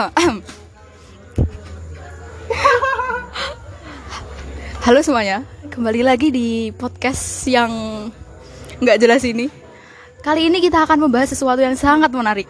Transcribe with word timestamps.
Halo 4.86 5.00
semuanya, 5.04 5.44
kembali 5.68 6.00
lagi 6.00 6.32
di 6.32 6.72
podcast 6.72 7.44
yang 7.44 7.68
nggak 8.80 8.96
jelas 8.96 9.20
ini. 9.28 9.52
Kali 10.24 10.48
ini 10.48 10.64
kita 10.64 10.88
akan 10.88 11.04
membahas 11.04 11.36
sesuatu 11.36 11.60
yang 11.60 11.76
sangat 11.76 12.08
menarik, 12.12 12.48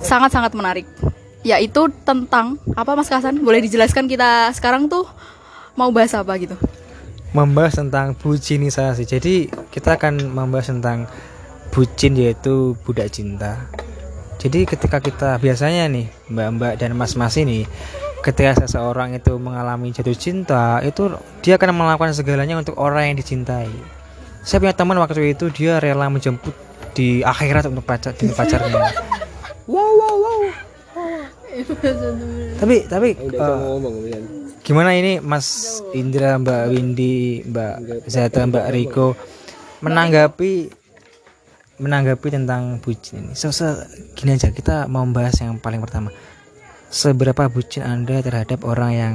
sangat-sangat 0.00 0.52
menarik, 0.56 0.88
yaitu 1.44 1.88
tentang 2.04 2.56
apa 2.76 2.96
Mas 2.96 3.08
Kasan? 3.12 3.44
Boleh 3.44 3.60
dijelaskan 3.60 4.08
kita 4.08 4.52
sekarang 4.56 4.88
tuh 4.88 5.04
mau 5.76 5.92
bahas 5.92 6.16
apa 6.16 6.32
gitu? 6.40 6.56
membahas 7.32 7.80
tentang 7.80 8.12
bucinisasi. 8.12 9.08
Jadi 9.08 9.48
kita 9.72 9.96
akan 9.96 10.32
membahas 10.32 10.68
tentang 10.68 11.08
bucin 11.72 12.16
yaitu 12.16 12.76
budak 12.84 13.08
cinta. 13.08 13.56
Jadi 14.42 14.66
ketika 14.66 14.98
kita 14.98 15.38
biasanya 15.38 15.86
nih 15.86 16.10
mbak-mbak 16.26 16.74
dan 16.74 16.98
mas-mas 16.98 17.38
ini 17.38 17.62
ketika 18.26 18.66
seseorang 18.66 19.14
itu 19.14 19.38
mengalami 19.38 19.94
jatuh 19.94 20.18
cinta 20.18 20.82
itu 20.82 21.14
dia 21.46 21.54
akan 21.54 21.70
melakukan 21.70 22.10
segalanya 22.10 22.58
untuk 22.58 22.74
orang 22.74 23.14
yang 23.14 23.16
dicintai. 23.22 23.70
Saya 24.42 24.58
punya 24.58 24.74
teman 24.74 24.98
waktu 24.98 25.30
itu 25.30 25.46
dia 25.54 25.78
rela 25.78 26.10
menjemput 26.10 26.50
di 26.90 27.22
akhirat 27.22 27.70
untuk 27.70 27.86
pacar 27.86 28.18
dengan 28.18 28.34
pacarnya. 28.34 28.82
Wow 29.70 29.90
wow 29.94 30.14
wow. 30.18 30.40
Tapi 32.58 32.76
tapi 32.90 33.08
eh, 33.14 34.22
gimana 34.66 34.90
ini 34.98 35.22
Mas 35.22 35.78
Indra, 35.94 36.34
Mbak 36.42 36.62
Windy, 36.66 37.46
Mbak 37.46 38.10
Zata, 38.10 38.42
Mbak 38.50 38.66
Riko 38.74 39.14
menanggapi 39.86 40.81
menanggapi 41.82 42.28
tentang 42.30 42.78
bucin 42.78 43.26
ini. 43.26 43.34
So, 43.34 43.50
so, 43.50 43.74
gini 44.14 44.38
aja 44.38 44.54
kita 44.54 44.86
mau 44.86 45.02
bahas 45.10 45.34
yang 45.42 45.58
paling 45.58 45.82
pertama. 45.82 46.14
Seberapa 46.92 47.50
bucin 47.50 47.82
Anda 47.82 48.22
terhadap 48.22 48.62
orang 48.62 48.92
yang 48.94 49.14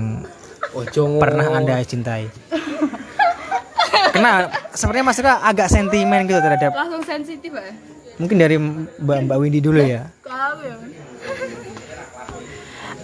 pernah 1.21 1.47
Anda 1.55 1.79
cintai? 1.87 2.27
Karena 4.11 4.49
sebenarnya 4.73 5.05
Mas 5.05 5.19
Ira 5.21 5.33
agak 5.45 5.69
sentimen 5.69 6.25
gitu 6.25 6.41
terhadap 6.41 6.73
Langsung 6.73 7.05
sensitif 7.05 7.53
ya? 7.53 7.69
mungkin 8.17 8.37
dari 8.41 8.57
Mbak 8.57 9.29
Mbak 9.29 9.37
Windy 9.37 9.59
dulu 9.61 9.81
ya. 9.81 10.09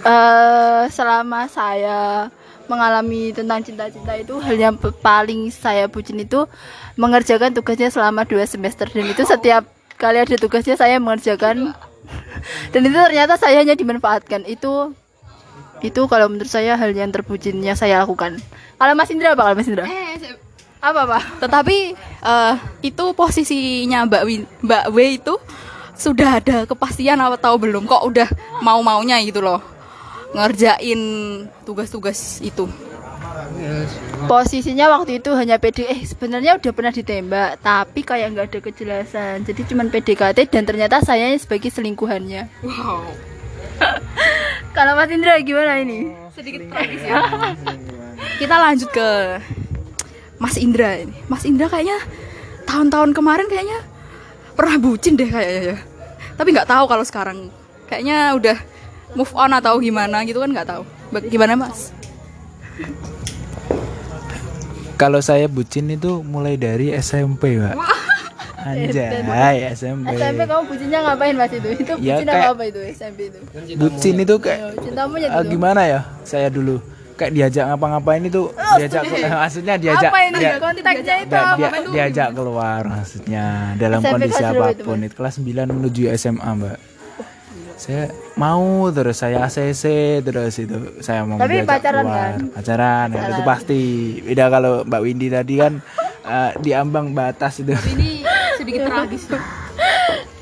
Eh, 0.03 0.83
selama 0.91 1.47
saya 1.47 2.27
mengalami 2.71 3.35
tentang 3.35 3.59
cinta-cinta 3.59 4.15
itu 4.15 4.39
hal 4.39 4.55
yang 4.55 4.75
paling 4.79 5.51
saya 5.51 5.87
bucin 5.91 6.21
itu 6.23 6.47
mengerjakan 6.95 7.51
tugasnya 7.51 7.91
selama 7.91 8.23
dua 8.23 8.47
semester. 8.47 8.87
Dan 8.87 9.09
itu 9.11 9.23
setiap 9.27 9.67
kali 9.99 10.23
ada 10.23 10.35
tugasnya 10.39 10.79
saya 10.79 10.99
mengerjakan. 10.99 11.75
Dan 12.73 12.81
itu 12.87 12.95
ternyata 12.95 13.35
saya 13.35 13.59
hanya 13.63 13.75
dimanfaatkan. 13.75 14.47
Itu 14.47 14.95
itu 15.83 16.01
kalau 16.07 16.31
menurut 16.31 16.47
saya 16.47 16.79
hal 16.79 16.95
yang 16.95 17.11
terbucin 17.11 17.59
yang 17.59 17.75
saya 17.75 17.99
lakukan. 18.03 18.39
Kalau 18.79 18.93
Mas 18.95 19.11
Indra 19.11 19.35
apa? 19.35 19.43
Kalau 19.51 19.55
Mas 19.59 19.67
Indra? 19.67 19.85
Apa 20.83 21.07
apa 21.07 21.19
tetapi 21.39 21.95
eh, 21.99 22.53
itu 22.83 23.05
posisinya 23.15 24.03
Mbak 24.03 24.23
Win 24.27 24.43
Mbak 24.67 24.85
W 24.91 24.97
itu 25.15 25.33
sudah 25.95 26.43
ada 26.43 26.67
kepastian 26.67 27.19
atau 27.19 27.55
belum. 27.55 27.87
Kok 27.87 28.03
udah 28.11 28.27
mau 28.59 28.83
maunya 28.83 29.19
gitu 29.23 29.39
loh 29.39 29.72
ngerjain 30.33 31.01
tugas-tugas 31.63 32.41
itu. 32.41 32.65
Posisinya 34.25 34.89
waktu 34.89 35.21
itu 35.21 35.29
hanya 35.37 35.61
PD 35.61 35.85
eh 35.85 36.01
sebenarnya 36.03 36.57
udah 36.57 36.71
pernah 36.73 36.93
ditembak 36.93 37.61
tapi 37.61 38.01
kayak 38.01 38.33
nggak 38.33 38.47
ada 38.49 38.59
kejelasan. 38.59 39.45
Jadi 39.45 39.61
cuman 39.69 39.93
PDKT 39.93 40.49
dan 40.49 40.63
ternyata 40.65 40.99
saya 41.05 41.29
sebagai 41.37 41.69
selingkuhannya. 41.69 42.49
Wow. 42.65 43.05
Kalau 44.75 44.97
Mas 44.97 45.11
Indra 45.13 45.37
gimana 45.41 45.79
ini? 45.81 46.13
Sedikit 46.33 46.65
tragis 46.69 47.03
ya. 47.05 47.21
Kita 48.41 48.55
lanjut 48.57 48.89
ke 48.89 49.09
Mas 50.41 50.57
Indra 50.57 50.97
ini. 50.97 51.13
Mas 51.29 51.45
Indra 51.45 51.69
kayaknya 51.69 52.01
tahun-tahun 52.65 53.13
kemarin 53.13 53.47
kayaknya 53.47 53.79
pernah 54.57 54.75
bucin 54.81 55.13
deh 55.13 55.29
kayaknya 55.29 55.61
ya. 55.73 55.77
Tapi 56.33 56.49
nggak 56.53 56.69
tahu 56.69 56.85
kalau 56.89 57.05
sekarang. 57.05 57.53
Kayaknya 57.85 58.33
udah 58.33 58.57
move 59.13 59.31
on 59.33 59.51
atau 59.51 59.77
gimana 59.77 60.21
gitu 60.23 60.39
kan 60.39 60.49
nggak 60.49 60.67
tahu. 60.67 60.83
Gimana 61.25 61.53
Mas? 61.55 61.93
Kalau 64.95 65.19
saya 65.19 65.45
bucin 65.47 65.89
itu 65.89 66.21
mulai 66.21 66.55
dari 66.55 66.93
SMP, 66.93 67.57
Pak. 67.57 67.75
Anjay, 68.63 69.75
SMP. 69.75 70.15
SMP 70.15 70.41
kamu 70.47 70.63
bucinnya 70.65 70.99
ngapain 71.03 71.35
Mas 71.35 71.51
itu? 71.51 71.67
Itu 71.75 71.93
Ya, 71.99 72.15
bucin 72.15 72.25
kayak- 72.25 72.39
apa 72.39 72.51
apa 72.53 72.63
itu 72.63 72.79
SMP 72.95 73.19
itu? 73.27 73.39
Bucin 73.75 74.15
itu 74.17 74.35
kayak 74.39 74.79
cintamu 74.79 75.15
ya 75.19 75.27
ah, 75.29 75.43
gimana 75.43 75.81
ya? 75.83 75.99
Saya 76.23 76.47
dulu. 76.47 76.79
Kayak 77.13 77.31
diajak 77.35 77.63
ngapa-ngapain 77.67 78.23
itu 78.23 78.41
diajak 78.79 79.03
maksudnya 79.43 79.75
diajak 79.77 80.09
apa 80.09 80.19
ini? 80.23 80.37
dia- 80.39 80.57
konteksnya 80.57 81.15
itu 81.19 81.29
dia- 81.29 81.45
apa 81.45 81.57
dia- 81.77 81.91
diajak 81.93 82.27
keluar 82.33 82.81
maksudnya 82.87 83.45
dalam 83.77 83.99
SMP 83.99 84.13
kondisi 84.17 84.33
berapa 84.39 84.65
itu, 84.65 84.73
apa 84.73 84.87
pun 84.87 84.97
itu. 84.97 85.13
Kelas 85.13 85.33
9 85.37 85.69
menuju 85.69 86.01
SMA, 86.15 86.49
Mbak. 86.55 86.77
Saya 87.75 88.13
mau 88.39 88.87
terus 88.93 89.17
saya 89.19 89.43
ACC 89.49 89.83
terus 90.23 90.55
itu 90.61 90.77
saya 91.01 91.25
mau 91.25 91.41
Tapi 91.41 91.65
pacaran 91.65 92.03
keluar. 92.05 92.17
kan? 92.17 92.37
Pacaran, 92.53 93.07
ya, 93.11 93.21
itu 93.33 93.41
pasti. 93.43 93.81
Beda 94.23 94.45
kalau 94.47 94.85
Mbak 94.85 95.01
Windy 95.03 95.27
tadi 95.33 95.53
kan 95.59 95.73
eh, 96.23 96.51
di 96.61 96.71
ambang 96.71 97.11
batas 97.11 97.59
itu. 97.59 97.73
ini 97.93 98.23
sedikit 98.55 98.87
tragis 98.87 99.27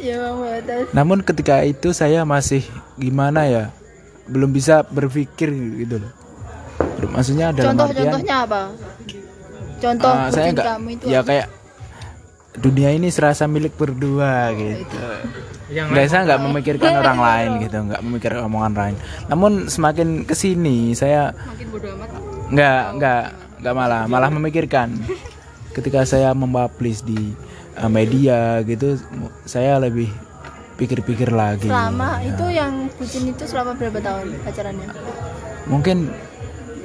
ya 0.01 0.17
batas 0.33 0.89
Namun 0.91 1.21
ketika 1.21 1.61
itu 1.63 1.93
saya 1.95 2.25
masih 2.27 2.65
gimana 2.99 3.47
ya, 3.47 3.63
belum 4.29 4.51
bisa 4.51 4.83
berpikir 4.85 5.49
gitu 5.81 6.03
loh. 6.03 6.11
Maksudnya 7.11 7.49
dalam 7.49 7.73
artian 7.73 7.87
contoh-contohnya 7.89 8.35
apa 8.45 8.61
contoh 9.81 10.13
ah, 10.13 10.29
saya 10.29 10.53
enggak 10.53 10.65
kamu 10.77 10.87
itu 10.93 11.05
ya 11.09 11.19
kayak 11.25 11.47
dunia 12.61 12.89
ini 12.93 13.09
serasa 13.09 13.49
milik 13.49 13.73
berdua 13.73 14.53
gitu. 14.53 14.97
Nggak, 15.71 16.05
saya 16.11 16.21
nggak 16.27 16.41
memikirkan 16.43 16.91
orang 16.99 17.19
lain 17.27 17.49
gitu, 17.63 17.77
nggak 17.87 18.01
memikirkan 18.03 18.41
omongan 18.45 18.73
lain. 18.75 18.95
Namun 19.31 19.51
semakin 19.71 20.27
ke 20.27 20.35
sini 20.35 20.91
saya 20.91 21.31
makin 21.31 21.67
bodo 21.71 21.87
amat 21.95 22.09
nggak 22.51 22.83
nggak 22.99 23.23
nggak 23.63 23.73
malah 23.75 24.03
malah 24.11 24.29
memikirkan. 24.29 24.91
Ketika 25.71 26.03
saya 26.03 26.35
mempublish 26.35 26.99
di 26.99 27.31
uh, 27.79 27.87
media 27.87 28.59
gitu, 28.67 28.99
saya 29.47 29.79
lebih 29.79 30.11
pikir-pikir 30.75 31.29
lagi. 31.31 31.69
selama 31.69 32.19
itu 32.25 32.45
yang 32.49 32.89
bucin 32.97 33.29
itu 33.29 33.43
selama 33.45 33.77
berapa 33.77 34.01
tahun 34.01 34.33
pacarannya 34.41 34.89
Mungkin 35.69 36.09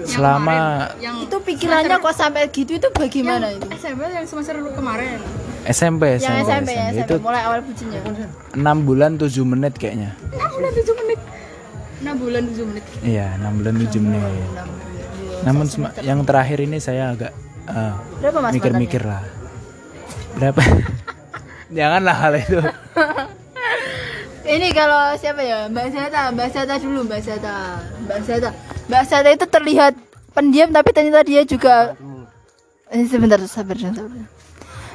selama 0.04 0.86
yang 1.02 1.16
itu 1.24 1.36
pikirannya 1.40 1.96
kok 1.98 2.14
sampai 2.14 2.46
gitu 2.52 2.78
itu 2.78 2.88
bagaimana 2.94 3.50
itu 3.50 3.66
SMP 3.74 4.06
yang 4.06 4.28
semester 4.28 4.54
kemarin 4.76 5.18
SMP, 5.66 6.02
yang 6.16 6.22
SMP 6.22 6.46
SMP, 6.46 6.70
SMP. 6.70 6.72
SMP 6.72 6.98
itu 7.02 7.14
mulai 7.22 7.42
awal 7.46 7.60
bucinnya 7.62 8.00
6 8.54 8.88
bulan 8.88 9.10
7 9.18 9.42
menit 9.42 9.72
kayaknya. 9.74 10.10
6 10.20 10.30
bulan 12.22 12.42
7 12.50 12.70
menit 12.70 12.84
Iya, 13.02 13.26
6 13.40 13.58
bulan 13.58 13.74
7 13.82 14.04
menit. 14.04 14.22
Namun 15.42 15.66
sema- 15.66 15.94
yang 16.04 16.20
terakhir 16.22 16.58
ini 16.62 16.78
saya 16.78 17.10
agak 17.14 17.32
uh, 17.70 17.94
mas 18.42 18.52
mikir-mikir 18.54 19.02
lah. 19.02 19.22
Berapa? 20.36 20.62
Janganlah 21.76 22.16
hal 22.16 22.32
itu. 22.38 22.60
ini 24.46 24.70
kalau 24.70 25.10
siapa 25.18 25.42
ya 25.42 25.66
Mbak 25.66 25.86
Zata 25.90 26.30
Mbak 26.30 26.48
Zata 26.54 26.74
dulu 26.78 27.02
Mbak 27.02 27.18
Zata 27.18 27.82
Mbak 28.06 28.18
Zata 28.22 28.50
Mbak 28.86 29.02
Zata 29.10 29.28
itu 29.34 29.46
terlihat 29.50 29.98
pendiam 30.30 30.70
tapi 30.70 30.94
ternyata 30.94 31.26
dia 31.26 31.42
juga 31.42 31.98
eh, 32.94 33.02
sebentar 33.10 33.42
sabar 33.50 33.74
sabar 33.74 34.06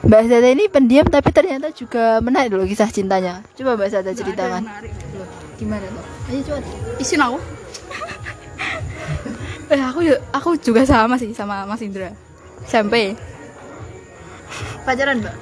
Mbak 0.02 0.22
Zata 0.26 0.50
ini 0.50 0.66
pendiam 0.66 1.06
tapi 1.06 1.30
ternyata 1.30 1.70
juga 1.70 2.18
menarik 2.26 2.58
loh 2.58 2.66
kisah 2.66 2.90
cintanya. 2.90 3.46
Coba 3.54 3.78
Mbak 3.78 3.90
Zata 3.94 4.12
ceritakan. 4.18 4.66
Loh, 4.66 5.30
gimana 5.62 5.86
tuh? 5.86 6.06
Ayo 6.34 6.42
coba. 6.50 6.60
Isin 6.98 7.22
aku 7.22 7.38
eh 9.72 9.80
aku 9.80 10.00
aku 10.34 10.50
juga 10.58 10.82
sama 10.90 11.22
sih 11.22 11.38
sama 11.38 11.70
Mas 11.70 11.86
Indra. 11.86 12.10
SMP 12.66 13.14
pacaran 14.82 15.22
Mbak? 15.22 15.36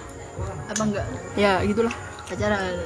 Apa 0.75 0.81
enggak? 0.83 1.05
Ya 1.39 1.63
gitulah. 1.63 1.95
Pacaran. 2.27 2.83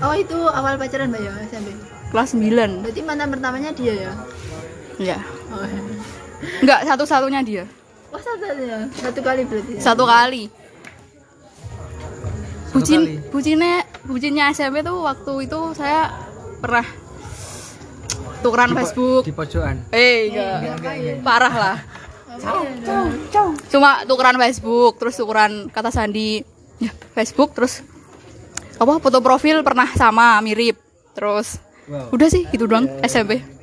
Oh 0.00 0.16
itu 0.16 0.38
awal 0.48 0.80
pacaran 0.80 1.12
Mbak 1.12 1.20
ya 1.20 1.32
SMP 1.52 1.68
kelas 2.14 2.30
9 2.38 2.86
berarti 2.86 3.00
mantan 3.02 3.28
pertamanya 3.28 3.70
dia 3.74 3.94
ya? 4.08 4.12
Ya. 5.02 5.18
Oh, 5.50 5.66
ya. 5.66 5.80
enggak 6.62 6.80
satu-satunya 6.86 7.42
dia. 7.42 7.64
Oh 8.14 8.20
satu 8.22 8.46
ya, 8.54 8.86
satu 8.94 9.20
kali 9.20 9.42
berarti. 9.42 9.72
Ya? 9.74 9.80
satu 9.82 10.06
kali 10.06 10.46
bucin 12.74 13.22
bucinnya 13.30 13.86
bucinnya 14.02 14.50
SMP 14.50 14.82
tuh 14.82 15.06
waktu 15.06 15.46
itu 15.46 15.60
saya 15.78 16.10
pernah 16.58 16.82
tukeran 18.42 18.74
Facebook. 18.74 19.22
Di 19.24 19.32
pojokan. 19.32 19.88
eh 19.94 20.28
enggak. 20.28 21.22
Parah 21.22 21.54
lah. 21.54 21.76
Cuma 23.70 24.02
tukeran 24.04 24.36
Facebook 24.36 24.98
terus 24.98 25.14
tukeran 25.14 25.70
kata 25.70 25.94
sandi. 25.94 26.42
Ya, 26.82 26.90
Facebook 27.14 27.54
terus 27.54 27.86
apa 28.74 28.98
foto 28.98 29.22
profil 29.22 29.62
pernah 29.62 29.86
sama 29.94 30.42
mirip. 30.42 30.76
Terus 31.14 31.62
udah 32.10 32.28
sih 32.28 32.44
gitu 32.50 32.66
doang 32.66 32.90
SMP 33.06 33.38
itu 33.38 33.53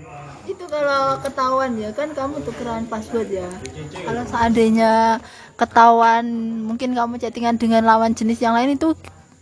kalau 0.71 1.19
ketahuan 1.19 1.71
ya 1.75 1.91
kan 1.91 2.15
kamu 2.15 2.39
tukeran 2.47 2.87
password 2.87 3.27
ya. 3.27 3.49
Kalau 3.91 4.23
seandainya 4.23 5.19
ketahuan 5.59 6.23
mungkin 6.63 6.95
kamu 6.95 7.19
chattingan 7.19 7.59
dengan 7.59 7.83
lawan 7.83 8.15
jenis 8.15 8.39
yang 8.39 8.55
lain 8.55 8.79
itu 8.79 8.95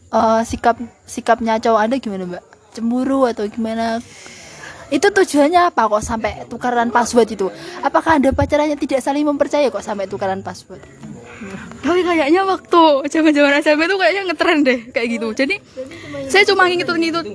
eh, 0.10 0.42
sikap 0.42 0.81
sikapnya 1.06 1.62
cowok 1.62 1.80
anda 1.86 1.96
gimana 2.02 2.26
mbak? 2.26 2.44
Cemburu 2.74 3.30
atau 3.30 3.46
gimana? 3.46 4.02
Itu 4.90 5.14
tujuannya 5.14 5.70
apa 5.70 5.86
kok 5.86 6.02
sampai 6.02 6.50
tukaran 6.50 6.90
password 6.90 7.38
itu? 7.38 7.54
Apakah 7.86 8.18
anda 8.18 8.34
pacarannya 8.34 8.74
tidak 8.74 9.06
saling 9.06 9.22
mempercaya 9.22 9.70
kok 9.70 9.86
sampai 9.86 10.10
tukaran 10.10 10.42
password 10.42 10.81
tapi 11.80 12.04
kayaknya 12.04 12.44
waktu 12.44 12.82
zaman 13.08 13.32
zaman 13.32 13.52
SMP 13.64 13.88
tuh 13.88 13.96
kayaknya 13.96 14.22
ngetren 14.28 14.60
deh 14.68 14.80
kayak 14.92 15.08
gitu. 15.16 15.28
Jadi 15.32 15.56
saya 16.28 16.44
cuma 16.44 16.68
ngikut 16.68 16.96
ngikut 17.00 17.26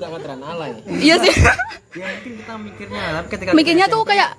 iya 1.01 1.17
sih. 1.21 1.35
Ya 1.95 2.11
mungkin 2.11 2.33
kita 2.43 2.55
mikirnya 2.59 3.03
tapi 3.15 3.27
ketika 3.31 3.51
mikirnya 3.55 3.87
tuh 3.87 4.03
kayak 4.03 4.35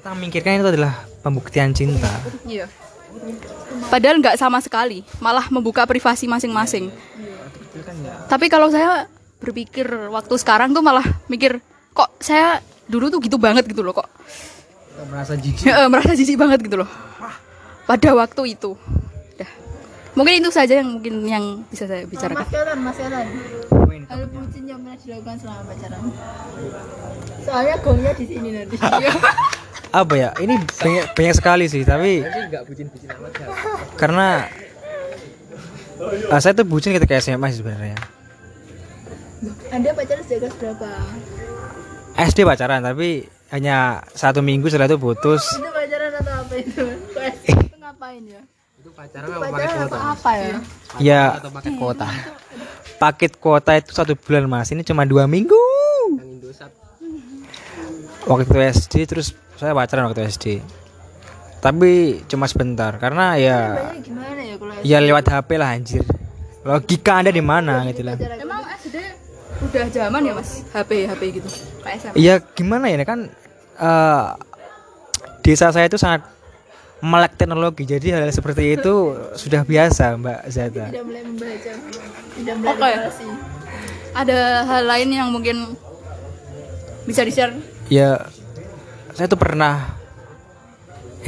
kita 0.00 0.10
mikirkan 0.16 0.64
itu 0.64 0.70
adalah 0.72 1.04
pembuktian 1.20 1.76
cinta. 1.76 2.08
Iya. 2.48 2.64
Padahal 3.92 4.24
nggak 4.24 4.40
sama 4.40 4.64
sekali 4.64 5.04
malah 5.20 5.44
membuka 5.52 5.84
privasi 5.84 6.24
masing-masing. 6.24 6.88
Tapi 8.32 8.48
kalau 8.48 8.72
saya 8.72 9.04
berpikir 9.36 9.84
waktu 10.08 10.32
sekarang 10.40 10.72
tuh 10.72 10.80
malah 10.80 11.04
mikir 11.28 11.60
kok 11.92 12.08
saya 12.24 12.64
dulu 12.88 13.12
tuh 13.12 13.20
gitu 13.20 13.36
banget 13.36 13.68
gitu 13.68 13.84
loh 13.84 13.92
kok. 13.92 14.08
Merasa 15.12 15.36
jijik. 15.36 15.68
Merasa 15.92 16.16
jijik 16.16 16.40
banget 16.40 16.64
gitu 16.64 16.80
loh 16.80 16.88
pada 17.86 18.10
waktu 18.18 18.58
itu 18.58 18.74
Dah. 19.38 19.50
mungkin 20.18 20.42
itu 20.42 20.50
saja 20.50 20.82
yang 20.82 20.98
mungkin 20.98 21.22
yang 21.24 21.44
bisa 21.70 21.86
saya 21.86 22.02
bicarakan 22.04 22.42
Mas 22.42 22.52
Karen, 22.52 22.78
Mas 22.82 22.98
Karen. 22.98 23.28
Hal 24.06 24.22
bucin 24.30 24.62
yang 24.70 24.78
pernah 24.86 24.98
dilakukan 25.02 25.36
selama 25.42 25.62
pacaran. 25.66 26.00
Soalnya 27.42 27.74
gongnya 27.82 28.12
di 28.14 28.24
sini 28.26 28.48
nanti. 28.54 28.76
apa 29.96 30.14
ya 30.18 30.30
ini 30.44 30.60
banyak 30.60 31.06
banyak 31.16 31.34
sekali 31.40 31.64
sih 31.72 31.80
tapi 31.86 32.20
karena 33.96 34.44
ah, 36.28 36.40
saya 36.42 36.52
tuh 36.52 36.68
bucin 36.68 36.92
ketika 36.92 37.16
SMA 37.16 37.48
sih 37.54 37.64
sebenarnya 37.64 37.96
Anda 39.72 39.96
pacaran 39.96 40.24
sejak 40.24 40.52
kelas 40.52 40.54
berapa? 40.60 40.90
SD 42.16 42.44
pacaran 42.44 42.84
tapi 42.84 43.24
hanya 43.52 44.04
satu 44.12 44.44
minggu 44.44 44.68
setelah 44.68 44.90
itu 44.90 45.00
putus 45.00 45.44
Itu 45.56 45.70
pacaran 45.70 46.12
atau 46.12 46.34
apa 46.44 46.54
itu? 46.60 46.84
Itu 47.86 47.94
ngapain 47.94 48.22
ya? 48.26 48.42
Itu 48.82 48.90
pacaran 48.90 49.26
apa? 49.86 49.98
Apa 50.18 50.30
ya? 50.34 50.54
ya 50.98 51.22
paket 51.38 51.74
kuota? 51.78 52.06
Paket 52.98 53.32
kuota 53.38 53.70
itu 53.78 53.94
satu 53.94 54.18
bulan 54.18 54.50
mas. 54.50 54.74
Ini 54.74 54.82
cuma 54.82 55.06
dua 55.06 55.30
minggu. 55.30 55.54
Waktu 58.26 58.58
SD 58.74 59.06
terus 59.06 59.38
saya 59.54 59.70
pacaran 59.70 60.10
waktu 60.10 60.26
SD 60.26 60.58
tapi 61.62 62.22
cuma 62.30 62.46
sebentar 62.46 62.94
karena 63.00 63.34
ya 63.40 63.90
ya 63.90 64.54
kalau 64.58 64.74
ya 64.82 64.98
lewat 64.98 65.24
HP 65.30 65.50
lah 65.54 65.78
anjir. 65.78 66.02
Logika 66.66 67.22
anda 67.22 67.30
di 67.30 67.42
mana 67.42 67.86
gitu 67.86 68.02
lah. 68.02 68.18
emang 68.18 68.66
SD 68.82 68.98
udah 69.62 69.86
zaman 69.94 70.20
ya 70.26 70.34
mas? 70.34 70.66
HP 70.74 71.06
HP 71.06 71.22
gitu. 71.38 71.48
Kayak 71.86 71.98
SMA 72.02 72.18
ya 72.18 72.34
gimana 72.42 72.90
ya? 72.90 73.06
Kan 73.06 73.30
eh, 73.78 74.26
desa 75.46 75.70
saya 75.70 75.86
itu 75.86 75.94
sangat 75.94 76.35
melek 77.06 77.38
teknologi. 77.38 77.86
Jadi 77.86 78.10
hal 78.10 78.26
seperti 78.34 78.74
itu 78.74 79.14
sudah 79.38 79.62
biasa 79.62 80.18
mbak 80.18 80.40
Zata 80.50 80.90
Tidak 80.90 81.04
mulai 81.06 81.22
membaca, 81.22 81.72
tidak 82.34 82.54
mulai 82.58 82.74
Oke. 82.74 82.86
relasi. 82.98 83.26
ada 84.16 84.64
hal 84.64 84.82
lain 84.88 85.08
yang 85.12 85.28
mungkin 85.28 85.76
bisa 87.04 87.20
di 87.22 87.30
share 87.30 87.52
ya 87.92 88.26
saya 89.12 89.28
tuh 89.28 89.36
pernah 89.36 89.92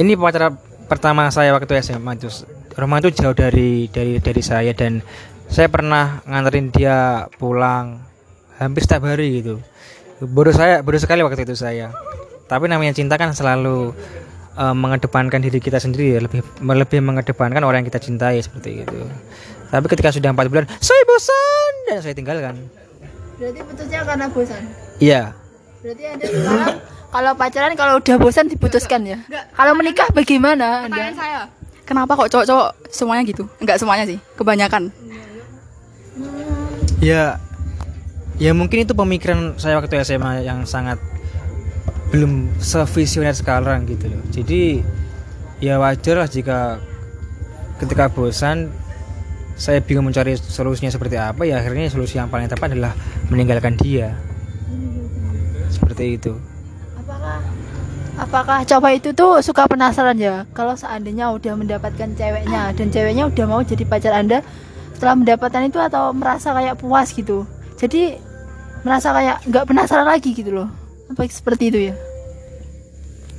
ini 0.01 0.17
pacar 0.17 0.57
pertama 0.89 1.29
saya 1.29 1.53
waktu 1.53 1.79
SMA 1.85 2.17
itu 2.17 2.27
rumah 2.75 2.97
itu 2.97 3.13
jauh 3.13 3.35
dari 3.37 3.87
dari 3.93 4.17
dari 4.17 4.41
saya 4.41 4.73
dan 4.73 5.05
saya 5.49 5.67
pernah 5.69 6.21
nganterin 6.25 6.69
dia 6.69 7.29
pulang 7.37 7.99
hampir 8.61 8.85
setiap 8.85 9.09
hari 9.09 9.41
gitu. 9.41 9.57
Baru 10.21 10.53
saya 10.53 10.85
baru 10.85 10.99
sekali 11.01 11.25
waktu 11.25 11.43
itu 11.43 11.55
saya. 11.57 11.89
Tapi 12.45 12.65
namanya 12.69 12.93
cinta 12.93 13.17
kan 13.17 13.33
selalu 13.33 13.93
eh, 14.59 14.75
mengedepankan 14.75 15.39
diri 15.39 15.63
kita 15.63 15.79
sendiri 15.79 16.19
ya 16.19 16.19
lebih 16.19 16.43
lebih 16.59 16.99
mengedepankan 16.99 17.63
orang 17.63 17.81
yang 17.81 17.89
kita 17.89 18.03
cintai 18.03 18.43
seperti 18.43 18.83
itu 18.83 18.99
tapi 19.69 19.85
ketika 19.85 20.09
sudah 20.09 20.33
empat 20.33 20.49
bulan 20.49 20.65
saya 20.81 21.01
bosan! 21.05 21.73
Dan 21.85 22.01
saya 22.01 22.13
tinggalkan. 22.17 22.55
Berarti 23.37 23.59
putusnya 23.63 24.01
karena 24.03 24.25
bosan. 24.29 24.61
iya. 24.97 25.21
Berarti 25.79 26.03
Anda 26.09 26.25
sekarang 26.27 26.75
kalau 27.15 27.31
pacaran 27.37 27.73
kalau 27.77 27.93
udah 28.01 28.15
bosan 28.17 28.45
diputuskan 28.49 29.01
ya. 29.05 29.17
Kalau 29.53 29.73
menikah 29.77 30.09
bagaimana 30.11 30.89
pertanyaan 30.89 31.13
Anda? 31.13 31.21
saya. 31.21 31.41
Kenapa 31.85 32.13
kok 32.13 32.29
cowok-cowok 32.29 32.69
semuanya 32.93 33.23
gitu? 33.25 33.43
Enggak 33.57 33.81
semuanya 33.81 34.05
sih 34.05 34.17
kebanyakan. 34.37 34.93
Ya, 36.99 37.39
ya 38.37 38.51
mungkin 38.51 38.83
itu 38.85 38.93
pemikiran 38.93 39.55
saya 39.57 39.79
waktu 39.79 40.03
SMA 40.03 40.45
yang 40.45 40.67
sangat 40.67 40.99
belum 42.09 42.49
sevisioner 42.57 43.33
sekarang 43.37 43.85
gitu 43.85 44.09
loh. 44.09 44.21
Jadi 44.33 44.81
ya 45.61 45.77
wajar 45.77 46.25
lah 46.25 46.29
jika 46.29 46.81
ketika 47.79 48.09
bosan 48.11 48.73
saya 49.59 49.83
bingung 49.83 50.07
mencari 50.07 50.39
solusinya 50.39 50.87
seperti 50.87 51.19
apa 51.19 51.43
ya 51.43 51.59
akhirnya 51.59 51.91
solusi 51.91 52.15
yang 52.15 52.31
paling 52.31 52.47
tepat 52.47 52.73
adalah 52.73 52.95
meninggalkan 53.27 53.75
dia. 53.75 54.15
Seperti 55.69 56.17
itu. 56.17 56.33
Apakah 56.97 57.37
apakah 58.19 58.59
cowok 58.65 58.91
itu 58.95 59.09
tuh 59.13 59.43
suka 59.45 59.67
penasaran 59.69 60.17
ya 60.17 60.47
kalau 60.55 60.73
seandainya 60.73 61.29
udah 61.29 61.53
mendapatkan 61.55 62.09
ceweknya 62.15 62.73
dan 62.73 62.87
ceweknya 62.89 63.27
udah 63.29 63.45
mau 63.45 63.61
jadi 63.61 63.83
pacar 63.85 64.15
Anda 64.15 64.41
setelah 64.95 65.15
mendapatkan 65.15 65.63
itu 65.67 65.79
atau 65.79 66.11
merasa 66.11 66.51
kayak 66.55 66.79
puas 66.79 67.11
gitu. 67.13 67.45
Jadi 67.79 68.17
merasa 68.83 69.11
kayak 69.11 69.43
nggak 69.47 69.65
penasaran 69.67 70.07
lagi 70.07 70.31
gitu 70.33 70.51
loh. 70.55 70.78
Apa 71.09 71.25
seperti 71.25 71.73
itu 71.73 71.79
ya? 71.89 71.95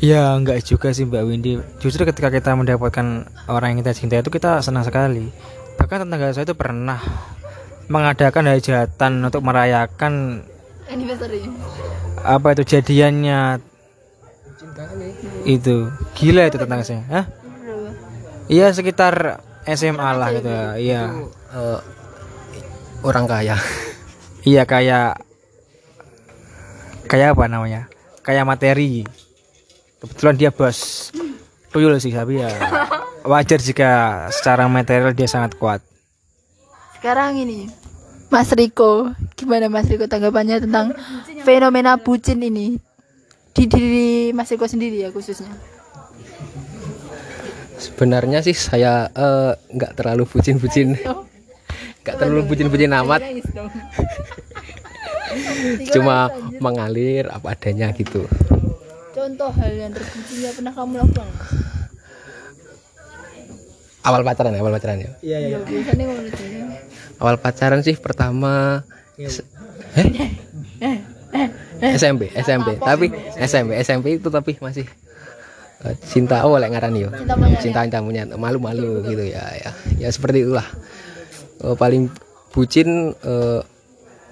Ya 0.00 0.32
enggak 0.32 0.64
juga 0.64 0.90
sih 0.96 1.04
Mbak 1.04 1.22
Windy. 1.28 1.52
Justru 1.78 2.08
ketika 2.08 2.32
kita 2.32 2.56
mendapatkan 2.56 3.28
orang 3.46 3.76
yang 3.76 3.78
kita 3.84 3.92
cintai 3.92 4.24
itu 4.24 4.32
kita 4.32 4.64
senang 4.64 4.82
sekali. 4.82 5.28
Bahkan 5.76 6.08
tetangga 6.08 6.32
saya 6.32 6.48
itu 6.48 6.56
pernah 6.56 7.00
mengadakan 7.90 8.48
hajatan 8.48 9.12
untuk 9.20 9.44
merayakan 9.44 10.44
Anniversary. 10.88 11.46
apa 12.24 12.56
itu 12.56 12.62
jadiannya. 12.64 13.60
Itu. 15.44 15.92
Gila 16.16 16.48
itu 16.48 16.56
tetangga 16.56 16.84
saya. 16.84 17.04
Hah? 17.12 17.24
Iya 18.48 18.72
sekitar 18.72 19.44
SMA 19.68 20.10
lah 20.16 20.28
gitu. 20.32 20.48
Iya. 20.80 21.02
Eh, 21.54 21.80
orang 23.04 23.28
kaya. 23.28 23.60
Iya 24.48 24.64
kayak 24.64 25.20
Kayak 27.10 27.34
apa 27.34 27.44
namanya 27.50 27.90
Kayak 28.22 28.46
materi 28.46 29.02
Kebetulan 29.98 30.38
dia 30.38 30.54
bos 30.54 31.10
Tuyul 31.74 31.98
sih 31.98 32.14
tapi 32.14 32.38
ya 32.38 32.50
Wajar 33.26 33.58
jika 33.58 33.90
secara 34.30 34.70
material 34.70 35.10
dia 35.12 35.26
sangat 35.26 35.58
kuat 35.58 35.82
Sekarang 36.96 37.34
ini 37.34 37.66
Mas 38.30 38.46
Riko, 38.54 39.10
gimana 39.34 39.66
Mas 39.66 39.90
Riko 39.90 40.06
tanggapannya 40.06 40.62
tentang 40.62 40.94
fenomena 41.42 41.98
bucin 41.98 42.38
ini 42.38 42.78
di 43.50 43.66
diri 43.66 44.30
Mas 44.30 44.54
Riko 44.54 44.70
sendiri 44.70 45.02
ya 45.02 45.10
khususnya? 45.10 45.50
sebenarnya 47.80 48.44
sih 48.44 48.52
saya 48.52 49.08
eh, 49.08 49.52
nggak 49.72 49.96
terlalu 49.96 50.28
bucin-bucin 50.28 51.00
nggak 52.04 52.16
terlalu 52.20 52.44
bucin-bucin 52.52 52.92
amat 52.92 53.24
cuma 55.90 56.30
mengalir 56.56 57.26
apa 57.26 57.52
adanya 57.52 57.90
gitu. 57.90 58.24
Contoh 59.10 59.50
hal 59.50 59.72
yang 59.72 59.90
terbucin 59.90 60.38
yang 60.40 60.54
pernah 60.54 60.72
kamu 60.72 60.92
lakukan? 60.98 61.28
awal 64.00 64.24
pacaran 64.24 64.56
awal 64.56 64.72
pacaran 64.72 64.96
ya? 64.98 65.10
Iya 65.20 65.38
Ya, 65.46 65.58
biasanya 65.60 66.04
ngono 66.08 66.30
sih. 66.30 66.48
awal 67.20 67.36
pacaran 67.36 67.80
sih 67.84 67.96
pertama 67.96 68.80
S- 69.14 69.44
eh? 69.92 70.08
SMP 71.92 72.32
SMP 72.32 72.80
tapi 72.80 73.12
SMP 73.36 73.76
SMP 73.78 74.06
itu 74.16 74.32
tapi 74.32 74.56
masih 74.56 74.88
eh, 75.84 75.94
cinta 76.02 76.48
oh 76.48 76.56
lek 76.56 76.72
ngaran 76.72 76.96
yo. 76.96 77.12
Cinta 77.12 77.34
monyet. 77.36 77.60
cinta 77.60 77.98
monyet 78.00 78.28
malu-malu 78.34 79.04
gitu 79.04 79.24
ya 79.26 79.44
ya. 79.54 79.70
Ya 80.00 80.08
seperti 80.08 80.48
itulah. 80.48 80.64
Eh, 81.60 81.76
paling 81.76 82.08
bucin 82.50 83.12
eh, 83.14 83.60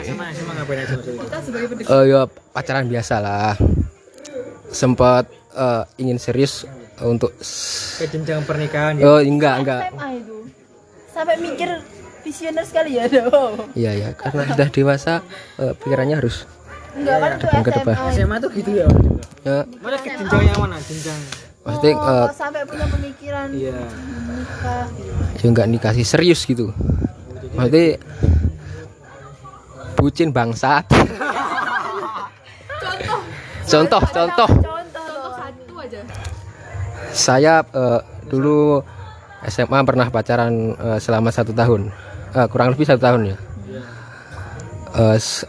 SMA 0.00 0.26
SMA 0.32 0.52
ngapain 0.56 0.78
maksudnya 0.82 1.90
Eh 1.90 2.02
ya 2.10 2.20
pacaran 2.54 2.86
biasa 2.88 3.14
lah. 3.22 3.54
Sempat 4.70 5.26
eh, 5.54 5.82
ingin 5.98 6.18
serius 6.18 6.66
untuk 7.00 7.32
ke 7.96 8.04
jenjang 8.12 8.44
pernikahan 8.44 9.00
ya 9.00 9.04
Oh 9.08 9.20
enggak 9.24 9.64
enggak. 9.64 9.82
SMA 9.88 10.08
itu 10.20 10.36
sampai 11.10 11.36
mikir 11.40 11.70
visioner 12.20 12.64
sekali 12.64 12.96
ya 12.96 13.04
dong 13.08 13.72
Iya 13.74 13.92
ya 13.96 14.08
karena 14.14 14.42
sudah 14.48 14.68
dewasa 14.68 15.12
eh, 15.58 15.72
pikirannya 15.76 16.16
harus 16.20 16.44
enggak 16.90 17.16
kan 17.16 17.30
itu 17.30 17.46
Depan 17.46 17.62
ke 17.62 17.70
depan. 17.70 17.94
SMA. 17.94 18.10
SMA 18.18 18.36
tuh 18.42 18.50
gitu 18.50 18.70
ya 18.74 18.86
ya. 19.40 19.58
Mana 19.78 19.96
ke 19.96 20.08
jenjang 20.10 20.42
yang 20.42 20.58
mana? 20.58 20.76
Jenjang. 20.82 21.20
Maksudnya 21.60 21.92
oh, 21.94 22.26
eh, 22.26 22.26
sampai 22.34 22.62
punya 22.66 22.86
pemikiran 22.88 23.46
iya. 23.52 23.78
nikah 24.26 24.84
gitu. 24.96 25.12
ya 25.38 25.46
enggak 25.48 25.68
nikah 25.70 25.92
sih 25.94 26.02
serius 26.04 26.40
gitu. 26.44 26.72
Maksudnya 27.54 28.00
bucin 29.94 30.32
bangsat. 30.32 30.88
contoh. 33.70 34.02
Contoh 34.02 34.02
contoh 34.02 34.50
Satu 35.30 35.74
aja. 35.78 36.00
saya 37.12 37.54
eh, 37.62 38.00
dulu 38.26 38.82
SMA 39.46 39.78
pernah 39.86 40.10
pacaran 40.10 40.74
eh, 40.74 40.98
selama 40.98 41.30
satu 41.30 41.54
tahun 41.54 41.92
Eh, 42.30 42.46
kurang 42.46 42.70
lebih 42.70 42.84
satu 42.84 43.00
tahun 43.00 43.22
ya. 43.26 43.36
Eh, 44.92 45.16
s- 45.16 45.46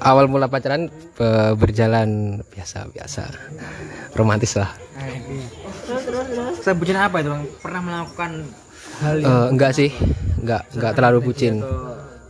awal 0.00 0.26
mula 0.26 0.46
pacaran 0.46 0.86
eh, 1.16 1.52
berjalan 1.54 2.08
biasa 2.46 2.86
biasa 2.88 3.22
romantis 4.14 4.54
lah. 4.54 4.70
Saya 6.58 6.74
bucin 6.74 6.94
apa 6.94 7.18
itu 7.18 7.28
bang? 7.28 7.42
Pernah 7.58 7.80
melakukan 7.80 8.30
hal 9.00 9.14
yang 9.16 9.30
Eh, 9.30 9.46
enggak 9.50 9.72
sih. 9.72 9.90
Enggak 10.38 10.62
enggak 10.72 10.92
terlalu 10.94 11.18
bucin. 11.24 11.54
ke 11.58 11.70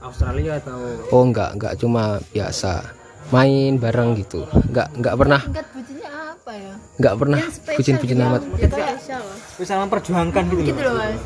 Australia 0.00 0.56
atau 0.56 0.78
oh 1.10 1.22
enggak 1.22 1.50
enggak. 1.52 1.72
Cuma 1.76 2.02
biasa. 2.26 2.80
Main 3.28 3.76
bareng 3.76 4.16
gitu. 4.16 4.48
Enggak 4.64 4.88
enggak 4.94 5.14
pernah. 5.14 5.40
Bucinnya 5.44 6.08
apa 6.32 6.52
ya? 6.54 6.72
Enggak 6.96 7.14
pernah. 7.14 7.38
Bucin-bucin 7.68 8.18
amat. 8.18 8.42
Spesial. 8.48 9.20
Loh. 9.20 9.36
bisa 9.58 9.74
memperjuangkan 9.76 10.42
gitu 10.48 10.62
gitu 10.64 10.80
loh 10.80 10.94
mas 10.96 11.18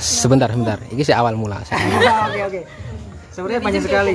sebentar 0.00 0.48
sebentar. 0.48 0.80
Ini 0.88 1.02
sih 1.04 1.14
awal 1.14 1.36
mula. 1.36 1.60
Saya. 1.62 1.78
oke 2.26 2.40
oke. 2.50 2.60
Sebenarnya 3.30 3.60
panjang 3.62 3.84
sekali. 3.86 4.14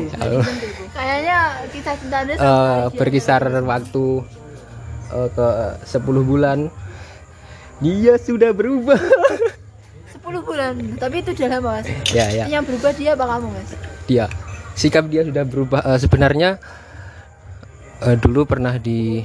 kayaknya 0.92 1.38
kisah 1.72 1.96
cinta 1.96 2.18
anda 2.25 2.34
Eh, 2.36 2.84
berkisar 2.98 3.42
waktu 3.63 4.06
eh, 5.13 5.30
ke 5.32 5.48
10 5.88 6.04
bulan. 6.25 6.60
Dia 7.80 8.20
sudah 8.20 8.51
berubah. 8.51 9.00
10 10.25 10.42
bulan 10.42 10.74
tapi 10.98 11.22
itu 11.22 11.32
udah 11.38 11.50
lama 11.58 11.70
mas. 11.80 11.88
Ya 12.12 12.27
ya. 12.34 12.46
Yang 12.50 12.74
berubah 12.74 12.92
dia 12.98 13.13
apa 13.13 13.25
kamu 13.30 13.48
mas? 13.54 13.70
Dia. 14.10 14.25
Sikap 14.75 15.08
dia 15.08 15.22
sudah 15.24 15.46
berubah. 15.48 15.80
Eh, 15.86 16.00
sebenarnya 16.01 16.60
eh, 18.04 18.18
dulu 18.20 18.44
pernah 18.44 18.75
di 18.75 19.24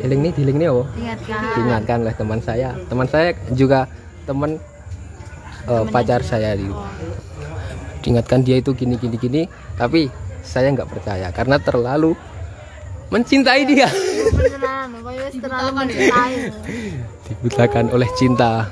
Diling 0.00 0.20
nih, 0.24 0.32
diling 0.32 0.56
nih 0.56 0.68
oh. 0.72 0.88
ingatkan 0.96 1.40
Diingatkan 1.52 1.96
oleh 2.08 2.14
teman 2.16 2.40
saya. 2.40 2.72
Teman 2.88 3.04
saya 3.04 3.36
juga 3.52 3.84
teman 4.24 4.56
eh, 5.70 5.84
pacar 5.88 6.20
saya 6.26 6.58
di 6.58 6.66
diingatkan 8.00 8.40
dia 8.40 8.56
itu 8.56 8.72
gini 8.72 8.96
gini 8.96 9.16
gini, 9.20 9.42
tapi 9.76 10.08
saya 10.40 10.72
nggak 10.72 10.88
percaya 10.88 11.28
karena 11.30 11.60
terlalu 11.60 12.16
mencintai 13.12 13.62
dia. 13.68 13.88
dibutakan 17.28 17.92
oleh 17.94 18.08
cinta. 18.16 18.66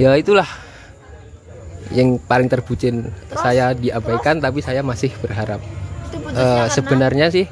Ya 0.00 0.16
itulah 0.16 0.48
yang 1.92 2.16
paling 2.16 2.48
terbucin. 2.48 3.12
Saya 3.36 3.76
diabaikan 3.76 4.40
tapi 4.40 4.64
saya 4.64 4.80
masih 4.80 5.12
berharap. 5.20 5.60
Karena 6.12 6.66
sebenarnya 6.72 7.26
sih 7.28 7.46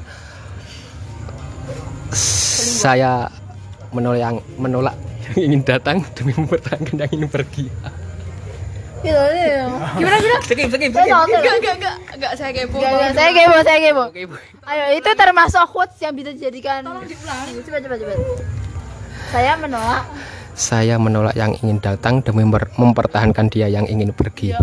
saya 2.81 3.29
menolak 3.93 4.41
menolak 4.57 4.97
ingin 5.45 5.61
datang 5.61 6.03
demi 6.13 6.33
mempertahankan 6.33 6.95
yang 6.97 7.11
ingin 7.11 7.29
pergi 7.29 7.67
gitu 9.01 9.17
ya 9.17 9.65
Gimana 9.97 10.17
gimana? 10.19 10.39
skip 10.45 10.69
skip 10.69 10.91
saya 10.93 11.05
tahu 11.09 11.25
Enggak 11.25 11.41
enggak 11.57 11.73
enggak 11.73 11.95
enggak 12.13 12.33
saya 12.37 12.51
kepo. 12.53 12.77
Enggak, 12.77 12.91
enggak, 12.93 13.11
saya 13.17 13.29
kepo, 13.33 13.57
saya 13.65 13.79
kepo. 13.81 14.03
Ayo, 14.61 14.83
itu 14.93 15.09
termasuk 15.11 15.63
quotes 15.67 15.97
yang 15.97 16.13
bisa 16.13 16.29
dijadikan. 16.29 16.85
Coba, 16.85 17.01
coba, 17.81 17.95
coba. 17.97 18.13
Saya 19.27 19.57
menolak. 19.57 20.03
saya 20.53 20.95
menolak 20.95 21.33
yang 21.33 21.57
ingin 21.57 21.81
datang 21.81 22.21
demi 22.21 22.45
memper- 22.45 22.69
mempertahankan 22.77 23.49
dia 23.49 23.65
yang 23.65 23.89
ingin 23.89 24.13
pergi 24.13 24.53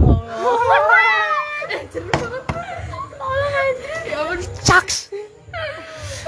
Caks. 4.60 5.10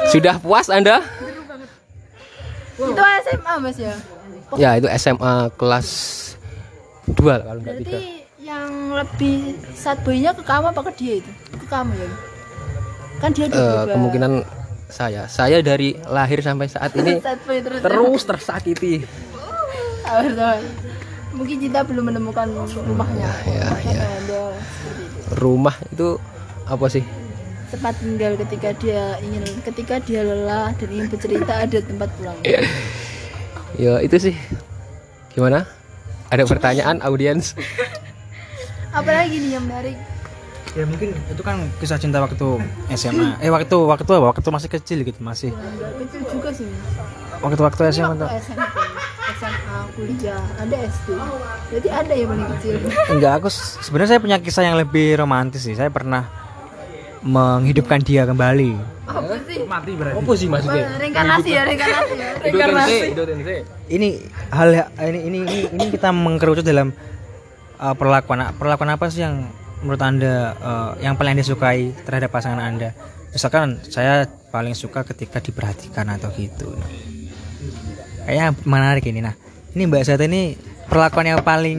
sudah 0.08 0.40
puas 0.40 0.66
anda 0.66 1.04
Itu 2.74 2.96
SMA, 2.96 3.54
Mas 3.60 3.76
ya. 3.76 3.92
Ya 4.58 4.80
itu 4.80 4.88
SMA 4.98 5.52
kelas 5.54 5.88
2 7.12 7.18
kalau 7.20 7.60
nggak 7.62 7.76
tiga 7.84 7.98
yang 8.40 8.96
lebih 8.96 9.54
sad 9.76 10.02
boy-nya 10.02 10.34
ke 10.34 10.42
kamu 10.42 10.74
apa 10.74 10.80
ke 10.90 10.92
dia 10.98 11.12
itu? 11.22 11.30
Ke 11.54 11.66
kamu 11.70 11.92
ya? 11.94 12.10
Kan 13.20 13.30
dia 13.36 13.46
berubah. 13.46 13.94
kemungkinan 13.94 14.32
saya 14.90 15.30
saya 15.30 15.62
dari 15.62 15.94
lahir 16.10 16.42
sampai 16.42 16.66
saat 16.66 16.90
ini 16.98 17.22
terus. 17.46 17.78
terus 17.78 18.22
tersakiti 18.26 19.06
sabar. 20.10 20.58
Mungkin 21.30 21.56
cinta 21.62 21.86
belum 21.86 22.10
menemukan 22.10 22.50
rumahnya. 22.90 23.30
Ya, 23.46 23.70
ya. 23.86 24.06
Itu. 24.18 24.42
rumah 25.38 25.78
itu 25.94 26.18
apa 26.66 26.86
sih 26.90 27.06
Tempat 27.70 28.02
tinggal 28.02 28.34
ketika 28.34 28.74
dia 28.82 29.14
ingin 29.22 29.46
ketika 29.62 30.02
dia 30.02 30.26
lelah 30.26 30.74
dan 30.74 30.88
ingin 30.90 31.06
bercerita 31.06 31.54
ada 31.54 31.78
tempat 31.78 32.10
pulang. 32.18 32.34
ya 33.76 34.00
itu 34.02 34.16
sih. 34.30 34.34
Gimana? 35.34 35.66
Ada 36.30 36.46
pertanyaan 36.46 37.02
audiens? 37.02 37.54
Apalagi 38.98 39.38
nih 39.38 39.50
yang 39.58 39.66
menarik? 39.66 39.98
ya 40.70 40.86
mungkin 40.86 41.10
itu 41.26 41.42
kan 41.42 41.66
kisah 41.82 41.98
cinta 41.98 42.22
waktu 42.22 42.62
SMA 42.94 43.42
eh 43.42 43.50
waktu 43.50 43.74
waktu 43.74 44.06
apa? 44.06 44.26
Waktu 44.30 44.48
masih 44.54 44.70
kecil 44.70 45.02
gitu 45.02 45.18
masih. 45.18 45.50
Enggak 45.50 45.92
kecil 46.06 46.22
juga 46.30 46.50
sih. 46.54 46.68
Waktu 47.42 47.62
waktu 47.62 47.80
SMA 47.90 48.14
Waktu 48.14 48.26
SMP, 48.38 48.78
SMA, 49.40 49.78
kuliah, 49.98 50.42
ada 50.60 50.76
SD. 50.86 51.08
Berarti 51.74 51.88
ada 51.90 52.12
yang 52.14 52.28
paling 52.30 52.48
kecil. 52.58 52.74
enggak 53.18 53.32
aku 53.42 53.48
sebenarnya 53.82 54.10
saya 54.14 54.20
punya 54.22 54.38
kisah 54.38 54.62
yang 54.62 54.76
lebih 54.78 55.18
romantis 55.18 55.66
sih. 55.66 55.74
Saya 55.74 55.90
pernah 55.90 56.30
menghidupkan 57.20 58.00
dia 58.00 58.24
kembali 58.24 58.99
Apa 59.10 59.34
sih? 59.42 59.58
mati 59.66 59.92
berarti? 59.98 60.16
Apa 60.22 60.32
sih 60.38 60.46
maksudnya? 60.46 60.86
Reinkarnasi 60.96 61.48
ya, 61.50 61.62
reinkarnasi 61.66 62.14
ya. 62.14 62.28
Reinkarnasi. 62.46 62.96
ini 63.90 64.08
hal 64.54 64.68
ini 65.10 65.18
ini 65.26 65.38
ini, 65.42 65.58
ini 65.74 65.84
kita 65.90 66.14
mengkerucut 66.14 66.62
dalam 66.62 66.94
uh, 67.82 67.94
perlakuan 67.98 68.54
perlakuan 68.54 68.94
apa 68.94 69.10
sih 69.10 69.26
yang 69.26 69.50
menurut 69.82 70.02
anda 70.04 70.54
uh, 70.60 70.90
yang 71.02 71.18
paling 71.18 71.34
anda 71.34 71.44
sukai 71.44 71.90
terhadap 72.06 72.30
pasangan 72.30 72.62
anda? 72.62 72.94
Misalkan 73.30 73.78
saya 73.86 74.26
paling 74.50 74.74
suka 74.74 75.06
ketika 75.06 75.38
diperhatikan 75.38 76.06
atau 76.10 76.30
gitu. 76.34 76.74
Kayaknya 78.26 78.46
menarik 78.66 79.04
ini. 79.06 79.22
Nah 79.22 79.34
ini 79.74 79.82
mbak 79.86 80.02
Zata 80.02 80.26
ini 80.26 80.58
perlakuan 80.90 81.30
yang 81.30 81.42
paling 81.46 81.78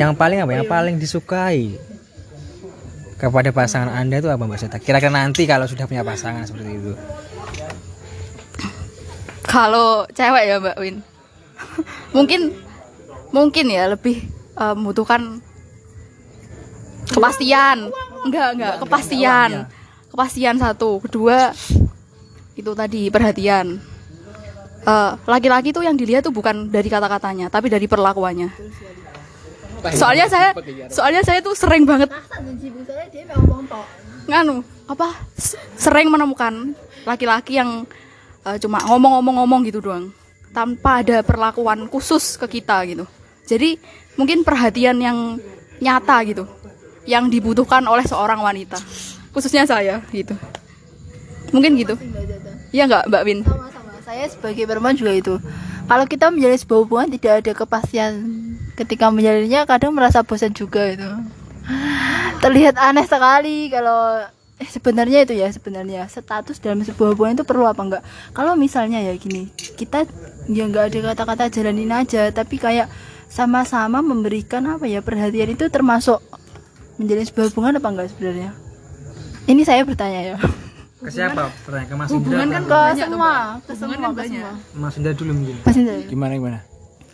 yang 0.00 0.12
paling 0.16 0.40
apa 0.40 0.52
yang 0.56 0.68
paling 0.68 0.96
disukai 0.96 1.76
kepada 3.22 3.54
pasangan 3.54 3.94
anda 3.94 4.18
itu 4.18 4.26
apa 4.26 4.42
mbak 4.42 4.58
Zata 4.58 4.82
kira-kira 4.82 5.14
nanti 5.14 5.46
kalau 5.46 5.70
sudah 5.70 5.86
punya 5.86 6.02
pasangan 6.02 6.42
seperti 6.42 6.74
itu 6.74 6.92
Kalau 9.52 10.08
cewek 10.08 10.44
ya 10.48 10.56
Mbak 10.62 10.76
Win. 10.80 10.96
mungkin 12.16 12.56
mungkin 13.36 13.66
ya 13.68 13.92
lebih 13.92 14.24
eh, 14.56 14.74
membutuhkan 14.74 15.44
kepastian. 17.12 17.92
Enggak, 18.24 18.48
enggak, 18.56 18.74
kepastian. 18.80 19.50
Kepastian 20.08 20.56
satu, 20.56 21.04
kedua 21.04 21.52
itu 22.56 22.72
tadi 22.72 23.12
perhatian. 23.12 23.76
Eh, 24.88 25.12
laki-laki 25.28 25.76
tuh 25.76 25.84
yang 25.84 26.00
dilihat 26.00 26.24
tuh 26.24 26.32
bukan 26.32 26.72
dari 26.72 26.88
kata-katanya, 26.88 27.52
tapi 27.52 27.68
dari 27.68 27.84
perlakuannya. 27.84 28.48
Soalnya 29.90 30.26
saya 30.30 30.54
soalnya 30.86 31.22
saya 31.26 31.42
tuh 31.42 31.58
sering 31.58 31.82
banget 31.82 32.06
nganu 34.22 34.62
apa 34.86 35.18
sering 35.74 36.06
menemukan 36.06 36.78
laki-laki 37.02 37.58
yang 37.58 37.82
eh, 38.46 38.56
cuma 38.62 38.78
ngomong-ngomong-ngomong 38.86 39.66
gitu 39.66 39.82
doang 39.82 40.14
tanpa 40.54 41.02
ada 41.02 41.26
perlakuan 41.26 41.90
khusus 41.90 42.38
ke 42.38 42.60
kita 42.62 42.86
gitu 42.86 43.04
jadi 43.50 43.74
mungkin 44.14 44.46
perhatian 44.46 45.02
yang 45.02 45.18
nyata 45.82 46.22
gitu 46.22 46.46
yang 47.02 47.26
dibutuhkan 47.26 47.82
oleh 47.82 48.06
seorang 48.06 48.38
wanita 48.38 48.78
khususnya 49.34 49.66
saya 49.66 49.98
gitu 50.14 50.38
mungkin 51.52 51.76
gitu. 51.76 51.94
Iya 52.72 52.88
nggak 52.88 53.04
Mbak 53.12 53.22
Win 53.28 53.38
Sama-sama. 53.44 53.90
Saya 54.02 54.24
sebagai 54.26 54.64
perempuan 54.64 54.96
juga 54.96 55.12
itu. 55.14 55.34
Kalau 55.86 56.04
kita 56.08 56.32
menjalin 56.32 56.58
sebuah 56.58 56.80
hubungan 56.82 57.08
tidak 57.12 57.32
ada 57.44 57.52
kepastian 57.52 58.12
ketika 58.74 59.12
menjalaninya 59.12 59.68
kadang 59.68 59.92
merasa 59.92 60.24
bosan 60.24 60.52
juga 60.52 60.88
itu. 60.88 61.08
Terlihat 62.42 62.74
aneh 62.74 63.06
sekali 63.06 63.70
kalau 63.70 64.26
eh, 64.58 64.68
sebenarnya 64.68 65.22
itu 65.22 65.34
ya 65.38 65.46
sebenarnya 65.52 66.10
status 66.10 66.58
dalam 66.58 66.82
sebuah 66.82 67.14
hubungan 67.14 67.38
itu 67.38 67.44
perlu 67.46 67.64
apa 67.68 67.80
enggak? 67.82 68.02
Kalau 68.34 68.58
misalnya 68.58 68.98
ya 68.98 69.14
gini 69.14 69.46
kita 69.78 70.04
ya 70.50 70.64
nggak 70.66 70.90
ada 70.90 70.98
kata-kata 71.14 71.44
jalanin 71.54 71.92
aja 71.94 72.26
tapi 72.34 72.58
kayak 72.58 72.90
sama-sama 73.30 74.02
memberikan 74.02 74.60
apa 74.66 74.84
ya 74.90 75.00
perhatian 75.00 75.54
itu 75.54 75.70
termasuk 75.70 76.18
menjalin 76.98 77.24
sebuah 77.24 77.46
hubungan 77.54 77.78
apa 77.78 77.88
enggak 77.88 78.08
sebenarnya? 78.10 78.50
Ini 79.46 79.62
saya 79.62 79.82
bertanya 79.86 80.34
ya. 80.34 80.36
Ke 81.02 81.10
siapa? 81.10 81.50
Pertanyaan 81.66 81.88
ke 81.90 81.94
Mas 81.98 82.08
Hubungan 82.14 82.46
Indra 82.46 82.54
kan 82.54 82.62
apa? 82.62 82.82
ke 82.94 82.94
semua 82.94 83.32
ke 83.66 83.72
Hubungan 83.74 83.78
semua 83.82 83.98
kan 83.98 84.10
ke 84.14 84.18
banyak. 84.22 84.54
semua 84.54 84.78
Mas 84.78 84.94
Indra 84.98 85.12
dulu 85.18 85.30
mungkin. 85.34 85.56
Mas 85.66 85.74
Indra, 85.74 85.94
Gimana 86.06 86.32
gimana? 86.38 86.58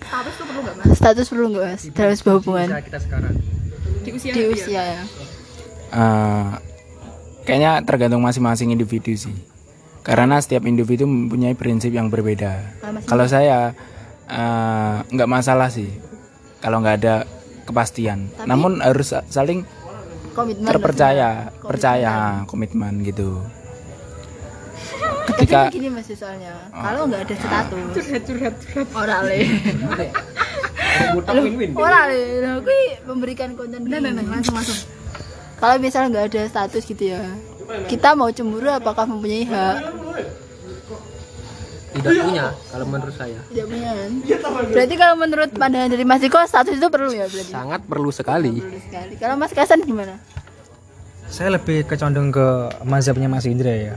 Status 0.00 0.34
tuh 0.34 0.44
perlu 0.44 0.60
nggak 0.62 0.76
mas? 0.76 0.86
status 0.94 1.26
perlu 1.28 1.46
nggak 1.48 1.64
mas 1.66 1.82
dalam 1.90 2.14
sebuah 2.14 2.34
hubungan 2.36 2.68
Usia 2.68 2.82
kita 2.82 2.98
sekarang 2.98 3.34
Di 3.98 4.10
usia. 4.10 4.32
di 4.32 4.42
usia 4.46 4.82
ya 4.84 5.02
Eh, 5.88 6.48
kayaknya 7.42 7.80
tergantung 7.80 8.20
masing-masing 8.20 8.68
individu 8.68 9.08
sih. 9.14 9.32
Karena 10.02 10.36
setiap 10.36 10.62
individu 10.62 11.04
mempunyai 11.04 11.52
prinsip 11.52 11.88
yang 11.90 12.08
berbeda. 12.08 12.60
Kalau 12.78 12.92
Mas 12.92 13.04
Kalau 13.04 13.24
saya 13.26 13.72
eh, 14.26 14.96
nggak 15.06 15.24
masalah 15.26 15.68
sih 15.68 15.88
kalau 16.58 16.78
nggak 16.78 16.96
ada 16.98 17.14
kepastian. 17.64 18.28
Tapi- 18.30 18.44
Namun 18.44 18.80
harus 18.80 19.16
saling 19.26 19.64
komitmen 20.30 20.68
terpercaya, 20.68 21.48
Komitmen. 21.50 21.64
percaya, 21.64 22.14
komitmen 22.44 22.92
gitu. 23.02 23.40
Tapi 25.28 25.44
Ketika 25.44 25.68
gini 25.68 25.88
mas 25.92 26.08
soalnya. 26.08 26.56
Kalau 26.72 27.04
nggak 27.04 27.22
ada 27.28 27.36
status 27.36 27.84
curhat 27.92 28.22
curhat 28.24 28.54
curhat. 28.56 28.88
orang 28.96 29.20
le. 29.28 29.38
Orang 31.76 32.04
le. 32.08 32.22
Lah, 32.40 32.54
kui 32.64 32.82
memberikan 33.04 33.52
konten 33.52 33.84
Nah, 33.84 34.00
nah, 34.00 34.12
nah, 34.16 34.24
langsung 34.24 34.56
langsung. 34.56 34.78
kalau 35.58 35.74
misalnya 35.82 36.08
nggak 36.14 36.26
ada 36.32 36.42
status 36.46 36.86
gitu 36.86 37.12
ya 37.12 37.18
kita 37.90 38.16
mau 38.16 38.30
cemburu 38.32 38.70
apakah 38.72 39.04
mempunyai 39.04 39.44
hak? 39.44 39.76
Tidak 41.88 42.12
punya 42.24 42.54
kalau 42.70 42.86
menurut 42.86 43.14
saya. 43.16 43.40
Tidak 43.50 43.66
punya 43.66 43.90
kan? 43.92 44.10
Berarti 44.70 44.94
kalau 44.94 45.14
menurut 45.18 45.50
pandangan 45.52 45.90
dari 45.92 46.04
Mas 46.06 46.22
Diko 46.22 46.38
status 46.46 46.78
itu 46.78 46.88
perlu 46.88 47.10
ya 47.12 47.26
berarti? 47.26 47.52
Sangat 47.52 47.80
perlu 47.84 48.08
sekali. 48.14 48.54
Perlu 48.60 48.80
sekali. 48.80 49.12
Kalau 49.18 49.34
Mas 49.36 49.52
Kasan 49.52 49.82
gimana? 49.84 50.16
Saya 51.28 51.60
lebih 51.60 51.84
kecondong 51.84 52.32
ke 52.32 52.46
mazhabnya 52.88 53.28
Mas 53.28 53.44
Indra 53.44 53.72
ya 53.74 53.94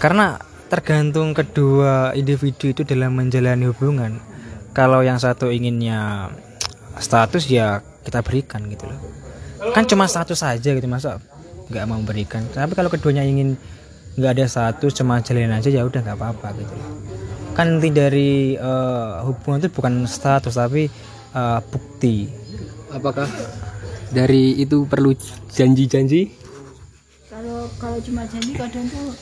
karena 0.00 0.40
tergantung 0.72 1.36
kedua 1.36 2.16
individu 2.16 2.72
itu 2.72 2.82
dalam 2.88 3.12
menjalani 3.12 3.68
hubungan. 3.68 4.16
Kalau 4.72 5.04
yang 5.04 5.20
satu 5.20 5.52
inginnya 5.52 6.32
status 6.96 7.44
ya 7.50 7.84
kita 8.00 8.24
berikan 8.24 8.64
gitu 8.72 8.88
loh. 8.88 8.96
Kan 9.76 9.84
cuma 9.84 10.08
status 10.08 10.40
saja 10.40 10.72
gitu 10.72 10.88
masa 10.88 11.20
nggak 11.68 11.84
mau 11.84 12.00
berikan? 12.00 12.48
Tapi 12.48 12.72
kalau 12.72 12.88
keduanya 12.88 13.26
ingin 13.28 13.60
nggak 14.16 14.40
ada 14.40 14.46
status 14.48 14.96
cuma 14.96 15.20
jalanin 15.20 15.52
aja 15.52 15.68
ya 15.68 15.84
udah 15.84 16.00
nggak 16.00 16.16
apa-apa 16.16 16.48
gitu 16.56 16.72
loh. 16.72 16.90
Kan 17.52 17.76
inti 17.76 17.92
dari 17.92 18.56
eh, 18.56 19.12
hubungan 19.26 19.60
itu 19.60 19.68
bukan 19.68 20.08
status 20.08 20.56
tapi 20.56 20.88
eh, 21.34 21.60
bukti. 21.68 22.30
Apakah 22.94 23.28
dari 24.14 24.56
itu 24.64 24.88
perlu 24.88 25.12
janji-janji? 25.50 26.30
Kalau 27.28 27.68
kalau 27.76 27.98
cuma 28.00 28.24
janji 28.26 28.56
kadang 28.56 28.86
tuh 28.88 29.12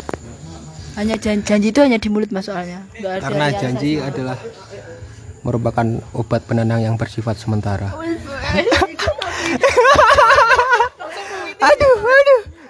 hanya 0.99 1.15
janji, 1.15 1.43
janji 1.47 1.69
itu 1.71 1.81
hanya 1.81 1.97
di 1.97 2.09
mulut 2.11 2.29
mas 2.29 2.45
soalnya 2.45 2.83
nggak 2.93 3.13
ada 3.13 3.23
karena 3.23 3.47
janji 3.55 3.91
adalah 3.99 4.37
merupakan 5.41 5.87
obat 6.13 6.43
penenang 6.45 6.83
yang 6.83 6.99
bersifat 6.99 7.39
sementara 7.39 7.95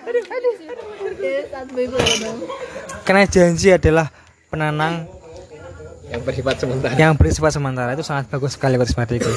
Oke, 0.09 1.33
satu 1.51 1.75
ibu 1.77 1.97
ya, 1.99 2.31
karena 3.03 3.23
janji 3.27 3.69
adalah 3.69 4.07
penenang 4.49 5.05
yang 6.09 6.23
bersifat 6.25 6.55
sementara 6.57 6.93
yang 6.95 7.13
bersifat 7.13 7.53
sementara 7.53 7.91
itu 7.93 8.05
sangat 8.07 8.31
bagus 8.31 8.57
sekali 8.57 8.81
buat 8.81 8.89
Smatiku. 8.89 9.29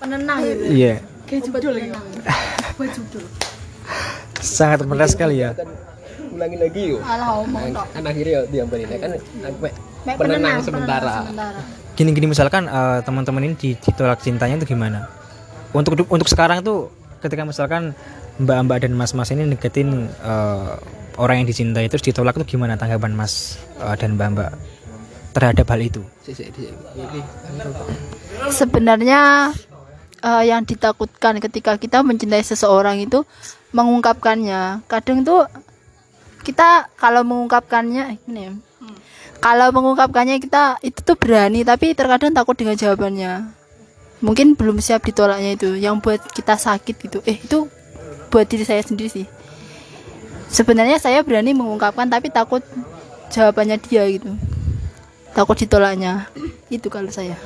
penenang 0.00 0.42
gitu 0.42 0.64
Iya, 0.66 0.94
Kayak 1.26 1.42
judul 1.46 1.72
lagi. 1.74 1.88
Buat 2.74 2.90
judul. 2.92 3.24
sangat 4.36 4.82
benar 4.82 5.06
sekali 5.06 5.42
ya. 5.42 5.50
Ulangi 6.36 6.56
lagi 6.60 6.82
yuk 6.92 7.00
alah 7.00 7.40
omong 7.40 7.72
tok. 7.72 7.86
kan 7.96 8.02
akhirnya 8.04 8.38
diambilin 8.46 8.86
kan 9.00 9.10
sampai 9.16 9.70
Mek 10.06 10.14
penenang 10.22 10.38
penenang 10.38 10.58
sementara. 10.62 11.14
sementara. 11.26 11.60
Gini-gini 11.98 12.26
misalkan 12.30 12.62
eh, 12.68 12.98
teman-teman 13.02 13.42
ini 13.42 13.54
di- 13.58 13.74
ditolak 13.74 14.22
cintanya 14.22 14.60
itu 14.60 14.70
gimana? 14.70 15.10
Untuk 15.74 15.98
untuk 16.06 16.28
sekarang 16.30 16.62
tuh 16.62 16.94
ketika 17.24 17.42
misalkan 17.42 17.90
mbak-mbak 18.38 18.86
dan 18.86 18.94
mas-mas 18.94 19.34
ini 19.34 19.48
deketin 19.50 20.06
eh, 20.06 20.72
orang 21.18 21.42
yang 21.42 21.48
dicintai 21.48 21.90
terus 21.90 22.06
ditolak 22.06 22.38
itu 22.38 22.54
gimana 22.54 22.78
tanggapan 22.78 23.16
mas 23.16 23.58
eh, 23.82 23.96
dan 23.98 24.14
mbak-mbak 24.14 24.54
terhadap 25.34 25.66
hal 25.66 25.80
itu? 25.82 26.06
Sebenarnya 28.52 29.50
eh, 30.22 30.44
yang 30.46 30.62
ditakutkan 30.62 31.42
ketika 31.42 31.74
kita 31.76 32.06
mencintai 32.06 32.46
seseorang 32.46 33.02
itu 33.02 33.26
mengungkapkannya. 33.74 34.86
Kadang 34.86 35.26
tuh 35.26 35.50
kita 36.46 36.94
kalau 36.94 37.26
mengungkapkannya 37.26 38.22
ini 38.30 38.40
ya, 38.46 38.52
kalau 39.42 39.68
mengungkapkannya 39.74 40.38
kita 40.40 40.80
itu 40.80 41.02
tuh 41.02 41.18
berani 41.18 41.66
tapi 41.66 41.92
terkadang 41.92 42.32
takut 42.32 42.56
dengan 42.56 42.78
jawabannya. 42.78 43.52
Mungkin 44.24 44.56
belum 44.56 44.80
siap 44.80 45.04
ditolaknya 45.04 45.60
itu 45.60 45.76
yang 45.76 46.00
buat 46.00 46.22
kita 46.32 46.56
sakit 46.56 46.94
gitu. 46.96 47.18
Eh 47.28 47.36
itu 47.36 47.68
buat 48.32 48.48
diri 48.48 48.64
saya 48.64 48.80
sendiri 48.80 49.12
sih. 49.12 49.26
Sebenarnya 50.48 50.96
saya 50.96 51.20
berani 51.20 51.52
mengungkapkan 51.52 52.08
tapi 52.08 52.32
takut 52.32 52.64
jawabannya 53.28 53.76
dia 53.84 54.08
gitu. 54.08 54.32
Takut 55.36 55.56
ditolaknya. 55.60 56.32
Itu 56.72 56.88
kalau 56.88 57.12
saya. 57.12 57.36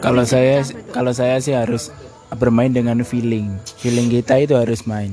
Kalau 0.00 0.24
saya 0.24 0.64
kalau 0.96 1.12
saya 1.12 1.36
sih 1.44 1.52
harus 1.52 1.92
bermain 2.40 2.72
dengan 2.72 3.04
feeling. 3.04 3.52
Feeling 3.76 4.08
kita 4.08 4.40
itu 4.40 4.56
harus 4.56 4.88
main. 4.88 5.12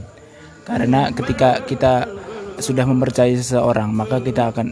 Karena 0.64 1.12
ketika 1.12 1.60
kita 1.68 2.08
sudah 2.62 2.86
mempercayai 2.86 3.36
seseorang, 3.36 3.90
maka 3.92 4.22
kita 4.22 4.54
akan 4.54 4.72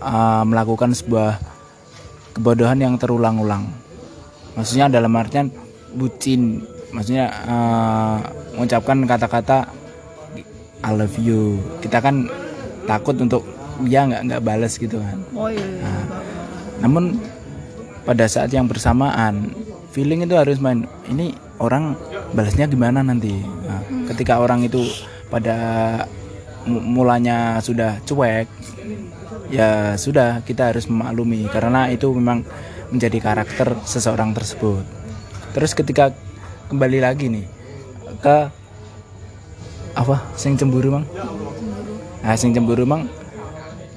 uh, 0.00 0.42
melakukan 0.46 0.94
sebuah 0.94 1.38
kebodohan 2.38 2.78
yang 2.78 2.94
terulang-ulang. 2.96 3.66
Maksudnya 4.54 4.90
dalam 4.90 5.12
artian 5.18 5.50
bucin, 5.94 6.62
maksudnya 6.94 7.30
uh, 7.46 8.18
mengucapkan 8.54 9.02
kata-kata 9.06 9.70
I 10.82 10.90
love 10.94 11.18
you. 11.18 11.58
Kita 11.82 11.98
kan 11.98 12.30
takut 12.86 13.18
untuk 13.18 13.42
ya 13.86 14.06
nggak 14.06 14.22
nggak 14.30 14.42
balas 14.42 14.74
gitu 14.78 14.98
kan. 14.98 15.18
oh 15.34 15.50
iya, 15.50 15.62
iya. 15.62 15.90
Namun 16.82 17.18
pada 18.02 18.24
saat 18.26 18.50
yang 18.50 18.66
bersamaan 18.66 19.52
feeling 19.90 20.22
itu 20.22 20.34
harus 20.38 20.62
main. 20.62 20.86
Ini 21.10 21.34
orang 21.58 21.98
balasnya 22.34 22.70
gimana 22.70 23.02
nanti? 23.02 23.34
Nah, 23.42 23.82
ketika 24.14 24.38
orang 24.38 24.62
itu 24.62 24.82
pada 25.28 25.56
mulanya 26.68 27.56
sudah 27.64 27.98
cuek, 28.04 28.46
ya 29.48 29.96
sudah 29.96 30.44
kita 30.44 30.70
harus 30.70 30.86
memaklumi 30.86 31.48
karena 31.48 31.88
itu 31.88 32.12
memang 32.12 32.44
menjadi 32.92 33.18
karakter 33.20 33.80
seseorang 33.88 34.36
tersebut. 34.36 34.84
Terus 35.56 35.72
ketika 35.72 36.12
kembali 36.68 37.00
lagi 37.00 37.32
nih 37.32 37.46
ke 38.20 38.36
apa? 39.96 40.16
Sing 40.36 40.54
cemburu 40.54 40.94
mang? 40.94 41.06
Nah, 42.22 42.36
sing 42.36 42.52
cemburu 42.52 42.84
mang 42.84 43.08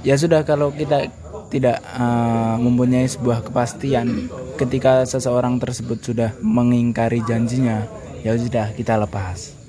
ya 0.01 0.17
sudah 0.17 0.41
kalau 0.41 0.73
kita 0.73 1.09
tidak 1.53 1.77
eh, 1.83 2.55
mempunyai 2.57 3.05
sebuah 3.05 3.45
kepastian 3.45 4.31
ketika 4.57 5.05
seseorang 5.05 5.61
tersebut 5.61 6.01
sudah 6.01 6.31
mengingkari 6.41 7.21
janjinya 7.25 7.85
ya 8.25 8.33
sudah 8.37 8.73
kita 8.73 8.97
lepas 8.97 9.60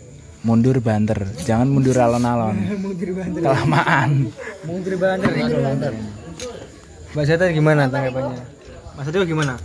mundur 0.43 0.77
banter. 0.83 1.23
Jangan 1.47 1.71
mundur 1.71 1.97
alon-alon. 1.99 2.57
Kelamaan. 3.43 4.31
Mundur 4.67 4.95
banget 4.99 5.31
Mbak 7.13 7.25
Zeta 7.29 7.45
gimana 7.53 7.93
tanggapannya? 7.93 8.41
Mas 8.97 9.05
Zeta 9.05 9.21
gimana? 9.29 9.61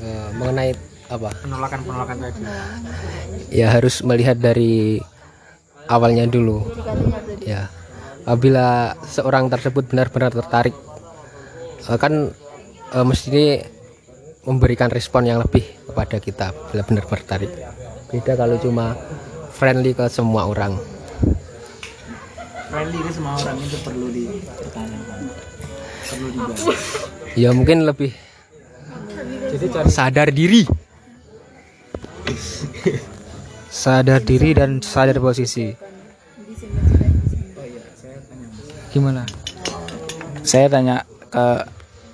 Eh, 0.00 0.28
mengenai 0.32 0.72
apa? 1.12 1.28
Penolakan-penolakan 1.44 2.16
tadi. 2.24 2.40
ya 3.52 3.68
harus 3.68 4.00
melihat 4.00 4.40
dari 4.40 4.96
awalnya 5.92 6.24
dulu. 6.24 6.64
Ya 7.44 7.68
apabila 8.24 8.96
seorang 9.08 9.48
tersebut 9.48 9.88
benar-benar 9.92 10.32
tertarik 10.32 10.76
eh, 11.84 11.98
kan 12.00 12.32
eh, 12.96 13.04
mesti 13.04 13.60
memberikan 14.48 14.88
respon 14.88 15.28
yang 15.28 15.44
lebih 15.44 15.64
kepada 15.84 16.16
kita 16.16 16.46
bila 16.72 16.80
benar-benar 16.80 17.20
tertarik. 17.20 17.52
Beda 18.08 18.32
kalau 18.40 18.56
cuma 18.56 18.96
friendly 19.58 19.90
ke 19.90 20.06
semua 20.06 20.46
orang. 20.46 20.78
Friendly 22.70 22.98
ke 23.02 23.10
semua 23.10 23.34
orang 23.34 23.58
itu 23.58 23.76
perlu 23.82 24.06
dipertanyakan. 24.14 25.20
Perlu 26.08 26.26
dibahas 26.30 27.18
ya 27.38 27.50
mungkin 27.54 27.86
lebih 27.86 28.10
sadar 29.90 30.30
diri. 30.34 30.66
Sadar 33.70 34.22
diri 34.22 34.50
dan 34.54 34.82
sadar 34.82 35.18
posisi. 35.22 35.70
Gimana? 38.90 39.22
Saya 40.42 40.66
tanya 40.72 41.04
ke 41.28 41.46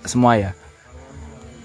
semua 0.04 0.36
ya. 0.36 0.52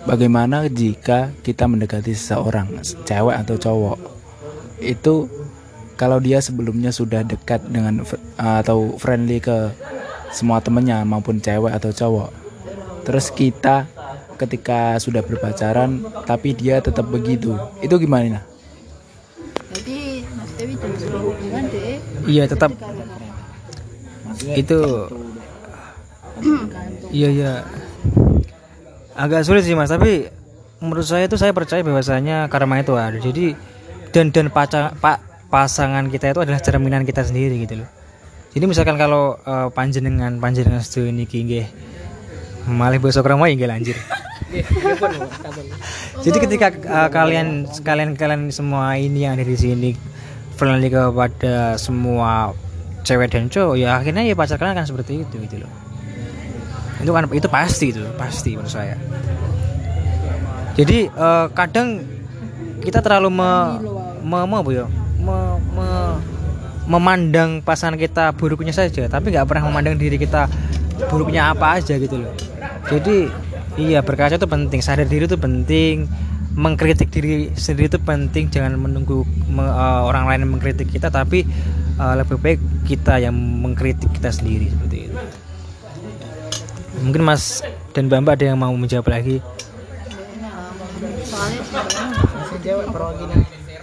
Bagaimana 0.07 0.71
jika 0.71 1.35
kita 1.43 1.67
mendekati 1.67 2.15
seseorang, 2.15 2.79
cewek 3.03 3.35
atau 3.35 3.55
cowok? 3.59 3.97
Itu 4.79 5.27
kalau 5.99 6.23
dia 6.23 6.39
sebelumnya 6.39 6.95
sudah 6.95 7.27
dekat 7.27 7.59
dengan 7.67 8.07
fr- 8.07 8.23
atau 8.39 8.95
friendly 8.95 9.43
ke 9.43 9.75
semua 10.31 10.63
temennya 10.63 11.03
maupun 11.03 11.43
cewek 11.43 11.75
atau 11.75 11.91
cowok. 11.91 12.29
Terus 13.03 13.27
kita 13.35 13.83
ketika 14.39 14.95
sudah 15.03 15.19
berpacaran 15.19 15.99
tapi 16.23 16.55
dia 16.55 16.79
tetap 16.79 17.03
begitu. 17.11 17.59
Itu 17.83 17.99
gimana? 17.99 18.47
Jadi 19.75 20.23
Mas 20.39 20.51
Dewi 20.55 20.79
hubungan 20.79 21.63
deh. 21.67 21.99
iya 22.31 22.43
tetap 22.47 22.71
itu 24.55 24.79
iya 27.11 27.29
iya 27.29 27.51
agak 29.17 29.43
sulit 29.43 29.67
sih 29.67 29.75
mas 29.75 29.91
tapi 29.91 30.31
menurut 30.79 31.03
saya 31.03 31.27
itu 31.27 31.35
saya 31.35 31.51
percaya 31.51 31.83
bahwasanya 31.83 32.47
karma 32.47 32.79
itu 32.79 32.95
ada 32.95 33.19
jadi 33.19 33.57
dan 34.15 34.31
dan 34.31 34.47
paca, 34.49 34.95
pak 34.95 35.28
pasangan 35.49 36.05
kita 36.13 36.31
itu 36.31 36.39
adalah 36.45 36.61
cerminan 36.61 37.03
kita 37.03 37.25
sendiri 37.25 37.57
gitu 37.65 37.81
loh. 37.83 37.89
Jadi 38.53 38.65
misalkan 38.65 38.97
kalau 38.97 39.37
eh, 39.41 39.69
panjenengan 39.73 40.37
panjenengan 40.41 40.81
setuju 40.81 41.13
niki 41.13 41.45
nggih 41.45 41.67
malih 42.69 43.01
besok 43.01 43.29
ramah 43.29 43.49
ya 43.49 43.65
lanjut. 43.65 43.97
Jadi 46.25 46.37
ketika 46.37 46.67
eh, 46.73 47.09
kalian 47.09 47.69
kalian 47.81 48.09
kalian 48.13 48.53
semua 48.53 48.97
ini 48.97 49.25
yang 49.25 49.37
ada 49.37 49.45
di 49.45 49.57
sini 49.57 49.93
friendly 50.57 50.89
kepada 50.89 51.77
semua 51.77 52.53
cewek 53.05 53.31
dan 53.31 53.49
cowok 53.49 53.75
ya 53.79 53.97
akhirnya 53.97 54.27
ya 54.27 54.35
pacar 54.37 54.61
kalian 54.61 54.77
akan 54.77 54.85
seperti 54.85 55.25
itu 55.25 55.35
gitu 55.49 55.65
loh. 55.65 55.71
Itu 57.01 57.11
kan 57.13 57.25
itu 57.29 57.47
pasti 57.49 57.93
itu 57.93 58.01
pasti 58.17 58.53
menurut 58.53 58.69
saya. 58.69 58.97
Jadi 60.77 61.09
eh, 61.09 61.45
kadang 61.57 62.01
kita 62.79 63.03
terlalu 63.03 63.29
me, 63.29 63.51
me, 64.23 64.39
me, 64.47 64.55
apa 64.63 64.69
ya, 64.71 64.85
me- 65.29 65.61
me- 65.77 66.17
memandang 66.89 67.61
pasangan 67.61 67.93
kita 68.01 68.33
buruknya 68.33 68.73
saja 68.73 69.05
tapi 69.05 69.29
nggak 69.29 69.45
pernah 69.45 69.69
memandang 69.69 70.01
diri 70.01 70.17
kita 70.17 70.49
buruknya 71.13 71.53
apa 71.53 71.77
aja 71.77 71.93
gitu 72.01 72.25
loh. 72.25 72.33
Jadi 72.89 73.29
iya 73.77 74.01
berkaca 74.01 74.41
itu 74.41 74.49
penting 74.49 74.81
sadar 74.81 75.05
diri 75.05 75.29
itu 75.29 75.37
penting 75.37 76.09
mengkritik 76.57 77.13
diri 77.13 77.53
sendiri 77.53 77.87
itu 77.93 78.01
penting 78.01 78.49
jangan 78.49 78.75
menunggu 78.75 79.21
me- 79.47 79.69
eh, 79.69 80.01
orang 80.03 80.25
lain 80.27 80.49
mengkritik 80.49 80.89
kita 80.89 81.13
tapi 81.13 81.45
eh, 82.01 82.13
lebih 82.17 82.41
baik 82.41 82.59
kita 82.89 83.21
yang 83.21 83.37
mengkritik 83.37 84.09
kita 84.09 84.33
sendiri 84.33 84.73
seperti 84.73 84.97
itu. 85.07 85.17
Mungkin 86.99 87.21
Mas 87.23 87.63
dan 87.95 88.09
Mbak 88.11 88.41
ada 88.41 88.45
yang 88.51 88.59
mau 88.59 88.73
menjawab 88.75 89.07
lagi? 89.07 89.39
Soalnya 91.23 91.63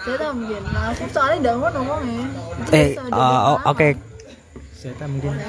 saya 0.07 0.31
mungkin. 0.31 0.63
Nah, 0.71 0.95
aku 0.95 1.05
soalnya 1.11 1.37
nggak 1.43 1.55
mau 1.59 1.67
ngomongnya. 1.75 2.23
eh 2.71 2.95
eh, 2.95 3.11
oh, 3.11 3.59
oke. 3.67 3.99
Saya 4.79 5.07
mungkin. 5.11 5.35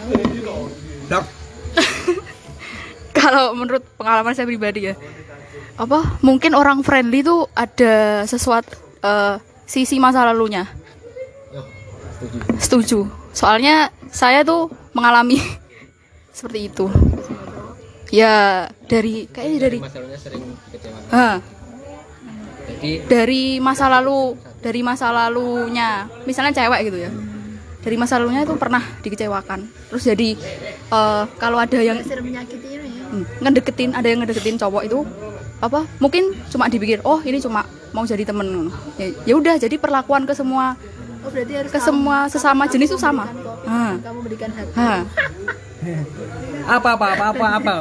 Kalau 3.17 3.54
menurut 3.54 3.86
pengalaman 3.98 4.34
saya 4.34 4.50
pribadi 4.50 4.89
ya. 4.89 4.96
Apa? 5.78 6.17
Mungkin 6.26 6.58
orang 6.58 6.82
friendly 6.82 7.22
tuh 7.22 7.46
ada 7.54 8.26
sesuatu 8.26 8.74
eh, 9.06 9.38
sisi 9.70 10.02
masa 10.02 10.26
lalunya. 10.26 10.65
Setuju. 12.58 13.06
Soalnya 13.30 13.93
saya 14.10 14.41
tuh 14.41 14.74
mengalami 14.98 15.38
seperti 16.36 16.74
itu. 16.74 16.89
Ya 18.10 18.65
dari 18.88 19.28
kayaknya 19.30 19.60
dari 19.70 19.78
masalahnya 19.84 20.17
sering 20.17 20.41
kecewa. 20.74 21.43
Jadi 22.67 22.91
dari 23.08 23.60
masa 23.63 23.88
lalu 23.91 24.36
dari 24.62 24.82
masa 24.82 25.10
lalunya. 25.13 26.06
Misalnya 26.26 26.54
cewek 26.54 26.91
gitu 26.91 26.98
ya. 27.08 27.12
Dari 27.82 27.96
masa 27.96 28.20
lalunya 28.20 28.43
itu 28.43 28.56
pernah 28.60 28.84
dikecewakan. 29.02 29.67
Terus 29.93 30.04
jadi 30.04 30.30
eh, 30.91 31.24
kalau 31.39 31.58
ada 31.62 31.80
yang 31.80 32.02
menyakiti 32.02 32.67
ini 32.78 32.89
ya. 33.00 33.06
Hmm, 33.08 33.24
ngedeketin 33.41 33.91
ada 33.96 34.08
yang 34.08 34.20
ngedeketin 34.24 34.60
cowok 34.60 34.84
itu 34.84 35.00
apa 35.58 35.89
mungkin 35.98 36.38
cuma 36.54 36.70
dipikir 36.70 37.02
oh 37.02 37.17
ini 37.24 37.41
cuma 37.41 37.63
mau 37.96 38.04
jadi 38.04 38.28
temen. 38.28 38.70
Ya 39.00 39.08
ya 39.24 39.34
udah 39.39 39.56
jadi 39.56 39.76
perlakuan 39.80 40.28
ke 40.28 40.36
semua 40.36 40.76
Oh 41.28 41.30
berarti 41.34 41.54
harus 41.60 41.72
ke 41.76 41.80
semua 41.84 42.17
sesama 42.32 42.63
jenis 42.72 42.88
itu 42.93 43.00
sama. 43.00 43.28
kopi, 43.67 44.00
kamu 44.00 44.20
berikan 44.24 44.48
hati. 44.56 44.72
Apa 46.67 47.00
apa 47.00 47.06
apa 47.15 47.26
apa 47.32 47.48
apa 47.63 47.76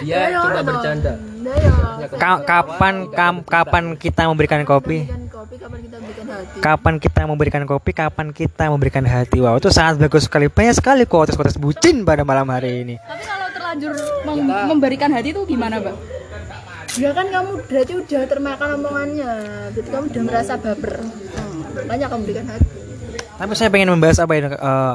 dia 0.00 0.34
cuma 0.34 0.62
bercanda 0.62 1.12
ya. 1.42 2.08
Ka- 2.12 2.42
kapan 2.42 2.94
kam- 3.08 3.44
kapan 3.44 3.84
kita 3.94 4.26
memberikan 4.26 4.62
kopi 4.62 5.06
kapan 5.52 5.78
kita 5.78 5.96
berikan 5.98 6.26
hati. 6.28 6.58
kapan 6.58 6.94
kita 6.96 7.20
memberikan 7.24 7.62
kopi 7.64 7.90
kapan 7.92 8.26
kita 8.30 8.64
memberikan 8.66 9.04
hati 9.04 9.38
wow 9.38 9.54
itu 9.54 9.68
sangat 9.68 10.00
bagus 10.00 10.26
sekali 10.26 10.46
banyak 10.46 10.74
sekali 10.74 11.02
kotes-kotes 11.04 11.56
bucin 11.56 12.02
pada 12.02 12.22
malam 12.22 12.46
hari 12.46 12.82
ini 12.82 12.94
tapi 12.98 13.22
kalau 13.22 13.48
terlanjur 13.50 13.92
mem- 14.24 14.66
memberikan 14.68 15.10
hati 15.10 15.30
itu 15.30 15.42
gimana 15.44 15.78
mbak 15.78 15.96
Ya 16.92 17.08
kan 17.08 17.24
kamu 17.24 17.64
berarti 17.64 17.92
udah 17.96 18.22
termakan 18.28 18.68
omongannya. 18.76 19.32
Berarti 19.72 19.88
kamu 19.88 20.04
udah 20.12 20.22
merasa 20.28 20.60
baper. 20.60 21.00
Hmm, 21.00 21.88
makanya 21.88 22.06
kamu 22.12 22.22
berikan 22.22 22.46
hati. 22.46 22.68
tapi 23.32 23.52
saya 23.56 23.72
pengen 23.72 23.88
membahas 23.88 24.20
apa 24.20 24.32
ini 24.36 24.44
eh, 24.46 24.94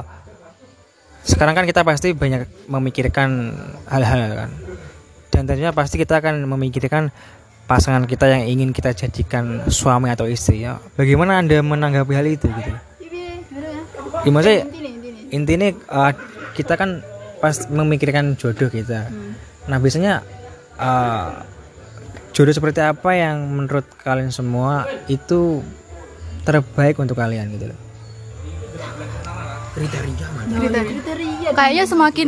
sekarang 1.25 1.51
kan 1.51 1.65
kita 1.65 1.81
pasti 1.81 2.13
banyak 2.13 2.45
memikirkan 2.69 3.49
hal-hal 3.83 4.37
kan 4.37 4.49
dan 5.37 5.45
tentunya 5.45 5.69
pasti 5.69 6.01
kita 6.01 6.17
akan 6.17 6.49
memikirkan 6.49 7.13
pasangan 7.69 8.09
kita 8.09 8.25
yang 8.25 8.49
ingin 8.49 8.73
kita 8.73 8.89
jadikan 8.97 9.69
suami 9.69 10.09
atau 10.09 10.25
istri 10.25 10.65
ya. 10.65 10.81
Bagaimana 10.97 11.37
anda 11.37 11.61
menanggapi 11.61 12.17
hal 12.17 12.25
itu 12.25 12.49
gitu? 12.49 12.73
Ya. 12.73 12.81
gimana 14.25 14.43
sih 14.49 14.59
intinya 15.29 15.69
eh, 15.77 16.13
kita 16.57 16.73
kan 16.73 17.05
pas 17.37 17.69
memikirkan 17.69 18.33
jodoh 18.33 18.65
kita. 18.65 19.13
Nah 19.69 19.77
biasanya 19.77 20.25
eh, 20.81 21.29
jodoh 22.33 22.53
seperti 22.57 22.81
apa 22.81 23.13
yang 23.13 23.45
menurut 23.45 23.85
kalian 24.01 24.33
semua 24.33 24.89
itu 25.05 25.61
terbaik 26.49 26.97
untuk 26.97 27.13
kalian 27.13 27.53
gitu 27.53 27.69
loh 27.69 27.79
Kriteria 29.77 31.49
kayaknya 31.53 31.85
semakin 31.85 32.27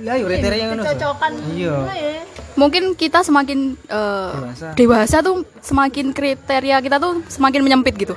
lah 0.00 0.16
kriteria 0.16 0.64
ngono 0.72 0.82
cocokan. 0.88 1.32
iya. 1.52 1.76
Ya. 1.92 2.22
mungkin 2.56 2.96
kita 2.96 3.20
semakin 3.20 3.76
eh, 3.76 4.32
dewasa. 4.74 5.20
tuh 5.20 5.44
semakin 5.60 6.16
kriteria 6.16 6.80
kita 6.80 6.96
tuh 6.96 7.20
semakin 7.28 7.60
menyempit 7.60 7.94
gitu. 7.96 8.14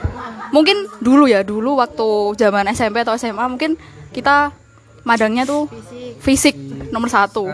Mungkin 0.56 0.88
dulu 1.04 1.28
ya 1.28 1.44
dulu 1.44 1.78
waktu 1.84 2.38
zaman 2.40 2.72
SMP 2.72 3.04
atau 3.04 3.20
SMA 3.20 3.44
mungkin 3.46 3.76
kita 4.16 4.56
madangnya 5.04 5.44
tuh 5.44 5.68
fisik. 6.24 6.56
nomor 6.94 7.10
satu. 7.12 7.50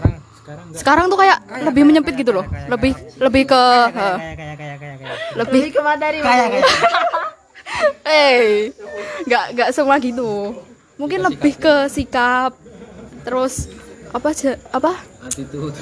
Sekarang 0.73 1.09
tuh 1.09 1.17
kayak 1.17 1.65
lebih 1.65 1.85
menyempit 1.85 2.13
gitu 2.17 2.33
loh. 2.33 2.45
lebih 2.69 2.93
lebih 3.17 3.43
ke 3.49 3.61
eh, 3.61 3.89
kayak 3.89 4.17
kayak 4.37 4.55
kayak 4.57 4.77
kayak 4.77 4.95
kayak. 5.01 5.17
lebih 5.37 5.61
Lebih 5.65 5.73
ke 5.73 5.81
materi. 5.81 6.19
Kayak 7.69 8.09
eh 8.09 8.73
nggak 9.23 9.45
nggak 9.53 9.69
semua 9.71 9.95
gitu 10.01 10.57
mungkin 10.95 11.21
lebih 11.21 11.55
ke 11.55 11.87
sikap 11.87 12.57
terus 13.21 13.69
apa 14.09 14.33
aja 14.33 14.57
apa 14.69 14.97
attitude 15.21 15.77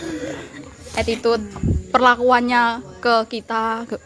attitude 0.94 1.44
perlakuannya 1.90 2.84
ke 3.00 3.16
kita 3.30 3.88
ke- 3.88 4.04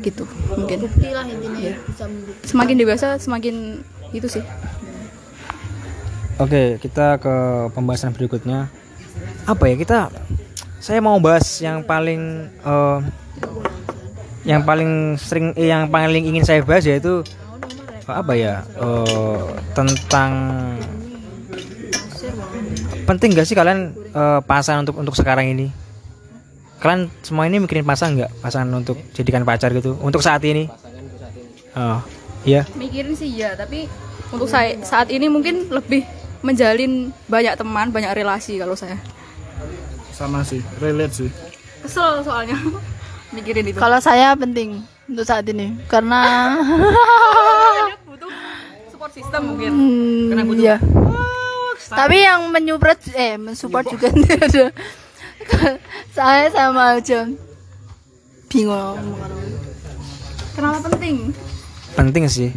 gitu 0.00 0.22
mungkin 0.48 0.86
bukti 0.86 1.10
lah 1.10 1.26
intinya 1.26 1.58
ya. 1.58 1.74
Bisa 1.74 2.04
membukti. 2.06 2.44
semakin 2.46 2.76
dewasa 2.78 3.08
semakin 3.18 3.56
itu 4.12 4.28
sih 4.30 4.44
Oke, 6.40 6.80
kita 6.80 7.20
ke 7.22 7.34
pembahasan 7.70 8.10
berikutnya. 8.10 8.66
Apa 9.44 9.68
ya 9.68 9.76
kita? 9.78 10.00
Saya 10.80 10.98
mau 10.98 11.14
bahas 11.22 11.44
yang 11.60 11.84
paling 11.84 12.48
eh, 12.58 12.98
yang 14.42 14.66
paling 14.66 15.14
sering 15.18 15.54
eh, 15.54 15.70
yang 15.70 15.86
paling 15.86 16.26
ingin 16.26 16.42
saya 16.42 16.60
bahas 16.66 16.82
yaitu 16.82 17.22
eh, 18.06 18.14
apa 18.14 18.32
ya? 18.34 18.66
eh, 18.76 19.44
tentang 19.74 20.32
penting 23.06 23.34
gak 23.34 23.46
sih 23.46 23.54
kalian 23.54 23.94
eh, 23.94 24.40
pasangan 24.42 24.82
untuk 24.86 24.96
untuk 24.98 25.14
sekarang 25.14 25.50
ini? 25.50 25.70
Kalian 26.82 27.06
semua 27.22 27.46
ini 27.46 27.62
mikirin 27.62 27.86
pasangan 27.86 28.18
nggak? 28.18 28.30
Pasangan 28.42 28.70
untuk 28.74 28.98
jadikan 29.14 29.46
pacar 29.46 29.70
gitu 29.70 29.94
untuk 30.02 30.18
saat 30.18 30.42
ini? 30.42 30.66
Oh, 31.72 32.02
iya. 32.44 32.66
mikirin 32.76 33.16
sih 33.16 33.32
ya 33.32 33.56
tapi 33.56 33.88
untuk 34.28 34.44
saya 34.44 34.76
saat 34.84 35.08
ini 35.08 35.24
mungkin 35.30 35.72
lebih 35.72 36.04
menjalin 36.44 37.14
banyak 37.30 37.54
teman 37.56 37.88
banyak 37.88 38.12
relasi 38.12 38.58
kalau 38.60 38.74
saya 38.76 38.98
Sama 40.12 40.44
sih, 40.44 40.60
relate 40.76 41.14
sih. 41.16 41.30
kesel 41.80 42.20
soalnya 42.20 42.58
mikirin 43.32 43.64
itu. 43.66 43.76
Kalau 43.76 43.98
saya 43.98 44.36
penting 44.36 44.84
untuk 45.08 45.24
saat 45.24 45.44
ini 45.48 45.76
karena 45.88 46.20
butuh 48.08 48.30
support 48.92 49.12
system 49.12 49.40
mungkin. 49.52 49.70
Hmm, 49.72 50.56
iya. 50.56 50.76
Tapi 51.92 52.24
yang 52.24 52.48
menyupport 52.48 52.96
eh 53.12 53.36
mensupport 53.36 53.84
juga 53.84 54.08
tidak 54.12 54.38
ada. 54.48 54.66
saya 56.16 56.48
sama 56.48 56.96
aja. 56.96 57.26
Bingung. 58.48 59.00
kenapa 60.52 60.84
penting? 60.92 61.32
Penting 61.96 62.24
sih. 62.28 62.52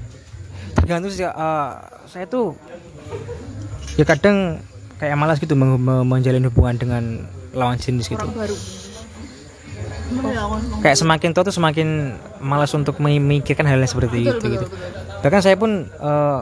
Tergantung 0.76 1.12
sih 1.12 1.24
eh, 1.24 1.72
saya 2.06 2.26
tuh 2.28 2.56
ya 3.96 4.04
kadang 4.04 4.60
kayak 5.00 5.16
malas 5.16 5.40
gitu 5.40 5.56
meng- 5.56 5.80
me- 5.80 6.04
menjalin 6.04 6.48
hubungan 6.48 6.76
dengan 6.76 7.04
lawan 7.56 7.80
jenis 7.80 8.08
gitu. 8.08 8.28
Baru 8.28 8.56
kayak 10.80 10.98
semakin 10.98 11.30
tua 11.32 11.44
tuh 11.44 11.52
semakin 11.52 11.88
malas 12.38 12.72
untuk 12.72 12.98
memikirkan 12.98 13.66
hal 13.66 13.78
yang 13.78 13.90
seperti 13.90 14.22
itu 14.24 14.46
gitu. 14.46 14.66
bahkan 15.20 15.42
saya 15.42 15.56
pun 15.56 15.86
eh, 15.86 16.40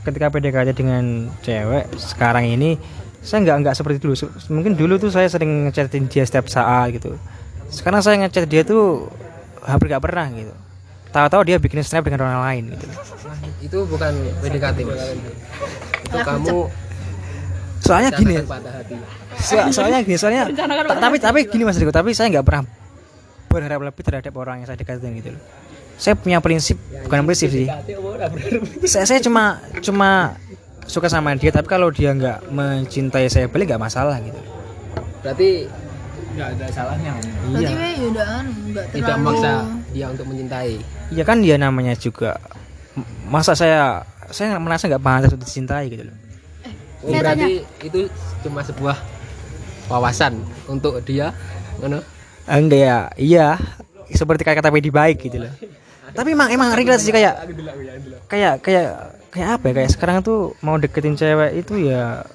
ketika 0.00 0.30
PDKT 0.30 0.70
dengan 0.72 1.04
cewek 1.40 1.90
sekarang 1.96 2.46
ini 2.46 2.78
saya 3.20 3.44
nggak 3.44 3.56
nggak 3.60 3.74
seperti 3.76 4.00
dulu. 4.00 4.16
Mungkin 4.48 4.72
dulu 4.74 4.96
tuh 4.96 5.12
saya 5.12 5.28
sering 5.28 5.68
ngechatin 5.68 6.08
dia 6.08 6.24
setiap 6.24 6.48
saat 6.48 6.88
gitu. 6.88 7.20
Sekarang 7.68 8.00
saya 8.00 8.16
ngechat 8.16 8.48
dia 8.48 8.64
tuh 8.64 9.12
hampir 9.60 9.92
nggak 9.92 10.00
pernah 10.00 10.24
gitu. 10.32 10.56
Tahu-tahu 11.12 11.42
dia 11.44 11.60
bikin 11.60 11.84
snap 11.84 12.00
dengan 12.00 12.24
orang 12.24 12.40
lain 12.40 12.62
gitu. 12.72 12.86
Itu 13.60 13.78
bukan 13.84 14.14
PDKT 14.40 14.88
mas. 14.88 15.04
Itu 16.00 16.16
kamu 16.16 16.58
soalnya 17.80 18.10
gini 18.12 18.34
rencanakan 18.36 18.48
patah 18.48 18.72
hati. 18.72 18.94
so- 19.36 19.68
soalnya 19.72 19.98
gini 20.00 20.16
soalnya 20.16 20.42
ta- 20.52 21.00
tapi 21.00 21.16
tapi 21.16 21.38
gini 21.44 21.64
mas 21.64 21.76
Riko 21.76 21.88
tapi 21.90 22.12
saya 22.12 22.28
nggak 22.28 22.44
pernah 22.44 22.64
berharap 23.50 23.82
lebih 23.82 24.02
terhadap 24.06 24.32
orang 24.38 24.62
yang 24.62 24.66
saya 24.70 24.78
dekatin 24.78 25.18
gitu 25.18 25.34
loh. 25.34 25.42
Saya 26.00 26.14
punya 26.16 26.38
prinsip 26.38 26.78
bukan 27.04 27.26
prinsip 27.26 27.50
sih. 27.50 27.66
Saya 28.86 29.04
saya 29.04 29.20
cuma 29.20 29.58
cuma 29.82 30.38
suka 30.86 31.10
sama 31.10 31.34
dia 31.34 31.50
tapi 31.50 31.66
kalau 31.66 31.90
dia 31.90 32.14
nggak 32.14 32.48
mencintai 32.54 33.26
saya 33.26 33.50
balik 33.50 33.74
nggak 33.74 33.82
masalah 33.82 34.16
gitu. 34.22 34.38
Berarti 35.20 35.68
nggak 36.38 36.48
ada 36.56 36.66
salahnya. 36.70 37.12
Berarti 37.50 37.72
we 37.74 37.88
ya 37.90 38.06
udah 38.06 38.26
anu, 38.40 38.50
nggak 38.70 38.86
tidak 38.94 39.02
terlalu 39.02 39.20
memaksa 39.26 39.52
dia 39.90 40.06
untuk 40.08 40.26
mencintai. 40.30 40.72
Ya 41.10 41.24
kan 41.26 41.36
dia 41.42 41.56
namanya 41.58 41.94
juga 41.98 42.38
masa 43.26 43.52
saya 43.58 44.06
saya 44.30 44.56
merasa 44.62 44.86
nggak 44.86 45.02
pantas 45.02 45.34
untuk 45.34 45.50
dicintai 45.50 45.90
gitu 45.90 46.06
loh. 46.06 46.16
Oh, 47.00 47.16
berarti 47.16 47.64
itu 47.82 48.06
cuma 48.46 48.60
sebuah 48.60 48.96
wawasan 49.90 50.38
untuk 50.70 51.00
dia 51.02 51.32
ngono 51.80 52.04
enggak 52.50 52.80
ya 52.82 52.98
iya 53.14 53.46
seperti 54.10 54.42
kata 54.42 54.58
kata 54.58 54.74
Pedi 54.74 54.90
baik 54.90 55.22
gitu 55.22 55.46
loh. 55.46 55.52
Tapi 56.10 56.34
emang 56.34 56.50
emang 56.50 56.74
relate 56.74 57.02
sih 57.02 57.14
kayak 57.14 57.46
kayak 58.26 58.54
kayak 58.66 58.88
kayak 59.30 59.48
apa 59.58 59.64
ya 59.70 59.72
kayak 59.78 59.90
sekarang 59.94 60.16
tuh 60.26 60.58
mau 60.58 60.74
deketin 60.74 61.14
cewek 61.14 61.62
itu 61.62 61.86
ya 61.86 62.26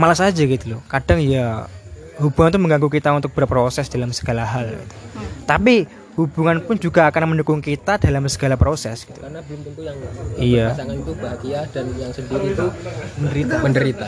malas 0.00 0.24
aja 0.24 0.40
gitu 0.40 0.76
loh. 0.76 0.80
Kadang 0.88 1.20
ya 1.20 1.68
hubungan 2.16 2.56
tuh 2.56 2.60
mengganggu 2.64 2.88
kita 2.88 3.12
untuk 3.12 3.36
berproses 3.36 3.92
dalam 3.92 4.08
segala 4.08 4.48
hal 4.48 4.72
gitu. 4.72 4.96
tapi 5.44 5.84
hubungan 6.16 6.64
pun 6.64 6.80
juga 6.80 7.12
akan 7.12 7.36
mendukung 7.36 7.60
kita 7.60 8.00
dalam 8.00 8.24
segala 8.32 8.56
proses 8.56 9.04
gitu. 9.04 9.20
Karena 9.20 9.44
belum 9.44 9.60
tentu 9.68 9.80
yang 9.84 9.96
iya. 10.40 10.72
pasangan 10.72 10.96
itu 10.96 11.12
bahagia 11.20 11.60
dan 11.76 11.86
yang 12.00 12.12
sendiri 12.16 12.46
itu 12.56 12.66
menderita. 13.20 13.54
Menderita. 13.60 14.06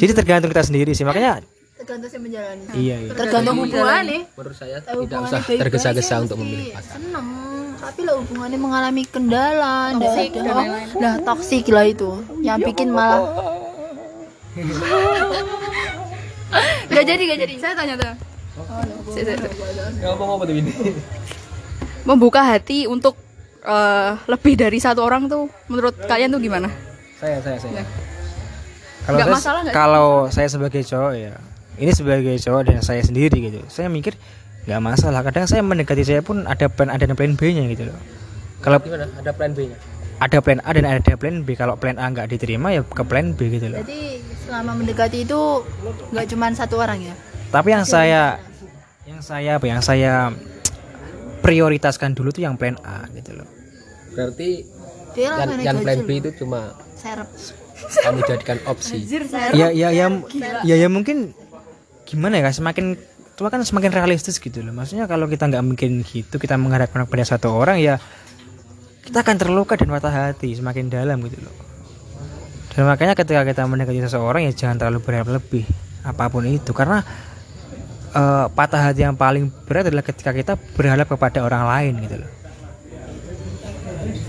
Jadi 0.00 0.12
tergantung 0.16 0.50
kita 0.56 0.64
sendiri 0.64 0.96
sih. 0.96 1.04
Makanya 1.04 1.44
tergantung 1.86 2.10
saya 2.10 2.22
menjalani. 2.26 2.64
iya 2.74 2.96
iya. 2.98 3.14
Tergantung 3.14 3.62
hubungan. 3.62 4.02
nih. 4.02 4.26
menurut 4.34 4.56
saya 4.58 4.82
tidak 4.82 5.18
usah 5.22 5.40
tergesa-gesa 5.46 6.02
sih 6.02 6.18
untuk 6.26 6.42
memilih 6.42 6.74
pasangan. 6.74 6.98
seneng. 6.98 7.28
Tapi 7.76 8.00
lah 8.02 8.16
hubungannya 8.18 8.58
mengalami 8.58 9.04
kendala 9.06 9.94
ndak 9.94 10.34
ada 10.34 10.50
oh, 10.50 10.66
nah 10.98 11.14
toksik 11.22 11.70
lah 11.70 11.86
itu. 11.86 12.10
Yang 12.42 12.74
bikin 12.74 12.90
malah 12.90 13.22
nggak 16.90 17.04
jadi 17.06 17.22
nggak 17.22 17.40
jadi. 17.46 17.54
Saya 17.62 17.78
tanya 17.78 17.94
tuh. 17.94 18.10
Saya- 19.14 19.38
ngomong 20.02 20.42
apa 20.42 20.50
tuh 20.50 20.58
ini? 20.58 20.74
Membuka 22.02 22.42
hati 22.42 22.90
untuk 22.90 23.14
eh, 23.62 24.18
lebih 24.26 24.58
dari 24.58 24.82
satu 24.82 25.06
orang 25.06 25.30
tuh 25.30 25.46
menurut 25.70 25.94
kalian 26.10 26.34
tuh 26.34 26.42
gimana? 26.42 26.66
Saya 27.22 27.38
saya 27.38 27.62
saya. 27.62 27.80
Ya. 27.80 27.84
kalau 29.06 29.22
saya, 29.22 29.34
masalah 29.38 29.60
nggak 29.62 29.70
sih? 29.70 29.78
kalau 29.78 30.26
saya 30.34 30.48
sebagai 30.50 30.82
cowok 30.82 31.14
ya 31.14 31.38
ini 31.76 31.92
sebagai 31.92 32.34
cowok 32.40 32.62
dan 32.72 32.80
saya 32.80 33.02
sendiri 33.04 33.52
gitu. 33.52 33.60
Saya 33.68 33.92
mikir 33.92 34.16
nggak 34.66 34.80
masalah. 34.82 35.20
Kadang 35.24 35.46
saya 35.48 35.62
mendekati 35.62 36.02
saya 36.02 36.20
pun 36.20 36.44
ada 36.48 36.66
plan 36.68 36.88
A 36.88 36.96
dan 36.96 37.12
plan 37.14 37.36
B 37.36 37.52
nya 37.52 37.64
gitu 37.68 37.88
loh. 37.88 37.98
Kalau 38.64 38.80
gimana? 38.80 39.06
Ada 39.20 39.32
plan 39.36 39.52
B 39.52 39.70
nya 39.72 39.78
ada 40.16 40.38
plan 40.40 40.60
A 40.64 40.70
dan 40.72 40.84
ada 40.88 41.14
plan 41.16 41.44
B. 41.44 41.48
Kalau 41.56 41.76
plan 41.76 42.00
A 42.00 42.08
nggak 42.08 42.32
diterima 42.32 42.72
ya 42.72 42.82
ke 42.84 43.04
plan 43.04 43.36
B 43.36 43.52
gitu 43.52 43.68
loh. 43.68 43.80
Jadi 43.84 44.24
selama 44.48 44.72
mendekati 44.78 45.28
itu 45.28 45.40
nggak 46.12 46.26
cuma 46.32 46.46
satu 46.56 46.80
orang 46.80 46.98
ya? 47.04 47.14
Tapi 47.52 47.68
yang 47.72 47.84
saya 47.84 48.40
yang 49.04 49.20
saya 49.20 49.60
apa? 49.60 49.66
Yang 49.68 49.82
saya 49.84 50.32
prioritaskan 51.44 52.16
dulu 52.16 52.32
tuh 52.32 52.48
yang 52.48 52.56
plan 52.56 52.80
A 52.80 53.04
gitu 53.12 53.36
loh. 53.36 53.48
Berarti 54.16 54.64
yang, 55.16 55.36
mana 55.36 55.52
yang 55.60 55.78
plan. 55.84 56.00
B 56.08 56.10
itu 56.24 56.30
cuma 56.40 56.72
serep 56.96 57.28
kamu 57.76 58.20
jadikan 58.24 58.58
opsi. 58.64 59.04
Ya 59.52 59.68
ya 59.68 59.92
ya 59.92 60.08
ya 60.64 60.74
ya 60.80 60.88
mungkin 60.88 61.36
gimana 62.06 62.38
ya 62.38 62.54
semakin 62.54 62.94
tua 63.36 63.52
kan 63.52 63.60
semakin 63.60 63.92
realistis 63.92 64.38
gitu 64.40 64.64
loh. 64.64 64.72
Maksudnya 64.72 65.04
kalau 65.04 65.26
kita 65.28 65.50
nggak 65.50 65.64
mungkin 65.66 66.00
gitu 66.06 66.40
kita 66.40 66.56
mengharapkan 66.56 67.04
pada 67.04 67.24
satu 67.26 67.52
orang 67.52 67.82
ya 67.82 67.98
kita 69.04 69.22
akan 69.22 69.36
terluka 69.36 69.76
dan 69.76 69.92
patah 69.92 70.32
hati 70.32 70.54
semakin 70.56 70.88
dalam 70.88 71.20
gitu 71.26 71.42
loh. 71.44 71.54
Dan 72.72 72.88
makanya 72.88 73.12
ketika 73.18 73.44
kita 73.44 73.66
mendekati 73.66 74.00
seseorang 74.06 74.46
ya 74.46 74.52
jangan 74.54 74.80
terlalu 74.80 75.04
berharap 75.04 75.28
lebih 75.36 75.66
apa 76.06 76.30
pun 76.32 76.46
itu. 76.46 76.70
Karena 76.72 77.04
eh, 78.14 78.46
patah 78.54 78.80
hati 78.90 79.04
yang 79.04 79.18
paling 79.18 79.52
berat 79.68 79.90
adalah 79.92 80.06
ketika 80.06 80.30
kita 80.32 80.54
berharap 80.78 81.10
kepada 81.10 81.44
orang 81.44 81.68
lain 81.68 81.92
gitu 82.08 82.16
loh. 82.24 82.30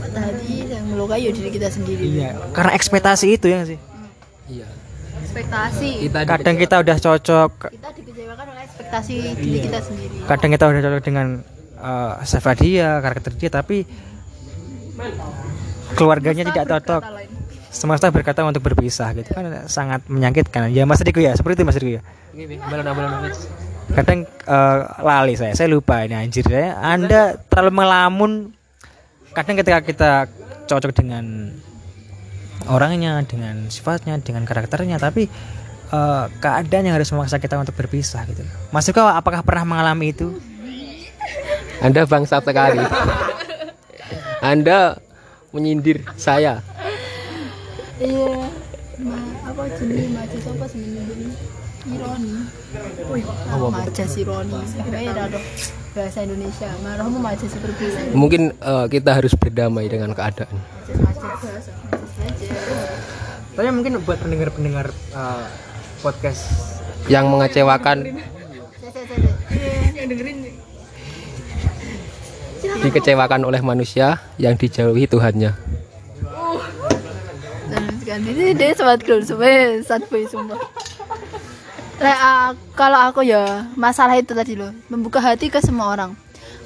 Patah 0.04 0.22
hati 0.34 0.68
yang 0.68 0.84
melukai 0.90 1.24
ya 1.24 1.32
diri 1.32 1.50
kita 1.54 1.72
sendiri. 1.72 2.04
Iya 2.04 2.36
karena 2.52 2.76
ekspektasi 2.76 3.40
itu 3.40 3.48
ya 3.48 3.64
sih? 3.64 3.80
Iya 4.52 4.77
ekspektasi. 5.38 5.90
Kita 6.10 6.20
kadang 6.26 6.56
kita 6.58 6.76
udah 6.82 6.98
cocok. 6.98 7.52
Kita 7.70 7.90
dikecewakan 7.94 8.46
oleh 8.50 8.64
ekspektasi 8.66 9.14
diri 9.38 9.60
kita 9.70 9.80
sendiri. 9.86 10.16
Kadang 10.26 10.50
kita 10.50 10.66
udah 10.66 10.82
cocok 10.82 11.02
dengan 11.06 11.28
uh, 11.78 12.14
sifat 12.26 12.56
dia 12.66 12.98
karakter 12.98 13.32
dia 13.38 13.50
tapi 13.54 13.86
keluarganya 15.94 16.50
tidak 16.50 16.66
cocok. 16.66 17.04
semesta 17.68 18.10
berkata 18.10 18.42
untuk 18.42 18.64
berpisah 18.64 19.14
gitu 19.14 19.38
kan 19.38 19.70
sangat 19.70 20.02
menyakitkan. 20.10 20.74
Ya 20.74 20.90
mas 20.90 20.98
Riko 21.06 21.22
ya 21.22 21.38
seperti 21.38 21.62
itu 21.62 21.66
mas 21.68 21.78
Riko 21.78 22.02
ya. 22.02 22.02
Kadang 23.94 24.26
uh, 24.50 24.80
lali 25.06 25.38
saya 25.38 25.54
saya 25.54 25.70
lupa 25.70 26.02
ini 26.02 26.18
anjir 26.18 26.42
saya 26.48 26.74
anda 26.82 27.38
terlalu 27.38 27.86
melamun. 27.86 28.32
Kadang 29.36 29.62
ketika 29.62 29.80
kita 29.86 30.12
cocok 30.66 30.92
dengan 30.96 31.54
orangnya 32.68 33.20
dengan 33.26 33.68
sifatnya 33.72 34.20
dengan 34.20 34.44
karakternya 34.44 35.00
tapi 35.00 35.28
uh, 35.92 36.28
keadaan 36.40 36.88
yang 36.88 36.96
harus 36.96 37.12
memaksa 37.12 37.40
kita 37.40 37.60
untuk 37.60 37.76
berpisah 37.76 38.24
gitu. 38.28 38.44
Mas 38.72 38.88
Riko 38.88 39.04
apakah 39.04 39.44
pernah 39.44 39.64
mengalami 39.64 40.12
itu? 40.12 40.36
Anda 41.80 42.10
bangsat 42.10 42.42
sekali. 42.42 42.82
Anda 44.42 44.98
menyindir 45.54 46.06
saya. 46.18 46.62
Iya 47.98 48.50
ma 48.98 49.18
apa 49.46 49.64
jenis 49.78 50.10
majas 50.10 50.44
apa 50.50 50.66
sebenarnya 50.70 51.30
ironi. 51.86 52.34
Wih 53.14 53.26
apa 53.26 53.68
majas 53.70 54.12
ironi. 54.18 54.60
Sebenarnya 54.70 55.12
ada 55.14 55.40
bahasa 55.94 56.20
Indonesia 56.22 56.70
marahmu 56.86 57.18
majas 57.22 57.50
seperti 57.50 58.14
mungkin 58.14 58.54
eh, 58.54 58.86
kita 58.90 59.18
harus 59.18 59.34
berdamai 59.38 59.90
dengan 59.90 60.14
keadaan. 60.14 60.58
Majas 60.98 61.38
Tapi 63.58 63.74
mungkin 63.74 63.98
buat 64.06 64.22
pendengar-pendengar 64.22 64.94
uh, 65.18 65.50
podcast. 66.06 66.46
Yang 67.10 67.26
mengecewakan. 67.32 67.98
Dikecewakan 72.78 73.42
oleh 73.48 73.62
manusia 73.66 74.22
yang 74.38 74.54
dijauhi 74.54 75.10
Tuhannya. 75.10 75.58
Dan 77.68 77.84
sekarang 78.00 78.24
ini 78.30 78.54
dia 78.54 78.78
sobat 78.78 79.02
girl 79.02 79.26
supaya 79.26 79.82
sad 79.82 80.06
boy 80.08 80.24
sumpah. 80.30 80.60
Lah, 81.98 82.14
ah, 82.14 82.50
kalau 82.78 83.10
aku 83.10 83.26
ya 83.26 83.66
masalah 83.74 84.22
itu 84.22 84.38
tadi 84.38 84.54
loh 84.54 84.70
membuka 84.86 85.18
hati 85.18 85.50
ke 85.50 85.58
semua 85.58 85.98
orang. 85.98 86.14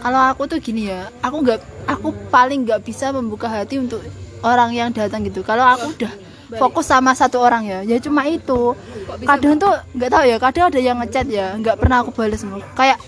Kalau 0.03 0.19
aku 0.27 0.43
tuh 0.51 0.59
gini 0.59 0.91
ya 0.91 1.07
aku 1.23 1.39
nggak 1.39 1.59
aku 1.87 2.11
paling 2.27 2.67
nggak 2.67 2.83
bisa 2.83 3.15
membuka 3.15 3.47
hati 3.47 3.79
untuk 3.79 4.03
orang 4.41 4.69
yang 4.73 4.89
datang 4.93 5.25
gitu. 5.25 5.41
Kalau 5.45 5.65
aku 5.65 5.93
udah 5.97 6.13
fokus 6.51 6.91
sama 6.91 7.15
satu 7.15 7.39
orang 7.39 7.63
ya 7.63 7.79
ya 7.85 7.97
cuma 8.01 8.27
itu. 8.27 8.75
Kadang 9.23 9.55
tuh 9.61 9.71
nggak 9.95 10.09
tahu 10.11 10.23
ya 10.27 10.37
kadang 10.41 10.65
ada 10.67 10.79
yang 10.79 10.97
ngechat 10.99 11.27
ya 11.31 11.55
nggak 11.57 11.77
pernah 11.79 12.03
aku 12.03 12.11
balas 12.11 12.41
semua. 12.43 12.59
Kayak 12.75 12.99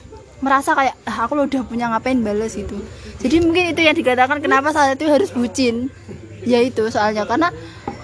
merasa 0.44 0.76
kayak 0.76 0.96
ah, 1.08 1.18
aku 1.28 1.40
lo 1.40 1.48
udah 1.48 1.62
punya 1.68 1.92
ngapain 1.92 2.20
balas 2.24 2.56
gitu. 2.56 2.80
Jadi 3.20 3.36
mungkin 3.44 3.72
itu 3.72 3.82
yang 3.84 3.96
dikatakan 3.96 4.40
kenapa 4.44 4.72
saya 4.72 4.96
itu 4.96 5.08
harus 5.08 5.32
bucin. 5.32 5.92
Ya 6.44 6.60
itu 6.60 6.84
soalnya 6.92 7.24
karena 7.24 7.52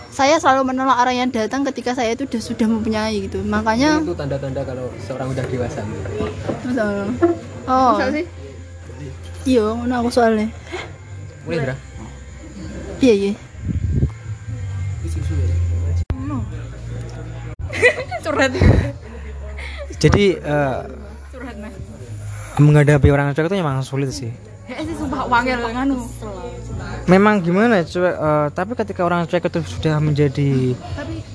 saya 0.09 0.35
selalu 0.39 0.75
menolak 0.75 0.99
orang 0.99 1.15
yang 1.15 1.29
datang 1.31 1.63
ketika 1.67 1.95
saya 1.95 2.15
itu 2.15 2.27
sudah, 2.27 2.41
sudah 2.43 2.67
mempunyai 2.67 3.27
gitu. 3.27 3.39
Makanya 3.43 4.03
itu 4.03 4.15
tanda-tanda 4.15 4.63
kalau 4.63 4.91
seorang 5.03 5.31
udah 5.31 5.45
dewasa. 5.47 5.81
Oh. 7.69 7.95
Iya 9.47 9.65
ngono 9.75 9.93
aku 10.03 10.09
soalnya. 10.11 10.47
Mulai 11.47 11.71
Dra 11.71 11.88
iya 12.99 13.13
iya 13.15 13.33
Curhat. 18.19 18.51
jadi 19.97 20.25
eh, 20.37 20.79
Curhat 21.33 21.55
nah. 21.57 21.71
menghadapi 22.59 23.07
orang 23.09 23.31
cuek 23.31 23.47
itu 23.47 23.57
memang 23.57 23.81
sulit 23.81 24.11
sih 24.11 24.31
Eh 24.69 24.85
sih 24.85 24.93
sumpah 24.93 25.25
wangel 25.25 25.65
nganu. 25.65 25.97
memang 27.09 27.41
gimana 27.41 27.81
cuek 27.81 28.15
eh, 28.15 28.47
tapi 28.53 28.71
ketika 28.77 29.01
orang 29.07 29.25
cuek 29.25 29.47
itu 29.47 29.59
sudah 29.65 29.97
menjadi 30.03 30.75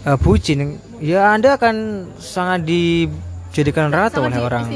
eh, 0.05 0.17
bucin 0.21 0.79
ya 1.01 1.33
anda 1.33 1.57
akan 1.57 2.09
sangat 2.21 2.69
dijadikan 2.69 3.89
ratu 3.91 4.23
oleh 4.23 4.39
orang 4.39 4.69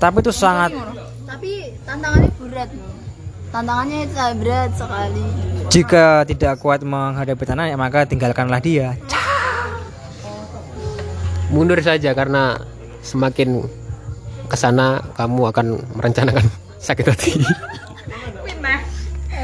tapi 0.00 0.16
itu 0.24 0.32
sangat 0.34 0.72
tapi 1.28 1.76
tantangannya 1.86 2.30
berat 2.40 2.70
loh 2.72 2.93
tantangannya 3.54 4.10
itu 4.10 4.14
sangat 4.18 4.34
berat 4.42 4.70
sekali. 4.74 5.26
Jika 5.70 6.26
tidak 6.26 6.58
kuat 6.58 6.82
menghadapi 6.82 7.44
tanah 7.46 7.70
maka 7.78 8.02
tinggalkanlah 8.02 8.58
dia. 8.58 8.98
Mundur 11.54 11.78
saja 11.78 12.10
karena 12.18 12.58
semakin 13.06 13.62
ke 14.50 14.56
sana 14.58 14.98
kamu 15.14 15.54
akan 15.54 15.66
merencanakan 15.94 16.50
sakit 16.86 17.06
hati. 17.06 17.32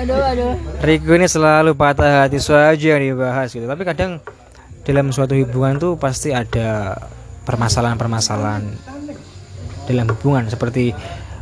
Aduh 0.02 0.18
aduh. 0.18 0.54
Riko 0.82 1.14
ini 1.14 1.30
selalu 1.30 1.78
patah 1.78 2.26
hati 2.26 2.42
saja 2.42 2.98
yang 2.98 3.14
dibahas 3.14 3.54
gitu. 3.54 3.70
Tapi 3.70 3.86
kadang 3.86 4.18
dalam 4.82 5.14
suatu 5.14 5.38
hubungan 5.38 5.78
tuh 5.78 5.94
pasti 5.94 6.34
ada 6.34 6.98
permasalahan-permasalahan 7.46 8.64
dalam 9.86 10.06
hubungan. 10.10 10.50
Seperti 10.50 10.90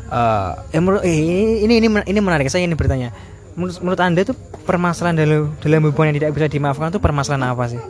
eh 0.08 0.50
eh, 0.70 0.80
menurut- 0.80 1.02
eh, 1.02 1.12
ini 1.12 1.44
ini 1.62 1.74
ini 1.78 1.88
ini 2.02 2.18
menarik 2.18 2.48
saya 2.48 2.62
ingin 2.62 2.74
bertanya. 2.74 3.12
Menurut, 3.52 3.76
menurut 3.80 4.00
anda 4.00 4.20
tuh 4.22 4.36
permasalahan 4.62 5.16
dalam 5.16 5.52
dalam 5.58 5.80
hubungan 5.84 6.10
yang 6.10 6.18
tidak 6.18 6.32
bisa 6.32 6.46
dimaafkan 6.48 6.88
tuh 6.88 6.98
permasalahan 6.98 7.44
apa 7.46 7.64
sih? 7.66 7.80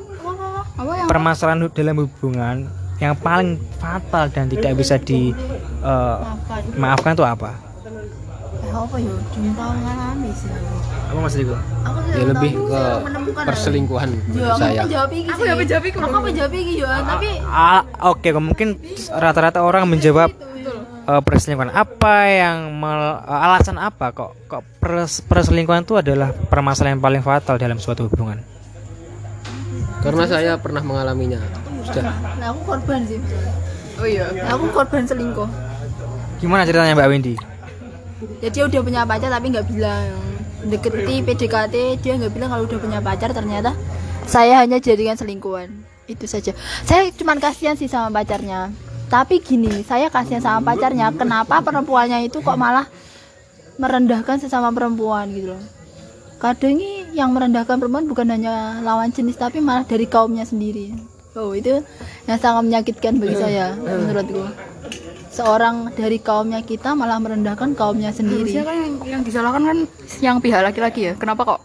Apa 0.74 0.92
yang 0.94 1.06
permasalahan 1.06 1.58
dalam 1.68 1.96
hubungan 1.98 2.56
yang 2.98 3.14
paling 3.14 3.54
fatal 3.76 4.26
dan 4.28 4.48
tidak 4.48 4.74
bisa 4.74 4.96
di 4.96 5.30
eh, 5.80 6.16
maafkan. 6.74 7.14
tuh 7.14 7.22
apa? 7.22 7.54
Eh, 8.58 8.72
apa 8.72 8.96
ya? 8.96 9.14
Cinta 9.30 9.64
ngalami 9.72 10.30
sih. 10.34 10.50
Apa 11.08 11.18
mas 11.18 11.32
Riko 11.32 11.56
aku 11.56 11.98
ya 12.04 12.20
lebih 12.20 12.52
ke 12.68 12.82
perselingkuhan 13.34 14.08
Ya, 14.12 14.20
menurut 14.20 14.44
aku 14.44 14.60
saya. 14.60 14.82
menjawab 14.84 15.08
iki 15.10 15.24
Aku 15.24 15.40
menjawab 15.56 15.84
iki, 15.86 15.96
Aku 15.96 16.18
menjawab 16.20 16.52
iki 16.52 16.72
ya, 16.76 16.90
tapi 17.00 17.28
Ah, 17.40 17.80
oke 18.04 18.28
mungkin 18.36 18.68
rata-rata 19.10 19.64
orang 19.64 19.88
menjawab 19.88 20.28
eh, 21.08 21.22
perselingkuhan 21.24 21.72
apa 21.72 22.14
yang 22.28 22.76
mel- 22.76 23.24
eh, 23.24 23.44
alasan 23.48 23.80
apa 23.80 24.12
kok 24.12 24.36
kok 24.46 24.62
pers- 24.78 25.24
perselingkuhan 25.24 25.88
itu 25.88 25.96
adalah 25.96 26.30
permasalahan 26.30 27.00
yang 27.00 27.04
paling 27.04 27.22
fatal 27.24 27.56
dalam 27.56 27.80
suatu 27.80 28.06
hubungan 28.06 28.44
karena 30.04 30.24
saya 30.30 30.52
pernah 30.60 30.84
mengalaminya 30.84 31.42
sudah 31.88 32.02
nah, 32.36 32.52
aku 32.52 32.60
korban 32.68 33.00
sih. 33.08 33.18
Oh 33.98 34.06
iya. 34.06 34.30
Nah, 34.30 34.54
aku 34.54 34.70
korban 34.70 35.02
selingkuh. 35.08 35.48
gimana 36.38 36.62
ceritanya 36.62 36.94
Mbak 36.94 37.08
Wendy 37.10 37.34
Ya 38.38 38.48
dia 38.50 38.62
udah 38.66 38.80
punya 38.82 39.02
pacar 39.02 39.30
tapi 39.30 39.50
nggak 39.50 39.66
bilang. 39.66 40.06
Deketi 40.58 41.22
PDKT 41.22 41.74
dia 42.02 42.12
nggak 42.18 42.34
bilang 42.34 42.50
kalau 42.50 42.66
udah 42.66 42.78
punya 42.78 42.98
pacar 43.02 43.30
ternyata 43.30 43.74
saya 44.26 44.62
hanya 44.62 44.78
jadikan 44.78 45.14
selingkuhan. 45.18 45.70
Itu 46.06 46.26
saja. 46.26 46.54
Saya 46.82 47.10
cuman 47.14 47.38
kasihan 47.38 47.74
sih 47.74 47.86
sama 47.90 48.10
pacarnya. 48.10 48.70
Tapi 49.08 49.40
gini, 49.40 49.80
saya 49.82 50.12
kasihan 50.12 50.44
sama 50.44 50.72
pacarnya. 50.72 51.08
Kenapa 51.16 51.64
perempuannya 51.64 52.28
itu 52.28 52.44
kok 52.44 52.60
malah 52.60 52.84
merendahkan 53.80 54.36
sesama 54.36 54.68
perempuan 54.68 55.30
gitu 55.32 55.54
loh. 55.56 55.62
Kadang 56.38 56.78
ini 56.78 57.08
yang 57.18 57.34
merendahkan 57.34 57.80
perempuan 57.80 58.06
bukan 58.06 58.28
hanya 58.30 58.78
lawan 58.84 59.10
jenis 59.10 59.34
tapi 59.34 59.58
malah 59.58 59.82
dari 59.82 60.06
kaumnya 60.06 60.46
sendiri. 60.46 60.94
Oh, 61.34 61.54
itu 61.54 61.82
yang 62.26 62.38
sangat 62.38 62.66
menyakitkan 62.66 63.18
bagi 63.18 63.38
saya 63.38 63.74
menurutku. 63.78 64.42
Seorang 65.30 65.94
dari 65.94 66.18
kaumnya 66.18 66.62
kita 66.62 66.98
malah 66.98 67.22
merendahkan 67.22 67.78
kaumnya 67.78 68.10
sendiri. 68.10 68.50
Harusnya 68.50 68.66
kan 68.66 68.76
yang, 68.76 68.94
yang 69.06 69.22
disalahkan 69.22 69.62
kan 69.62 69.78
yang 70.18 70.36
pihak 70.42 70.62
laki-laki 70.62 71.10
ya. 71.10 71.14
Kenapa 71.14 71.56
kok? 71.56 71.60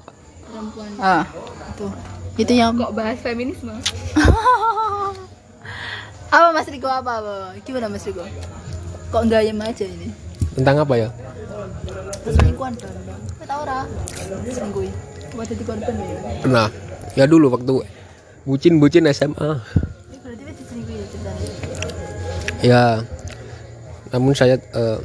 Perempuan 0.46 0.90
Ah. 1.02 1.26
itu. 1.74 1.88
Itu 2.34 2.54
yang 2.54 2.78
Kok 2.78 2.94
bahas 2.94 3.18
feminisme? 3.22 3.74
apa 6.34 6.50
Mas 6.50 6.66
Riko 6.66 6.90
apa, 6.90 7.22
apa? 7.22 7.34
Gimana 7.62 7.86
Mas 7.88 8.02
Riko? 8.04 8.26
Kok 9.10 9.22
enggak 9.22 9.46
ayam 9.46 9.62
aja 9.62 9.86
ini? 9.86 10.10
tentang 10.54 10.78
apa 10.78 10.94
ya 10.96 11.10
Selingkuhan 12.24 12.74
kan? 12.78 12.94
Kita 12.94 13.46
tahu 13.50 13.60
ora? 13.66 13.90
Selingkuh. 14.46 14.86
Buat 15.34 15.48
jadi 15.50 15.64
korban 15.66 15.94
ya? 15.98 16.18
pernah 16.42 16.68
ya 17.14 17.26
dulu 17.26 17.50
waktu 17.50 17.74
bucin 18.46 18.78
bucin 18.78 19.10
SMA 19.10 19.34
Ini 19.34 20.18
berarti 20.22 20.42
itu 20.46 20.54
diselingkuh 20.56 20.94
ya 20.94 21.06
ceritanya? 21.10 21.50
ya 22.62 22.84
namun 24.10 24.34
saya 24.34 24.56
eh, 24.62 24.98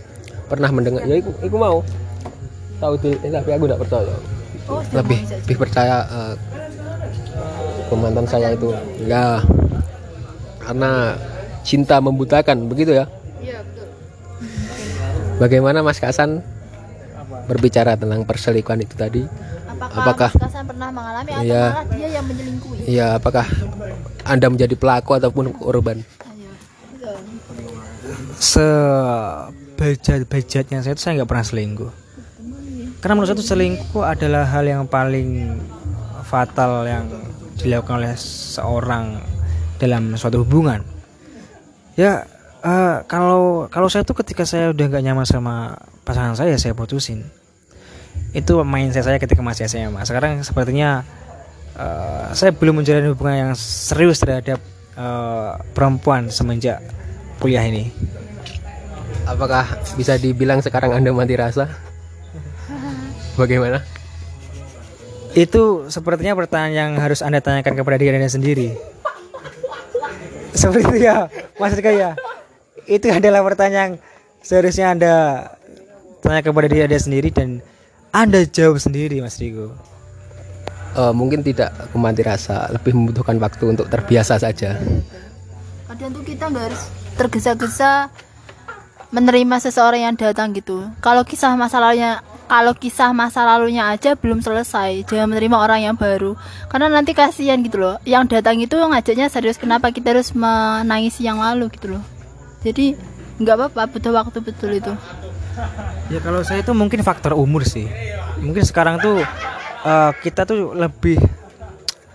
pernah 0.46 0.68
mendengar 0.68 1.00
ya 1.04 1.16
aku, 1.16 1.32
aku 1.40 1.56
mau 1.56 1.80
tahu 2.76 2.94
di 3.00 3.16
eh, 3.16 3.30
tapi 3.32 3.50
aku 3.52 3.64
tidak 3.64 3.80
percaya 3.84 4.14
Oh, 4.68 4.84
lebih 4.92 5.24
lebih 5.24 5.56
percaya 5.56 5.96
eh, 6.04 6.34
ke 7.88 7.94
mantan 7.96 8.28
saya 8.28 8.52
itu 8.52 8.68
ya 9.08 9.40
karena 10.68 11.16
cinta 11.64 11.96
membutakan 11.96 12.68
begitu 12.68 12.92
ya 12.92 13.08
Iya 13.40 13.64
betul. 13.64 13.88
bagaimana 15.40 15.80
Mas 15.80 15.96
Kasan 15.96 16.44
berbicara 17.48 17.96
tentang 17.96 18.20
perselingkuhan 18.22 18.84
itu 18.84 18.92
tadi 18.92 19.24
Apakah, 19.66 20.04
apakah- 20.04 20.32
Mas 20.34 20.44
Kasan 20.44 20.64
pernah 20.66 20.88
mengalami 20.90 21.30
atau 21.32 21.42
Iya. 21.42 21.64
malah 21.72 21.86
dia 21.88 22.08
yang 22.12 22.24
menyelingkuhi? 22.28 22.80
ya 22.84 23.06
apakah 23.16 23.46
anda 24.22 24.46
menjadi 24.46 24.76
pelaku 24.76 25.16
ataupun 25.16 25.50
korban 25.52 26.04
sebejat-bejatnya 29.78 30.82
saya 30.82 30.92
itu 30.92 31.00
saya 31.00 31.12
nggak 31.16 31.30
pernah 31.30 31.46
selingkuh 31.46 31.90
karena 32.98 33.12
menurut 33.14 33.28
saya 33.30 33.38
itu 33.38 33.46
selingkuh 33.46 34.04
adalah 34.04 34.44
hal 34.44 34.64
yang 34.64 34.84
paling 34.84 35.56
fatal 36.22 36.84
yang 36.84 37.06
dilakukan 37.56 38.02
oleh 38.02 38.14
seorang 38.18 39.22
dalam 39.78 40.14
suatu 40.18 40.42
hubungan. 40.42 40.82
Ya 41.94 42.26
eh, 42.62 42.96
kalau 43.06 43.66
kalau 43.70 43.88
saya 43.90 44.02
tuh 44.02 44.18
ketika 44.18 44.46
saya 44.46 44.70
udah 44.74 44.84
nggak 44.90 45.04
nyaman 45.06 45.26
sama 45.26 45.78
pasangan 46.02 46.34
saya 46.34 46.58
saya 46.58 46.74
putusin. 46.74 47.26
Itu 48.36 48.60
mindset 48.66 49.08
saya 49.08 49.16
ketika 49.16 49.40
masih 49.40 49.70
SMA 49.70 50.02
sekarang 50.04 50.42
sepertinya 50.42 51.06
eh, 51.78 52.26
saya 52.34 52.50
belum 52.52 52.82
menjalin 52.82 53.14
hubungan 53.14 53.36
yang 53.48 53.52
serius 53.56 54.20
terhadap 54.20 54.58
eh, 54.98 55.52
perempuan 55.72 56.28
semenjak 56.28 56.82
kuliah 57.38 57.64
ini. 57.64 57.90
Apakah 59.28 59.78
bisa 59.94 60.16
dibilang 60.16 60.64
sekarang 60.64 60.92
anda 60.92 61.12
mati 61.12 61.36
rasa? 61.36 61.68
Bagaimana? 63.38 63.84
Itu 65.38 65.86
sepertinya 65.86 66.34
pertanyaan 66.34 66.74
yang 66.74 66.92
harus 66.98 67.22
Anda 67.22 67.38
tanyakan 67.38 67.78
kepada 67.78 67.94
diri 68.00 68.18
Anda 68.18 68.26
sendiri. 68.26 68.74
Seperti 70.58 70.82
itu 70.90 70.96
ya, 71.06 71.30
Mas 71.62 71.74
Rika 71.78 71.94
ya. 71.94 72.18
Itu 72.90 73.06
adalah 73.14 73.46
pertanyaan 73.46 73.74
yang 73.78 73.92
seharusnya 74.42 74.90
Anda 74.90 75.12
tanya 76.18 76.42
kepada 76.42 76.66
diri 76.66 76.82
Anda 76.90 76.98
sendiri 76.98 77.30
dan 77.30 77.62
Anda 78.10 78.42
jawab 78.42 78.82
sendiri, 78.82 79.22
Mas 79.22 79.38
Riko. 79.38 79.70
Eh, 80.98 81.12
mungkin 81.14 81.46
tidak 81.46 81.70
aku 81.78 81.94
mati 81.94 82.26
rasa 82.26 82.66
lebih 82.74 82.90
membutuhkan 82.90 83.38
waktu 83.38 83.70
untuk 83.70 83.86
terbiasa 83.86 84.34
saja 84.40 84.74
kadang 85.86 86.10
tuh 86.10 86.24
kita 86.26 86.50
nggak 86.50 86.64
harus 86.70 86.82
tergesa-gesa 87.14 88.10
menerima 89.14 89.56
seseorang 89.62 90.10
yang 90.10 90.14
datang 90.18 90.50
gitu 90.56 90.90
kalau 90.98 91.22
kisah 91.22 91.54
masa 91.54 91.78
lalunya 91.78 92.18
kalau 92.48 92.72
kisah 92.74 93.12
masa 93.12 93.44
lalunya 93.44 93.92
aja 93.92 94.16
belum 94.16 94.40
selesai 94.40 95.04
jangan 95.04 95.30
menerima 95.30 95.56
orang 95.56 95.80
yang 95.84 95.96
baru 95.96 96.34
karena 96.72 96.88
nanti 96.88 97.12
kasihan 97.12 97.60
gitu 97.60 97.78
loh 97.78 97.96
yang 98.08 98.24
datang 98.24 98.58
itu 98.58 98.74
ngajaknya 98.74 99.28
serius 99.28 99.60
kenapa 99.60 99.92
kita 99.92 100.16
harus 100.16 100.32
menangisi 100.32 101.28
yang 101.28 101.38
lalu 101.38 101.68
gitu 101.70 101.94
loh 101.94 102.02
jadi 102.64 102.96
nggak 103.38 103.54
apa-apa 103.54 103.82
butuh 103.92 104.12
waktu 104.16 104.38
betul 104.42 104.72
itu 104.74 104.92
Ya 106.08 106.18
kalau 106.24 106.40
saya 106.40 106.64
itu 106.64 106.72
mungkin 106.72 107.04
faktor 107.04 107.36
umur 107.36 107.66
sih. 107.68 107.84
Mungkin 108.40 108.64
sekarang 108.64 109.02
tuh 109.02 109.20
eh, 109.84 110.10
kita 110.24 110.48
tuh 110.48 110.72
lebih 110.72 111.20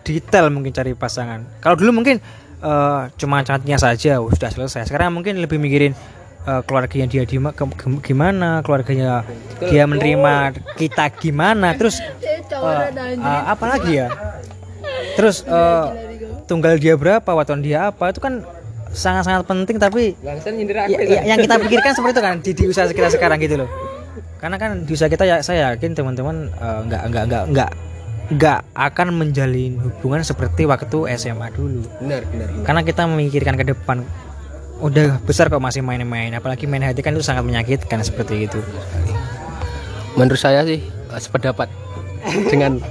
detail 0.04 0.50
mungkin 0.50 0.74
cari 0.74 0.98
pasangan. 0.98 1.46
Kalau 1.62 1.76
dulu 1.78 2.02
mungkin 2.02 2.18
eh, 2.64 3.02
cuma 3.20 3.46
cantiknya 3.46 3.78
saja 3.78 4.18
sudah 4.18 4.50
selesai. 4.50 4.90
Sekarang 4.90 5.14
mungkin 5.14 5.38
lebih 5.38 5.62
mikirin 5.62 5.94
eh, 6.44 6.62
keluarganya 6.64 7.08
dia 7.08 7.24
di 7.24 7.38
gimana 8.02 8.62
keluarganya 8.62 9.24
dia 9.60 9.84
menerima 9.84 10.34
kita 10.76 11.06
gimana 11.14 11.74
terus 11.74 12.00
eh, 12.00 12.42
eh, 13.16 13.44
apa 13.48 13.66
lagi 13.68 13.92
ya? 13.96 14.08
Terus 15.14 15.44
eh, 15.44 15.86
tunggal 16.44 16.76
dia 16.76 16.94
berapa 16.94 17.26
waton 17.28 17.60
dia 17.60 17.90
apa 17.90 18.10
itu 18.10 18.20
kan 18.20 18.44
sangat-sangat 18.94 19.44
penting 19.44 19.78
tapi 19.78 20.14
nyindir 20.54 20.78
ya, 20.78 20.86
ya- 20.86 21.24
yang 21.26 21.40
kita 21.40 21.58
pikirkan 21.58 21.92
seperti 21.92 22.14
itu 22.14 22.22
kan 22.22 22.36
di, 22.40 22.52
di 22.54 22.64
usaha 22.68 22.86
kita 22.86 23.10
sekarang 23.10 23.40
gitu 23.40 23.66
loh. 23.66 23.70
Karena 24.38 24.58
kan 24.58 24.84
di 24.84 24.92
usaha 24.92 25.08
kita 25.08 25.24
ya 25.24 25.40
saya 25.40 25.72
yakin 25.72 25.96
teman-teman 25.96 26.52
eh, 26.52 26.80
nggak 26.86 27.02
nggak 27.10 27.24
nggak 27.26 27.44
nggak 27.50 27.72
nggak 28.24 28.60
akan 28.72 29.08
menjalin 29.14 29.78
hubungan 29.80 30.22
seperti 30.22 30.64
waktu 30.64 30.98
SMA 31.16 31.48
dulu. 31.52 31.84
Benar 32.00 32.22
benar. 32.28 32.48
Karena 32.64 32.82
kita 32.82 33.02
memikirkan 33.04 33.56
ke 33.56 33.66
depan 33.66 34.04
udah 34.84 35.24
besar 35.24 35.48
kok 35.48 35.64
masih 35.64 35.80
main-main 35.80 36.36
apalagi 36.36 36.68
main 36.68 36.84
hati 36.84 37.00
kan 37.00 37.16
itu 37.16 37.24
sangat 37.24 37.48
menyakitkan 37.48 38.04
seperti 38.04 38.52
itu 38.52 38.60
menurut 40.20 40.36
saya 40.36 40.68
sih 40.68 40.84
eh, 40.84 41.20
sependapat 41.24 41.72
dengan 42.52 42.84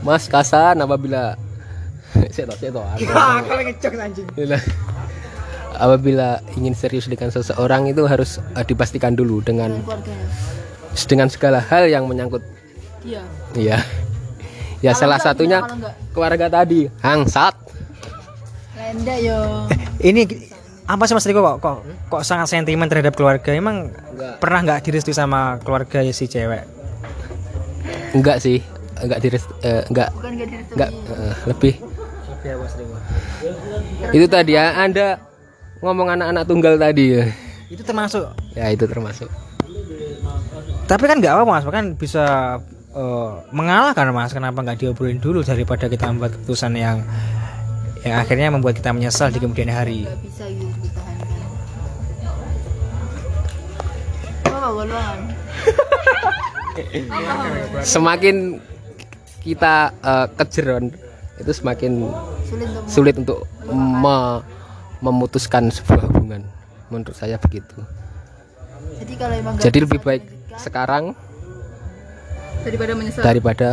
Mas 0.00 0.32
Kasan 0.32 0.80
apabila 0.80 1.36
saya 2.32 2.48
tahu 2.48 2.56
saya 2.56 2.72
tahu 2.72 2.84
Gila. 4.32 4.58
apabila 5.76 6.40
ingin 6.56 6.72
serius 6.72 7.04
dengan 7.04 7.28
seseorang 7.28 7.84
itu 7.92 8.08
harus 8.08 8.40
eh, 8.56 8.64
dipastikan 8.64 9.12
dulu 9.12 9.44
dengan 9.44 9.76
dengan 11.04 11.28
segala 11.28 11.60
hal 11.60 11.84
yang 11.92 12.08
menyangkut 12.08 12.40
Iya. 13.06 13.22
iya 13.54 13.78
ya 14.80 14.90
salah 14.96 15.20
satunya 15.20 15.62
kalau 15.62 15.78
enggak? 15.78 15.94
keluarga 16.16 16.46
tadi 16.48 16.88
hangsat 17.04 17.54
Lenda 18.74 19.14
yo. 19.20 19.68
ini 20.00 20.24
apa 20.86 21.02
sih 21.10 21.14
Mas 21.18 21.26
Riko 21.26 21.42
kok 21.42 21.58
kok, 21.58 21.78
kok 22.06 22.22
sangat 22.22 22.46
sentimen 22.46 22.86
terhadap 22.86 23.18
keluarga? 23.18 23.50
Emang 23.50 23.90
pernah 24.38 24.62
nggak 24.62 24.86
direstui 24.86 25.14
sama 25.14 25.58
keluarga 25.66 26.06
si 26.14 26.30
cewek? 26.30 26.62
Enggak 28.14 28.38
sih. 28.38 28.62
Enggak 28.96 29.18
diris 29.20 29.44
eh, 29.60 29.82
enggak. 29.90 30.08
Enggak 30.14 30.48
enggak 30.72 30.90
eh, 31.10 31.34
lebih. 31.50 31.74
Itu 34.14 34.26
tadi 34.30 34.54
ya 34.54 34.78
anda 34.78 35.20
ngomong 35.82 36.16
anak-anak 36.16 36.44
tunggal 36.46 36.74
tadi 36.78 37.18
ya. 37.18 37.24
Itu 37.66 37.82
termasuk? 37.82 38.24
Ya 38.54 38.70
itu 38.70 38.86
termasuk. 38.86 39.28
Tapi 40.86 41.04
kan 41.10 41.18
nggak 41.18 41.34
apa 41.34 41.42
mas. 41.44 41.66
Kan 41.66 41.98
bisa 41.98 42.24
eh, 42.94 43.30
mengalah 43.50 43.92
kan 43.92 44.08
mas. 44.14 44.32
Kenapa 44.32 44.62
nggak 44.62 44.80
diobrolin 44.80 45.18
dulu 45.18 45.42
daripada 45.42 45.90
kita 45.90 46.08
membuat 46.14 46.38
keputusan 46.38 46.72
yang 46.78 47.02
yang 48.06 48.22
akhirnya 48.22 48.54
membuat 48.54 48.78
kita 48.78 48.94
menyesal 48.94 49.34
di 49.34 49.42
kemudian 49.42 49.68
hari? 49.68 50.06
Enggak 50.06 50.22
bisa 50.24 50.46
semakin 57.96 58.60
kita 59.42 59.94
eh, 60.02 60.26
kejeron 60.36 60.90
itu 61.36 61.52
semakin 61.52 62.08
Sulit 62.46 62.68
untuk 62.70 62.84
sulit 62.88 63.14
untuk 63.18 63.38
me- 63.68 64.42
memutuskan 65.04 65.68
sebuah 65.68 66.08
hubungan. 66.08 66.46
Menurut 66.88 67.12
saya 67.12 67.36
begitu. 67.36 67.74
Jadi 69.02 69.12
kalau 69.18 69.34
emang 69.34 69.52
jadi 69.58 69.78
lebih 69.82 70.00
baik 70.00 70.24
sekarang 70.56 71.12
daripada 72.64 72.92
menyesal. 72.96 73.22
daripada 73.22 73.70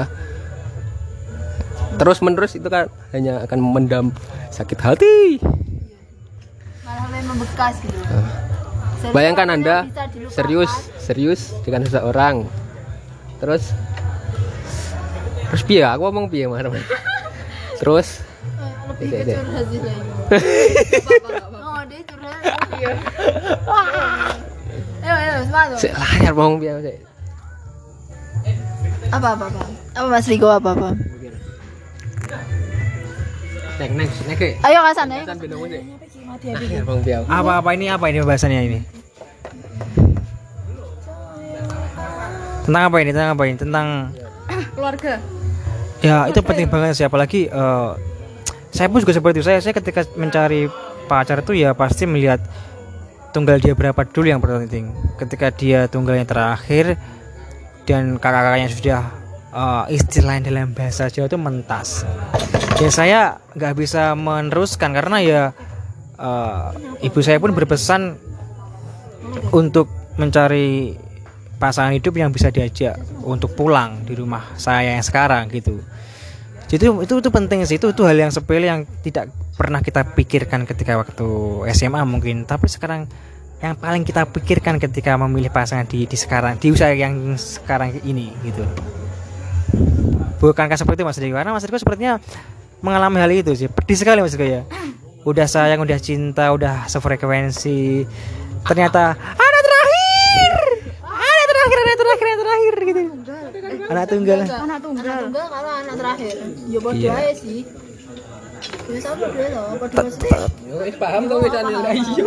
terus 1.96 2.20
menerus 2.20 2.58
itu 2.58 2.68
kan 2.68 2.90
hanya 3.16 3.46
akan 3.46 3.60
mendam 3.62 4.06
sakit 4.52 4.80
hati. 4.82 5.40
Malah 6.84 7.08
lebih 7.08 7.24
membekas 7.30 7.74
gitu. 7.80 7.98
Serius, 9.00 9.14
bayangkan 9.16 9.48
anda 9.52 9.78
serius 10.32 10.72
serius 11.00 11.42
dengan 11.64 11.84
seseorang 11.88 12.48
terus 13.44 13.76
terus 15.52 15.64
piye 15.68 15.84
aku 15.84 16.08
ngomong 16.08 16.32
piye 16.32 16.48
mana 16.48 16.72
terus 17.76 18.24
Eh, 18.64 18.72
lebih 18.88 19.08
ke 19.12 19.34
curhat 19.36 19.66
sih. 19.68 19.80
Oh, 21.64 21.82
dia 21.88 22.00
curhat. 22.08 22.40
Ayo, 25.04 25.16
ayo, 25.16 25.34
semangat. 25.48 25.78
Sik, 25.80 25.92
layar 25.96 26.32
ngomong 26.36 26.58
piye 26.64 26.72
sik. 26.80 26.98
Apa 29.12 29.28
apa 29.36 29.46
apa? 29.52 29.62
Apa 30.00 30.08
Mas 30.08 30.28
Riko 30.32 30.48
apa 30.48 30.70
apa? 30.72 30.90
Nek 33.80 34.38
ke. 34.40 34.48
Ayo 34.64 34.80
Kasan 34.88 35.12
ayo. 35.12 35.24
Piye. 35.28 35.84
apa 37.30 37.52
apa 37.62 37.70
ini 37.78 37.88
apa 37.88 38.10
ini 38.10 38.20
pembahasannya 38.26 38.60
ini 38.68 38.80
tentang 42.64 42.84
apa 42.90 42.98
ini? 43.04 43.10
Tentang 43.12 43.32
apa 43.36 43.44
ini? 43.48 43.56
Tentang 43.60 43.88
keluarga. 44.76 45.14
Ya 46.04 46.28
itu 46.28 46.40
penting 46.44 46.68
banget 46.68 47.00
sih 47.00 47.06
apalagi 47.08 47.48
eh, 47.48 47.92
saya 48.74 48.88
pun 48.90 49.00
juga 49.00 49.16
seperti 49.16 49.40
itu. 49.40 49.46
Saya 49.48 49.60
saya 49.64 49.74
ketika 49.76 50.04
mencari 50.20 50.68
pacar 51.08 51.44
itu 51.44 51.56
ya 51.56 51.76
pasti 51.76 52.08
melihat 52.08 52.44
tunggal 53.36 53.60
dia 53.60 53.74
berapa 53.74 53.98
dulu 54.08 54.28
yang 54.30 54.40
penting 54.40 54.94
ketika 55.18 55.50
dia 55.50 55.90
tunggalnya 55.90 56.24
terakhir 56.24 56.96
dan 57.84 58.16
kakak-kakaknya 58.20 58.70
sudah 58.72 59.02
eh, 59.54 59.84
istilahnya 59.96 60.52
dalam 60.52 60.76
bahasa 60.76 61.08
Jawa 61.08 61.28
itu 61.32 61.40
mentas. 61.40 62.04
Ya 62.82 62.90
saya 62.90 63.22
nggak 63.56 63.74
bisa 63.80 64.18
meneruskan 64.18 64.92
karena 64.92 65.18
ya 65.24 65.42
eh, 66.20 67.08
ibu 67.08 67.20
saya 67.24 67.40
pun 67.40 67.56
berpesan 67.56 68.20
untuk 69.54 69.88
mencari 70.18 70.94
pasangan 71.64 71.96
hidup 71.96 72.12
yang 72.20 72.36
bisa 72.36 72.52
diajak 72.52 73.00
untuk 73.24 73.56
pulang 73.56 74.04
di 74.04 74.20
rumah 74.20 74.52
saya 74.60 75.00
yang 75.00 75.06
sekarang 75.08 75.48
gitu. 75.48 75.80
Jadi 76.68 76.92
itu 77.08 77.14
itu 77.24 77.30
penting 77.32 77.64
sih 77.64 77.80
itu 77.80 77.96
itu 77.96 78.04
hal 78.04 78.20
yang 78.20 78.34
sepele 78.36 78.68
yang 78.68 78.84
tidak 79.00 79.32
pernah 79.56 79.80
kita 79.80 80.04
pikirkan 80.12 80.68
ketika 80.68 81.00
waktu 81.00 81.24
SMA 81.72 82.04
mungkin, 82.04 82.44
tapi 82.44 82.68
sekarang 82.68 83.08
yang 83.64 83.80
paling 83.80 84.04
kita 84.04 84.28
pikirkan 84.28 84.76
ketika 84.76 85.16
memilih 85.16 85.48
pasangan 85.48 85.88
di 85.88 86.04
di 86.04 86.18
sekarang 86.20 86.60
di 86.60 86.68
usia 86.74 86.92
yang 86.92 87.40
sekarang 87.40 87.96
ini 88.04 88.36
gitu. 88.44 88.68
Bukankah 90.44 90.76
seperti 90.76 91.00
itu 91.00 91.08
Mas 91.08 91.16
Riko? 91.16 91.40
Karena 91.40 91.56
Mas 91.56 91.64
Riko 91.64 91.80
sepertinya 91.80 92.20
mengalami 92.84 93.24
hal 93.24 93.32
itu 93.32 93.56
sih. 93.56 93.72
Pedih 93.72 93.96
sekali 93.96 94.20
Mas 94.20 94.36
Riko 94.36 94.44
ya. 94.44 94.62
Udah 95.24 95.48
sayang, 95.48 95.80
udah 95.80 95.96
cinta, 96.04 96.52
udah 96.52 96.84
sefrekuensi. 96.92 98.04
Ternyata 98.68 99.16
ada 99.16 99.60
terakhir. 99.64 100.52
Ada 101.00 101.44
terakhir, 101.48 101.78
ada 101.78 101.96
terakhir, 101.96 102.26
ada 102.28 102.42
terakhir 102.44 102.74
gitu. 102.84 103.02
Anak 103.86 104.06
tunggal. 104.08 104.40
Anak 104.42 104.80
tunggal. 104.80 105.04
Anak 105.04 105.20
tunggal 105.24 105.46
kalau 105.48 105.72
anak 105.76 105.96
terakhir. 105.96 106.36
Ya 106.66 106.80
bodoh 106.80 107.00
Iya. 107.00 107.12
aja 107.14 107.34
sih. 107.36 107.62
Ya 108.86 109.00
sama 109.00 109.28
dia 109.30 109.48
loh, 109.50 109.76
bodoh 109.76 109.98
maksudnya. 110.02 110.40
Wis 110.80 110.96
paham 110.96 111.22
tuh 111.26 111.38
wis 111.40 111.52
lah 111.52 111.64
iya. 111.92 112.24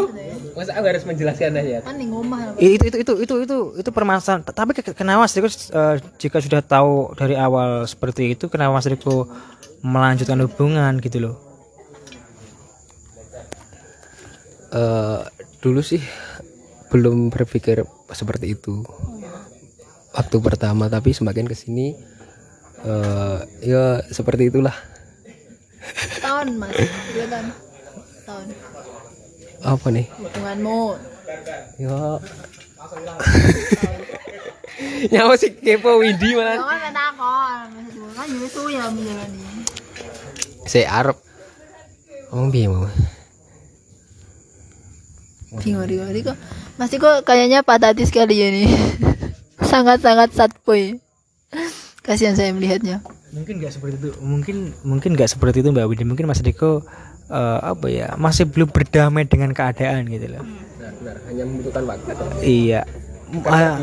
Masa 0.52 0.72
aku 0.72 0.86
harus 0.86 1.04
menjelaskan 1.04 1.52
ya. 1.59 1.80
Kan 1.80 1.94
ning 1.94 2.09
omah. 2.11 2.57
itu 2.57 2.80
itu 2.82 2.96
itu 2.98 3.12
itu 3.20 3.34
itu 3.42 3.59
itu 3.76 3.90
permasalahan 3.90 4.40
tapi 4.42 4.72
ke- 4.74 4.92
kenapa 4.92 5.20
Mas 5.22 5.34
Riko 5.34 5.48
eh, 5.48 5.94
jika 6.16 6.38
sudah 6.38 6.61
tahu 6.62 6.92
dari 7.12 7.36
awal 7.36 7.84
seperti 7.84 8.32
itu 8.32 8.46
kenapa 8.46 8.72
Mas 8.72 8.86
Riko 8.86 9.28
melanjutkan 9.82 10.40
hubungan 10.40 10.96
gitu 10.98 11.20
loh 11.22 11.36
Eh, 14.68 15.20
dulu 15.59 15.80
sih 15.80 16.02
belum 16.88 17.28
berpikir 17.28 17.80
seperti 18.09 18.52
itu 18.52 18.82
waktu 20.16 20.36
pertama 20.40 20.88
tapi 20.88 21.12
semakin 21.12 21.44
ke 21.44 21.52
sini 21.52 21.92
eh 22.82 23.38
ya 23.62 24.00
seperti 24.08 24.48
itulah 24.48 24.74
Tahun 26.18 26.58
Mas. 26.58 26.74
Berapa? 27.14 27.46
Tahun. 28.26 28.46
apa 29.62 29.86
nih 29.88 30.06
Hubunganmu. 30.10 30.82
ya 31.78 32.18
nyawa 35.10 35.34
sih 35.38 35.54
kepo 35.54 36.02
Ya 36.02 36.12
malah 36.58 36.80
kan 36.80 36.92
takon. 36.92 37.66
Maksudku 37.72 38.06
kan 38.12 38.26
suwe 38.50 38.70
ya 38.74 38.84
menjalani. 38.90 39.40
saya 40.66 40.86
Arab 40.90 41.16
ngomong 42.30 42.50
piye 42.50 42.66
mau 42.66 42.86
Bingung 45.56 45.86
Riko. 45.88 46.04
Riko. 46.10 46.32
Mas 46.76 46.90
Riko 46.90 47.08
kayaknya 47.22 47.62
patah 47.62 47.94
hati 47.94 48.04
sekali 48.04 48.36
ya 48.36 48.50
nih. 48.52 48.68
Sangat-sangat 49.77 50.33
sad 50.33 50.53
boy. 50.64 50.97
Kasihan 52.01 52.33
saya 52.33 52.49
melihatnya. 52.57 53.05
mungkin 53.37 53.61
nggak 53.61 53.77
seperti 53.77 54.01
itu. 54.01 54.11
Mungkin 54.24 54.57
mungkin 54.89 55.12
nggak 55.12 55.37
seperti 55.37 55.61
itu 55.61 55.68
Mbak 55.68 55.85
Widi 55.93 56.05
mungkin 56.09 56.24
Mas 56.24 56.41
Riko 56.41 56.81
eh, 57.29 57.59
apa 57.61 57.85
ya 57.93 58.16
masih 58.16 58.49
belum 58.49 58.72
berdamai 58.72 59.29
dengan 59.29 59.53
keadaan 59.53 60.09
gitu 60.09 60.33
loh. 60.33 60.41
Benar 60.81 61.20
hanya 61.29 61.45
membutuhkan 61.45 61.85
waktu. 61.85 62.09
Iya. 62.41 62.89
Ah, 63.45 63.77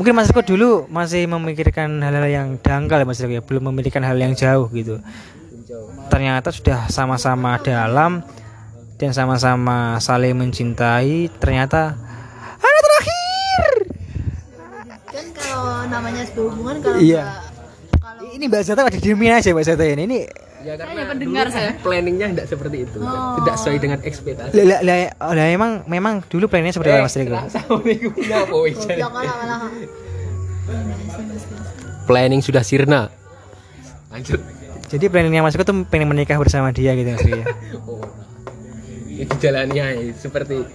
mungkin 0.00 0.16
Mas 0.16 0.32
Riko 0.32 0.40
dulu 0.40 0.88
masih 0.88 1.28
memikirkan 1.28 2.00
hal-hal 2.00 2.32
yang 2.32 2.48
dangkal 2.56 2.96
ya 2.96 3.04
Mas 3.04 3.20
Riko 3.20 3.36
ya. 3.36 3.42
Belum 3.44 3.68
memikirkan 3.68 4.00
hal 4.00 4.16
yang 4.16 4.32
jauh 4.32 4.72
gitu. 4.72 5.04
Ternyata 6.08 6.48
sudah 6.48 6.88
sama-sama 6.88 7.60
dalam 7.60 8.24
dan 8.96 9.12
sama-sama 9.12 10.00
saling 10.00 10.32
mencintai. 10.32 11.28
Ternyata 11.36 12.05
namanya 15.88 16.22
sebuah 16.24 16.48
hubungan 16.50 16.76
kalau 16.80 16.98
Iya. 16.98 17.24
kalau 17.96 18.22
ini 18.28 18.44
Mbak 18.46 18.62
Zata 18.62 18.80
ada 18.82 18.94
diemin 18.94 19.32
aja 19.32 19.48
Mbak 19.48 19.64
Zata 19.64 19.84
ini 19.84 20.04
ini 20.04 20.20
Ya 20.58 20.74
karena 20.74 20.98
hanya 20.98 21.04
pendengar 21.08 21.46
saya. 21.46 21.78
planningnya 21.78 22.26
tidak 22.28 22.46
seperti 22.48 22.76
itu. 22.82 22.98
Tidak 22.98 23.54
sesuai 23.54 23.78
dengan 23.78 23.98
ekspektasi. 24.00 24.50
lah, 24.58 24.80
lah, 24.82 24.98
lah, 25.14 25.46
emang 25.46 25.86
memang 25.86 26.26
dulu 26.26 26.46
plannya 26.46 26.70
seperti 26.70 26.90
apa 26.90 27.06
Mas 27.06 27.14
Riko? 27.14 27.30
malah 27.30 27.46
malah 29.36 29.58
Planning 32.06 32.40
sudah 32.40 32.62
sirna. 32.62 33.10
Lanjut. 34.08 34.42
Jadi 34.86 35.04
planningnya 35.06 35.38
Mas 35.40 35.54
Riko 35.54 35.62
tuh 35.64 35.82
pengen 35.84 36.06
menikah 36.08 36.34
bersama 36.34 36.70
dia 36.70 36.94
gitu 36.94 37.10
Mas 37.10 37.22
Riko 37.22 37.36
ya? 37.36 37.46
Oh, 37.86 38.02
ya 39.08 39.24
dijalannya 39.24 39.84
ya, 39.96 40.12
seperti 40.12 40.66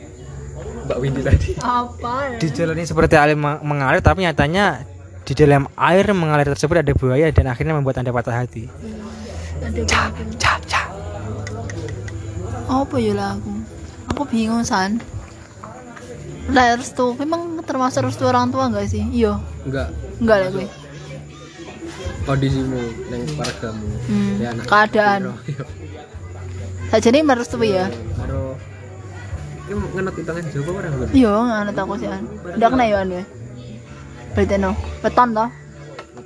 Mbak 0.81 0.97
Windy 0.97 1.21
tadi. 1.21 1.49
apa 1.57 2.13
ya? 2.27 2.37
di 2.37 2.47
jalan 2.49 2.73
ini 2.73 2.85
seperti 2.85 3.13
meng- 3.33 3.61
mengalir 3.61 3.99
tapi 3.99 4.23
nyatanya 4.23 4.81
di 5.21 5.33
dalam 5.37 5.69
air 5.77 6.05
mengalir 6.11 6.49
tersebut 6.49 6.81
ada 6.81 6.93
buaya 6.93 7.29
dan 7.29 7.47
akhirnya 7.47 7.77
membuat 7.77 8.01
anda 8.01 8.11
patah 8.11 8.33
hati. 8.33 8.65
Ada 9.61 9.81
ca 9.85 10.01
ca 10.41 10.53
ca 10.65 10.81
apa 12.71 12.95
ya 12.97 13.11
lah 13.13 13.35
aku? 13.35 13.51
Aku 14.15 14.21
bingung 14.27 14.63
san. 14.63 14.97
Lah 16.49 16.73
restu 16.75 17.13
memang 17.15 17.59
termasuk 17.63 18.07
restu 18.07 18.25
orang 18.25 18.49
tua 18.49 18.67
enggak 18.71 18.89
sih? 18.89 19.03
Iya. 19.11 19.37
Enggak. 19.67 19.87
enggak 20.19 20.37
lah 20.41 20.49
gue. 20.51 20.67
Kondisimu 22.21 22.81
neng 23.09 23.21
keluargamu. 23.27 23.87
hmm. 24.07 24.33
Ya, 24.39 24.47
anak 24.53 24.65
keadaan. 24.65 25.21
Iya. 25.45 25.63
saja 26.91 27.07
nih 27.07 27.23
merestui 27.23 27.71
ya 27.71 27.87
Karo 28.19 28.59
Ini 29.71 29.79
ngenot 29.79 30.11
hitungan 30.19 30.43
Jawa 30.51 30.71
orang 30.75 30.91
gue. 30.99 31.07
iya 31.15 31.31
anak 31.63 31.79
aku 31.79 31.95
sih 31.95 32.11
an 32.11 32.27
udah 32.43 32.67
kena 32.67 32.83
ya 32.83 32.97
an 32.99 33.15
ya 34.31 34.47
berarti 34.47 34.55
no 34.63 34.71
beton 35.03 35.29
toh 35.35 35.49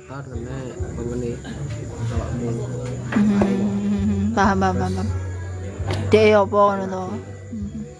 kena 0.06 0.58
pengene 0.94 1.30
awakmu. 2.14 2.48
Hmm, 3.10 4.30
paham 4.30 4.56
paham 4.62 4.74
paham 4.78 4.92
paham. 4.94 5.08
Dia 6.14 6.38
apa 6.38 6.60
kan 6.70 6.78
to 6.86 7.04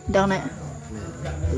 udah 0.07 0.23
kena 0.23 0.39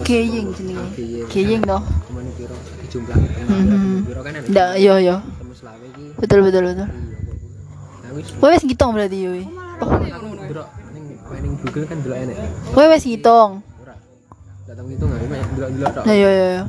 geying 0.08 0.48
jenenge. 0.56 0.88
Geying 1.28 1.62
toh? 1.68 1.82
Ke 1.84 2.10
mana 2.16 2.30
piro? 2.32 2.56
Dijumlah 2.80 3.16
ketemu. 3.20 3.48
Hmm. 3.52 3.96
Piro 4.08 4.20
kan 4.24 4.32
ada 4.32 4.48
ndak 4.48 4.70
iya 4.80 4.94
iya. 4.96 5.16
Selawe 5.52 5.86
iki. 5.90 6.04
betul 6.16 6.38
betul 6.46 6.62
betul. 6.72 6.88
Wis. 8.16 8.26
Kowe 8.40 8.48
wis 8.48 8.64
ngitung 8.64 8.90
berarti 8.96 9.18
yo 9.20 9.30
ning 9.36 9.52
planning 11.28 11.54
Google 11.60 11.84
kan 11.84 11.98
delok 12.00 12.18
enek. 12.24 12.36
kowe 12.72 12.84
wis 12.88 13.04
ngitung. 13.04 13.50
Ora. 13.84 13.94
Enggak 14.64 14.74
tahu 14.80 14.86
ngitung 14.88 15.08
enggak, 15.12 15.20
cuma 15.28 15.36
delok-delok 15.36 15.92
tok. 15.92 16.04
iya 16.08 16.28
iya 16.32 16.46
iya 16.56 16.64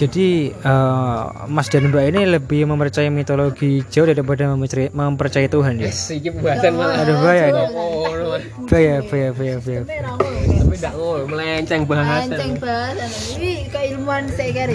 jadi 0.00 0.56
eh, 0.56 1.22
Mas 1.52 1.68
dan 1.68 1.92
Mbak 1.92 2.04
ini 2.08 2.20
lebih 2.24 2.64
mempercayai 2.64 3.12
mitologi 3.12 3.84
Jawa 3.92 4.16
daripada 4.16 4.48
mempercayai, 4.48 4.88
mempercayai 4.96 5.48
Tuhan 5.52 5.76
ya? 5.76 5.92
Yes, 5.92 6.08
iki 6.08 6.32
pembahasan 6.32 6.72
malah. 6.72 7.04
ada 7.04 7.12
bahaya 7.20 7.44
ini. 7.52 7.62
Oh, 7.76 8.08
no. 8.16 8.26
bahaya 8.64 9.04
bahaya 9.04 9.28
bahaya 9.36 9.56
bahaya. 9.60 9.80
Tapi 9.84 10.74
enggak 10.80 10.94
ngono, 10.96 11.24
melenceng 11.28 11.82
bahasan. 11.84 12.32
Anceng 12.32 12.52
banget 12.56 13.10
ini 13.36 13.50
keilmuan 13.68 14.24
saya 14.32 14.50
kari 14.56 14.74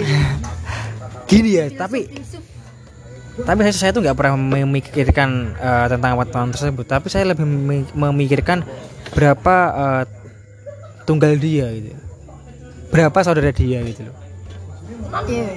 gini 1.26 1.58
ya 1.58 1.66
tapi 1.74 2.06
tapi 3.42 3.58
saya, 3.66 3.74
saya 3.74 3.90
tuh 3.90 4.06
nggak 4.06 4.14
pernah 4.14 4.38
memikirkan 4.38 5.58
eh, 5.58 5.86
tentang 5.90 6.14
wartawan 6.14 6.54
tersebut. 6.54 6.86
Tapi 6.86 7.10
saya 7.10 7.34
lebih 7.34 7.42
memi- 7.42 7.90
memikirkan 7.98 8.62
berapa 9.10 9.54
eh, 9.74 10.02
tunggal 11.02 11.34
dia 11.34 11.66
gitu. 11.74 11.98
Berapa 12.94 13.18
saudara 13.26 13.50
dia 13.50 13.82
gitu 13.82 14.06
loh 14.06 14.25
iya 15.24 15.48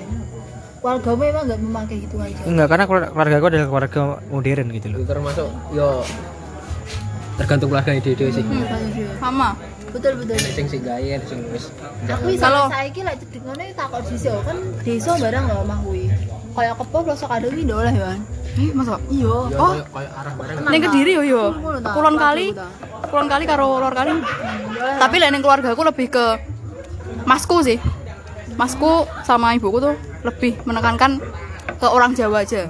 keluargamu 0.80 1.22
emang 1.26 1.44
nggak 1.46 1.60
memakai 1.60 1.98
gitu 2.00 2.16
aja 2.18 2.42
enggak 2.48 2.68
karena 2.68 2.84
keluarga, 2.88 3.36
aku 3.36 3.48
adalah 3.48 3.68
keluarga 3.68 4.02
modern 4.32 4.68
gitu 4.72 4.88
loh 4.90 5.00
termasuk 5.04 5.48
yo 5.70 5.90
tergantung 7.36 7.68
keluarga 7.70 7.92
ide 7.94 8.10
ide 8.12 8.26
sih. 8.32 8.44
Sama. 9.16 9.56
betul 9.90 10.22
betul 10.22 10.38
sing 10.38 10.70
sing 10.70 10.82
gawe, 10.86 11.02
sing 11.26 11.40
wis 11.50 11.74
aku 12.06 12.30
bisa 12.30 12.46
Kalau- 12.46 12.70
saya 12.70 12.90
kira 12.94 13.12
cedek 13.12 13.42
ngono 13.42 13.64
takut 13.74 14.04
desa 14.06 14.34
kan 14.46 14.58
desa 14.86 15.12
barang 15.18 15.44
nggak 15.50 15.60
omah 15.60 15.78
kuwi 15.82 16.04
kayak 16.54 16.74
kepo 16.78 16.98
pelosok 17.02 17.32
ada 17.32 17.48
ini 17.50 17.64
lah 17.66 17.90
ya 17.90 18.06
kan 18.14 18.22
Eh, 18.50 18.70
masa? 18.76 18.98
iya 19.08 19.24
yo 19.24 19.56
Oh. 19.56 19.72
kayak 19.88 20.12
arah 20.12 20.34
bareng. 20.36 20.58
Ning 20.68 20.82
Kediri 20.84 21.12
yo 21.16 21.24
yo. 21.24 21.44
Kulon 21.80 22.18
kali. 22.18 22.52
Kulon 23.08 23.28
kali 23.30 23.44
karo 23.46 23.80
lor 23.80 23.94
kali. 23.94 24.12
Tapi 25.00 25.16
lek 25.16 25.30
ning 25.32 25.40
keluarga 25.40 25.72
aku 25.72 25.84
lebih 25.86 26.12
ke 26.12 26.26
masku 27.24 27.62
sih. 27.64 27.78
Masku 28.60 28.92
sama 29.24 29.56
ibuku 29.56 29.80
tuh 29.80 29.96
lebih 30.22 30.60
menekankan 30.68 31.16
ke 31.80 31.88
orang 31.88 32.12
Jawa 32.12 32.44
aja. 32.44 32.68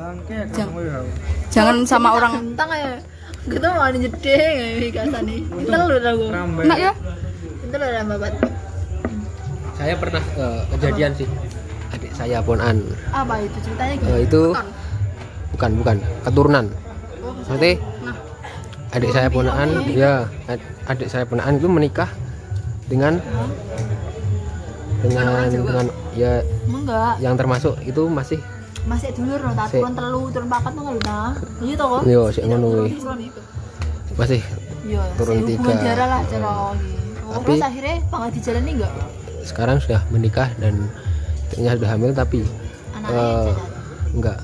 Jangan, 0.54 1.02
jangan 1.50 1.76
sama 1.82 2.14
orang 2.14 2.54
Gentang 2.54 2.70
ya? 2.70 2.94
Kita 3.50 3.68
mau 3.74 3.90
jedeng 3.90 4.54
ya 4.54 4.90
kasan 4.94 5.24
nih. 5.26 5.40
Kita 5.42 5.76
lu 5.82 5.96
udah 5.98 6.14
gue 6.14 6.30
enak 6.62 6.78
ya. 6.78 6.92
kita 7.66 7.76
lu 7.76 7.86
udah 7.88 8.04
babat 8.06 8.34
Saya 9.74 9.94
pernah 9.98 10.24
eh, 10.38 10.62
kejadian 10.70 11.12
sih. 11.18 11.28
Adik 11.90 12.12
saya 12.14 12.38
ponan. 12.40 12.86
apa 13.10 13.42
itu 13.42 13.58
ceritanya 13.66 13.94
gitu 13.98 14.10
Eh, 14.14 14.20
itu 14.22 14.42
bukan 15.58 15.72
bukan. 15.74 15.96
Keturunan. 16.22 16.66
Berarti 17.50 17.72
adik 18.90 19.10
saya 19.10 19.28
ponakan 19.28 19.70
ya 19.90 20.14
ad- 20.46 20.70
adik 20.86 21.10
saya 21.10 21.26
ponakan 21.26 21.58
itu 21.58 21.66
menikah 21.66 22.10
dengan 22.86 23.18
dengan 25.00 25.48
dengan 25.48 25.86
ya 26.14 26.44
enggak. 26.68 27.14
yang 27.24 27.36
termasuk 27.40 27.76
itu 27.84 28.04
masih 28.12 28.40
masih 28.88 29.10
dulu 29.16 29.34
loh 29.38 29.54
tak 29.54 29.68
Sik. 29.70 29.80
turun 29.80 29.94
telu 29.96 30.22
turun 30.32 30.48
papat 30.50 30.72
tuh 30.74 30.82
nggak 30.84 31.04
nah 31.06 31.32
iya 31.62 31.74
toh 31.76 31.88
kok 31.88 32.02
yo 32.08 32.22
sik 32.32 32.44
ngono 32.48 32.68
kuwi. 32.74 32.92
Masih 34.20 34.42
iya 34.84 35.02
Turun 35.16 35.36
sih, 35.40 35.56
tiga. 35.56 35.72
darah 35.80 36.08
lah 36.08 36.22
cara 36.28 36.54
gitu 36.76 37.28
Tapi- 37.30 37.46
terus 37.46 37.62
akhirnya 37.64 37.96
banget 38.10 38.32
dijalani 38.40 38.72
enggak 38.80 38.94
sekarang 39.46 39.78
sudah 39.80 40.02
menikah 40.12 40.50
dan 40.60 40.74
istrinya 41.48 41.72
sudah 41.80 41.90
hamil 41.96 42.12
tapi 42.12 42.40
anaknya 42.92 43.16
eh, 43.16 43.48
jalan 43.48 43.56
enggak 44.16 44.38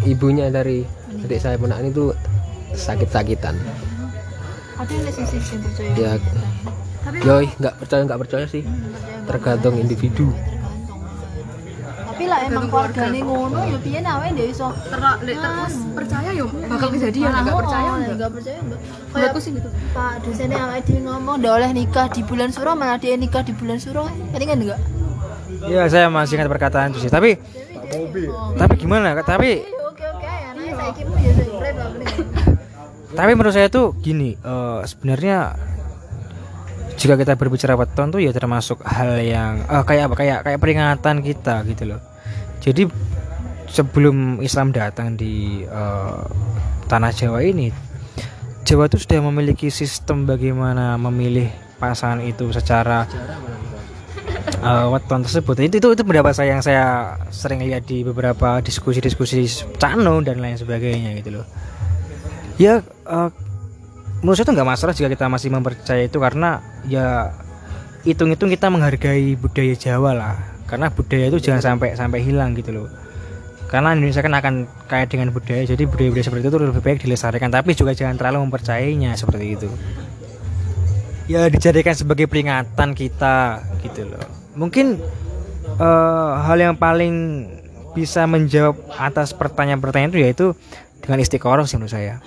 ibunya 0.00 0.46
dari 0.48 0.78
adik 1.20 1.36
saya 1.36 1.60
ponakan 1.60 1.92
itu 1.92 2.08
sakit-sakitan. 2.72 3.52
Ada 4.80 4.88
yang 4.88 5.04
percaya? 5.60 5.92
Ya. 5.92 6.12
Tapi 6.16 6.89
yoi 7.24 7.46
nggak 7.56 7.74
percaya 7.80 8.02
nggak 8.04 8.20
percaya 8.20 8.44
sih. 8.46 8.62
Nggak 8.62 9.26
tergantung 9.28 9.74
individu. 9.78 10.28
Tapi 12.10 12.24
lah 12.28 12.44
emang 12.44 12.68
keluarga. 12.68 13.08
nih 13.08 13.22
ngono 13.24 13.60
ya 13.64 13.78
piye 13.80 14.00
nawe 14.04 14.26
dia 14.36 14.46
iso 14.52 14.68
Terus 14.76 15.38
terus 15.40 15.74
percaya 15.96 16.30
yo. 16.36 16.46
Bakal 16.48 16.88
kejadian 16.92 17.32
enggak 17.32 17.54
oh, 17.54 17.60
percaya 17.64 17.90
enggak. 17.96 18.16
nggak 18.20 18.30
percaya 18.36 18.58
enggak 18.60 18.80
kayak 19.10 19.40
sih 19.42 19.52
gitu. 19.56 19.68
pak 19.90 20.12
dosennya 20.22 20.58
awake 20.60 20.84
dhewe 20.86 21.00
ngomong 21.02 21.36
udah 21.42 21.52
oleh 21.58 21.70
nikah 21.74 22.06
di 22.12 22.22
bulan 22.22 22.50
suro 22.54 22.72
malah 22.76 23.00
dia 23.00 23.16
nikah 23.16 23.42
di 23.42 23.52
bulan 23.56 23.78
suro. 23.80 24.04
Kan 24.06 24.42
kan 24.44 24.58
enggak 24.60 24.80
ya 25.68 25.84
saya 25.92 26.08
masih 26.08 26.40
ingat 26.40 26.48
perkataan 26.48 26.92
itu 26.92 27.08
sih. 27.08 27.12
Tapi 27.12 27.40
tapi 28.54 28.74
gimana? 28.76 29.16
Tapi 29.24 29.64
oke 29.66 30.04
oke 30.04 30.28
anaknya 30.28 30.72
saya 30.76 30.90
kira 30.94 31.10
ya 31.18 31.32
saya 31.32 31.48
apa 31.60 31.96
nih 31.96 32.50
tapi 33.10 33.34
menurut 33.34 33.54
saya 33.54 33.66
tuh 33.66 33.90
gini 33.98 34.38
eh, 34.38 34.80
sebenarnya 34.86 35.58
jika 37.00 37.16
kita 37.16 37.32
berbicara 37.40 37.80
weton 37.80 38.12
tuh 38.12 38.20
ya 38.20 38.28
termasuk 38.28 38.84
hal 38.84 39.16
yang 39.24 39.64
eh, 39.64 39.84
kayak 39.88 40.12
apa? 40.12 40.14
Kayak 40.20 40.38
kayak 40.44 40.58
peringatan 40.60 41.16
kita 41.24 41.64
gitu 41.64 41.96
loh. 41.96 42.00
Jadi 42.60 42.84
sebelum 43.72 44.44
Islam 44.44 44.68
datang 44.76 45.16
di 45.16 45.64
eh, 45.64 46.20
tanah 46.92 47.12
Jawa 47.16 47.40
ini 47.40 47.72
Jawa 48.68 48.92
tuh 48.92 49.00
sudah 49.00 49.24
memiliki 49.24 49.72
sistem 49.72 50.28
bagaimana 50.28 51.00
memilih 51.00 51.48
pasangan 51.80 52.20
itu 52.20 52.52
secara 52.52 53.08
eh, 54.60 54.86
weton 54.92 55.24
tersebut. 55.24 55.56
Itu 55.56 55.80
itu 55.80 55.88
itu 55.96 56.02
pendapat 56.04 56.36
saya 56.36 56.52
yang 56.52 56.60
saya 56.60 57.16
sering 57.32 57.64
lihat 57.64 57.88
di 57.88 58.04
beberapa 58.04 58.60
diskusi-diskusi 58.60 59.48
Cano 59.80 60.20
dan 60.20 60.36
lain 60.44 60.60
sebagainya 60.60 61.16
gitu 61.24 61.40
loh. 61.40 61.48
Ya 62.60 62.84
eh, 62.84 63.30
menurut 64.20 64.36
saya 64.36 64.46
itu 64.48 64.52
nggak 64.52 64.68
masalah 64.68 64.92
jika 64.92 65.08
kita 65.08 65.26
masih 65.32 65.48
mempercayai 65.48 66.06
itu 66.12 66.18
karena 66.20 66.60
ya 66.84 67.32
hitung-hitung 68.04 68.52
kita 68.52 68.68
menghargai 68.68 69.36
budaya 69.36 69.74
Jawa 69.76 70.12
lah. 70.12 70.36
Karena 70.68 70.92
budaya 70.92 71.26
itu 71.32 71.42
jangan 71.42 71.74
sampai 71.74 71.98
sampai 71.98 72.20
hilang 72.22 72.54
gitu 72.54 72.70
loh. 72.70 72.88
Karena 73.66 73.94
Indonesia 73.94 74.22
kan 74.22 74.34
akan 74.34 74.54
kaya 74.90 75.06
dengan 75.06 75.30
budaya 75.30 75.62
jadi 75.62 75.82
budaya-budaya 75.86 76.24
seperti 76.26 76.42
itu 76.50 76.58
lebih 76.58 76.82
baik 76.82 76.98
dilestarikan 77.06 77.50
tapi 77.54 77.72
juga 77.78 77.94
jangan 77.94 78.18
terlalu 78.18 78.50
mempercayainya 78.50 79.16
seperti 79.16 79.46
itu. 79.56 79.68
Ya 81.30 81.46
dijadikan 81.46 81.94
sebagai 81.94 82.26
peringatan 82.26 82.98
kita 82.98 83.62
gitu 83.86 84.10
loh. 84.10 84.26
Mungkin 84.58 84.98
eh, 85.78 86.32
hal 86.44 86.58
yang 86.58 86.74
paling 86.74 87.46
bisa 87.94 88.26
menjawab 88.26 88.78
atas 88.94 89.34
pertanyaan-pertanyaan 89.34 90.14
itu 90.14 90.20
yaitu 90.22 90.46
dengan 91.02 91.18
istiqoroh 91.22 91.66
sih 91.66 91.74
menurut 91.74 91.90
saya 91.90 92.22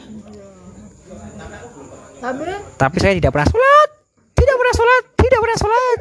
tapi 2.23 2.41
tapi 2.79 2.97
saya 3.03 3.13
tidak 3.19 3.35
pernah 3.35 3.49
sholat. 3.51 3.89
Tidak 4.31 4.55
pernah 4.55 4.75
sholat. 4.79 5.03
Tidak 5.19 5.39
pernah 5.43 5.57
sholat. 5.59 5.97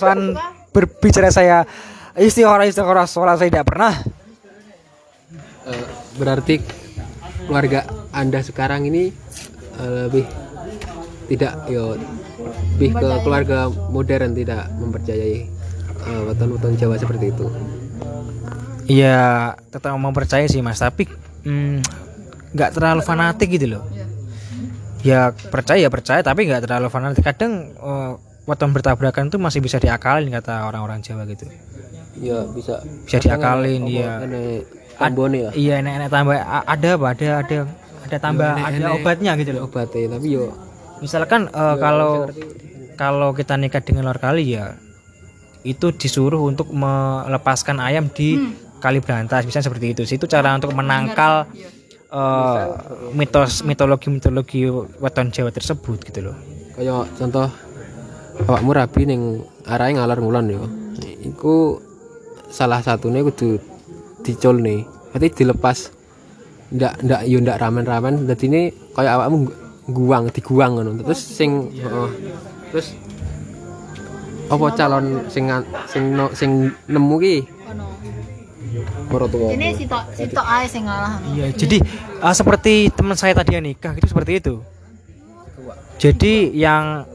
Soal 0.00 0.18
berbicara 0.72 1.28
saya 1.28 1.68
Istiqoroh 2.12 2.68
istiqoroh 2.68 3.08
sholat 3.08 3.40
saya 3.40 3.48
tidak 3.48 3.68
pernah. 3.72 3.92
Eh, 5.64 5.86
berarti 6.20 6.60
keluarga 7.48 7.88
anda 8.12 8.44
sekarang 8.44 8.84
ini 8.84 9.08
eh, 9.80 9.90
lebih 10.08 10.28
tidak 11.32 11.64
yo 11.72 11.96
lebih 12.76 12.92
ke 12.92 13.08
keluarga 13.24 13.72
modern 13.88 14.36
tidak 14.36 14.68
mempercayai 14.76 15.48
eh, 16.04 16.20
weton-weton 16.28 16.76
Jawa 16.76 17.00
seperti 17.00 17.32
itu. 17.32 17.46
Iya, 18.92 19.56
tetap 19.72 19.96
mempercayai 19.96 20.50
sih 20.52 20.60
mas, 20.60 20.82
tapi 20.82 21.08
mm, 21.48 21.80
nggak 22.52 22.70
terlalu 22.76 23.00
fanatik 23.00 23.56
gitu 23.56 23.78
loh. 23.78 23.88
Ya 25.02 25.20
percaya 25.34 25.86
percaya, 25.86 26.22
tapi 26.22 26.46
nggak 26.46 26.62
terlalu 26.62 26.86
fanatik. 26.86 27.22
Kadang 27.22 27.74
eh, 27.74 28.12
weton 28.46 28.70
bertabrakan 28.70 29.28
itu 29.28 29.38
masih 29.38 29.58
bisa 29.58 29.78
diakalin 29.78 30.30
kata 30.30 30.66
orang-orang 30.66 30.98
Jawa 31.00 31.26
gitu. 31.26 31.46
ya 32.18 32.44
bisa 32.46 32.78
Bisa 33.02 33.18
diakalin, 33.18 33.88
iya. 33.88 34.20
Ini 34.20 34.62
tambone 34.94 35.38
ya 35.38 35.50
Iya, 35.52 35.74
enak-enak 35.80 36.08
tambah 36.08 36.36
a- 36.36 36.66
ada 36.68 36.88
apa? 36.94 37.06
Ada 37.10 37.26
ada 37.40 37.56
ada 38.02 38.16
tambah 38.18 38.50
ada 38.52 38.86
obatnya 38.92 39.32
gitu 39.34 39.50
loh. 39.52 39.66
obatnya 39.66 40.06
tapi 40.12 40.26
yo 40.30 40.44
Misalkan 41.00 41.48
eh, 41.48 41.76
kalau 41.78 42.28
kalau 42.94 43.30
kita 43.32 43.56
nikah 43.56 43.80
dengan 43.80 44.06
luar 44.06 44.20
kali 44.20 44.54
ya 44.54 44.76
itu 45.62 45.90
disuruh 45.90 46.42
untuk 46.42 46.70
melepaskan 46.70 47.78
ayam 47.78 48.06
di 48.06 48.34
kali 48.78 48.98
berantas 48.98 49.46
misalnya 49.46 49.66
seperti 49.66 49.86
itu 49.94 50.02
sih 50.04 50.18
itu 50.18 50.26
cara 50.26 50.52
untuk 50.52 50.74
menangkal 50.74 51.46
eh, 52.12 52.62
mitos 53.16 53.64
mitologi 53.64 54.08
mitologi 54.12 54.68
weton 55.00 55.32
Jawa 55.32 55.50
tersebut 55.50 55.98
gitu 56.04 56.20
loh. 56.30 56.36
Kayak 56.76 57.08
contoh 57.16 57.48
awakmu 58.48 58.70
rabi 58.76 59.02
ning 59.08 59.22
arahe 59.64 59.96
ngalor 59.96 60.18
ngulon 60.20 60.46
yo. 60.52 60.62
Iku 61.24 61.80
salah 62.52 62.84
satunya 62.84 63.24
kudu 63.24 63.56
dicul 64.20 64.60
nih 64.60 64.84
berarti 65.12 65.28
dilepas. 65.32 65.78
Ndak 66.72 67.04
ndak 67.04 67.20
yo 67.28 67.40
ndak 67.40 67.60
ramen-ramen. 67.60 68.28
Dadi 68.28 68.44
ini 68.48 68.62
kayak 68.92 69.12
awakmu 69.16 69.36
gu- 69.48 69.58
guang 69.92 70.24
diguang 70.32 70.72
ngono. 70.78 70.90
Terus 71.04 71.20
sing 71.20 71.72
heeh. 71.72 72.10
terus 72.72 72.96
apa 74.48 74.64
calon 74.76 75.28
sing 75.28 75.48
sing 75.88 76.16
no, 76.16 76.32
sing 76.32 76.72
nemu 76.88 77.16
ki 77.20 77.36
Ini 79.50 79.66
si 79.72 79.84
tok 79.84 80.04
si 80.10 80.24
tok 80.26 80.46
ae 80.46 80.64
sing 80.64 80.84
ngalah. 80.84 81.20
iya 81.30 81.46
jadi 81.50 81.76
eh, 82.18 82.34
seperti 82.34 82.88
teman 82.88 83.14
saya 83.14 83.32
tadi 83.32 83.52
yang 83.52 83.62
nikah 83.62 83.92
itu 83.92 84.06
seperti 84.06 84.38
itu. 84.38 84.54
Jadi 85.96 86.50
yang 86.52 87.06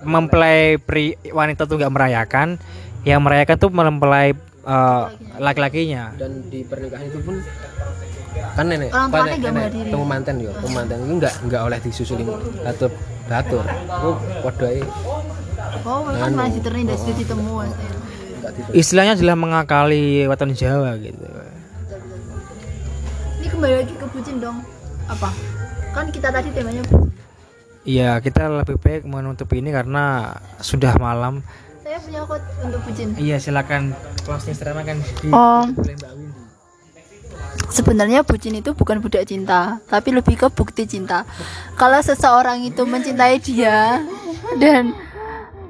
mempelai 0.00 0.78
pri 0.78 1.04
wanita 1.26 1.64
tuh 1.64 1.76
nggak 1.76 1.90
merayakan 1.90 2.60
yang 3.02 3.18
merayakan 3.18 3.56
tuh 3.56 3.70
mempelai 3.70 4.36
eh, 4.62 5.04
laki-lakinya. 5.38 6.12
Dan 6.14 6.46
di 6.46 6.62
pernikahan 6.62 7.06
itu 7.06 7.18
pun 7.20 7.36
kan 8.52 8.68
nenek 8.68 8.88
Orang 8.88 9.08
apa, 9.08 9.16
tuanya 9.16 9.24
nek- 9.26 9.38
nggak 9.38 9.52
nenek 9.52 9.64
menghadiri. 9.64 9.90
temu 9.90 10.04
manten 10.04 10.34
yo 10.38 10.50
temu 10.52 10.70
manten 10.70 10.96
itu 10.98 11.14
nggak 11.16 11.34
nggak 11.44 11.62
oleh 11.62 11.78
disusuli 11.80 12.24
datur 12.62 12.90
datur 13.26 13.64
itu 13.64 14.10
padha 14.44 14.66
ae. 14.68 14.82
Oh, 15.82 16.02
kan 16.04 16.32
masih 16.34 16.60
terindah 16.60 16.94
sudah 16.94 17.16
ditemu. 17.16 17.52
Istilahnya 18.72 19.14
adalah 19.18 19.36
mengakali 19.38 20.26
weton 20.26 20.52
Jawa 20.52 20.98
gitu 21.00 21.24
Ini 23.40 23.46
kembali 23.52 23.74
lagi 23.84 23.94
ke 23.94 24.06
bucin 24.10 24.36
dong. 24.42 24.58
Apa? 25.06 25.30
Kan 25.94 26.10
kita 26.10 26.34
tadi 26.34 26.50
temanya 26.50 26.82
bucin. 26.84 27.14
Iya, 27.86 28.18
kita 28.18 28.50
lebih 28.50 28.82
baik 28.82 29.06
menutup 29.06 29.46
ini 29.54 29.70
karena 29.70 30.34
sudah 30.58 30.98
malam. 30.98 31.46
Saya 31.86 32.02
punya 32.02 32.26
quote 32.26 32.42
untuk 32.66 32.82
bucin. 32.82 33.14
Iya, 33.14 33.38
silakan 33.38 33.94
closing 34.26 34.58
statement 34.58 34.86
kan 34.90 34.98
di 35.22 35.30
Oh. 35.30 35.62
Sebenarnya 37.70 38.26
bucin 38.26 38.58
itu 38.58 38.74
bukan 38.74 38.98
budak 38.98 39.30
cinta, 39.30 39.78
tapi 39.86 40.10
lebih 40.10 40.34
ke 40.34 40.50
bukti 40.50 40.90
cinta. 40.90 41.22
Kalau 41.78 42.02
seseorang 42.02 42.66
itu 42.66 42.82
mencintai 42.82 43.38
dia 43.38 44.02
dan 44.58 44.90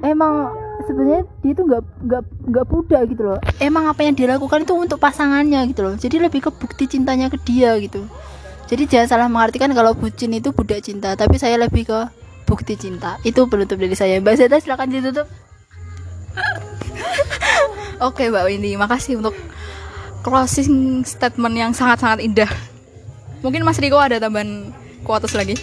emang 0.01 0.57
sebenarnya 0.85 1.21
dia 1.41 1.51
itu 1.55 1.61
nggak 1.65 1.83
nggak 2.05 2.23
nggak 2.53 2.65
budak 2.69 3.01
gitu 3.09 3.23
loh. 3.25 3.39
Emang 3.57 3.89
apa 3.89 4.05
yang 4.05 4.13
dia 4.13 4.27
lakukan 4.29 4.61
itu 4.61 4.73
untuk 4.77 4.99
pasangannya 5.01 5.65
gitu 5.73 5.81
loh. 5.81 5.93
Jadi 5.97 6.21
lebih 6.21 6.45
ke 6.45 6.51
bukti 6.53 6.85
cintanya 6.85 7.31
ke 7.33 7.37
dia 7.41 7.73
gitu. 7.81 8.05
Jadi 8.67 8.83
jangan 8.85 9.07
salah 9.07 9.27
mengartikan 9.31 9.71
kalau 9.71 9.95
bucin 9.95 10.35
itu 10.35 10.51
budak 10.51 10.83
cinta, 10.83 11.15
tapi 11.15 11.39
saya 11.39 11.55
lebih 11.55 11.87
ke 11.87 11.99
bukti 12.43 12.75
cinta. 12.75 13.15
Itu 13.23 13.47
penutup 13.47 13.79
dari 13.79 13.95
saya. 13.95 14.19
Mbak 14.19 14.35
Zeta 14.35 14.59
silakan 14.59 14.91
ditutup. 14.91 15.27
Oke 18.07 18.29
Mbak 18.29 18.43
Windy, 18.45 18.75
makasih 18.75 19.17
untuk 19.17 19.33
closing 20.21 21.01
statement 21.07 21.55
yang 21.55 21.71
sangat-sangat 21.71 22.19
indah. 22.21 22.51
Mungkin 23.41 23.63
Mas 23.63 23.79
Riko 23.79 23.95
ada 23.95 24.19
tambahan 24.19 24.75
kuatus 25.07 25.31
lagi? 25.33 25.55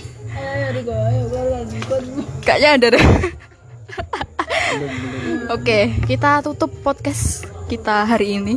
Kayaknya 2.43 2.71
ada 2.73 2.87
deh. 2.97 3.05
Oke, 5.55 5.79
kita 6.05 6.43
tutup 6.43 6.71
podcast 6.81 7.45
kita 7.67 8.05
hari 8.05 8.39
ini. 8.39 8.57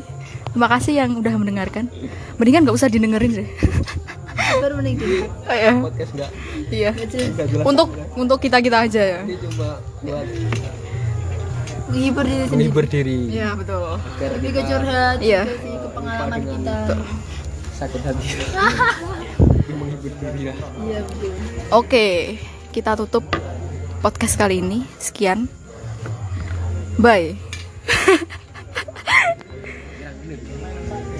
Terima 0.49 0.67
kasih 0.67 0.97
yang 0.97 1.13
udah 1.13 1.33
mendengarkan. 1.37 1.85
Mendingan 2.37 2.65
nggak 2.65 2.75
usah 2.75 2.89
didengerin 2.89 3.43
deh. 3.43 3.49
Baru 4.63 4.79
mending. 4.79 4.97
Oh, 5.43 5.53
iya. 5.53 5.71
podcast 5.77 6.11
nggak 6.13 6.31
Iya. 6.69 6.91
Untuk 7.61 7.87
untuk 8.15 8.39
kita 8.39 8.57
kita 8.59 8.87
aja 8.87 9.01
ya. 9.01 9.19
ini 9.21 9.35
cuma 9.37 9.77
buat 10.01 10.25
Menghibur 11.87 12.25
diri 12.25 12.43
sendiri. 12.43 12.51
menghibur 12.51 12.85
diri 12.85 13.17
Iya 13.31 13.47
betul. 13.55 13.95
Lebih 14.19 14.51
ke 14.51 14.61
curhat, 14.65 15.17
Iya. 15.23 15.43
ke 15.47 15.87
pengalaman 15.93 16.41
kita. 16.43 16.77
sakit 17.77 18.01
hati 18.01 18.27
menghibur 19.77 20.11
diri 20.17 20.41
lah 20.49 20.57
Iya 20.81 20.99
betul. 21.05 21.31
Oke, 21.71 22.07
kita 22.73 22.97
tutup 22.97 23.23
podcast 24.01 24.37
kali 24.37 24.61
ini. 24.61 24.85
Sekian. 25.01 25.49
Bye. 26.97 27.37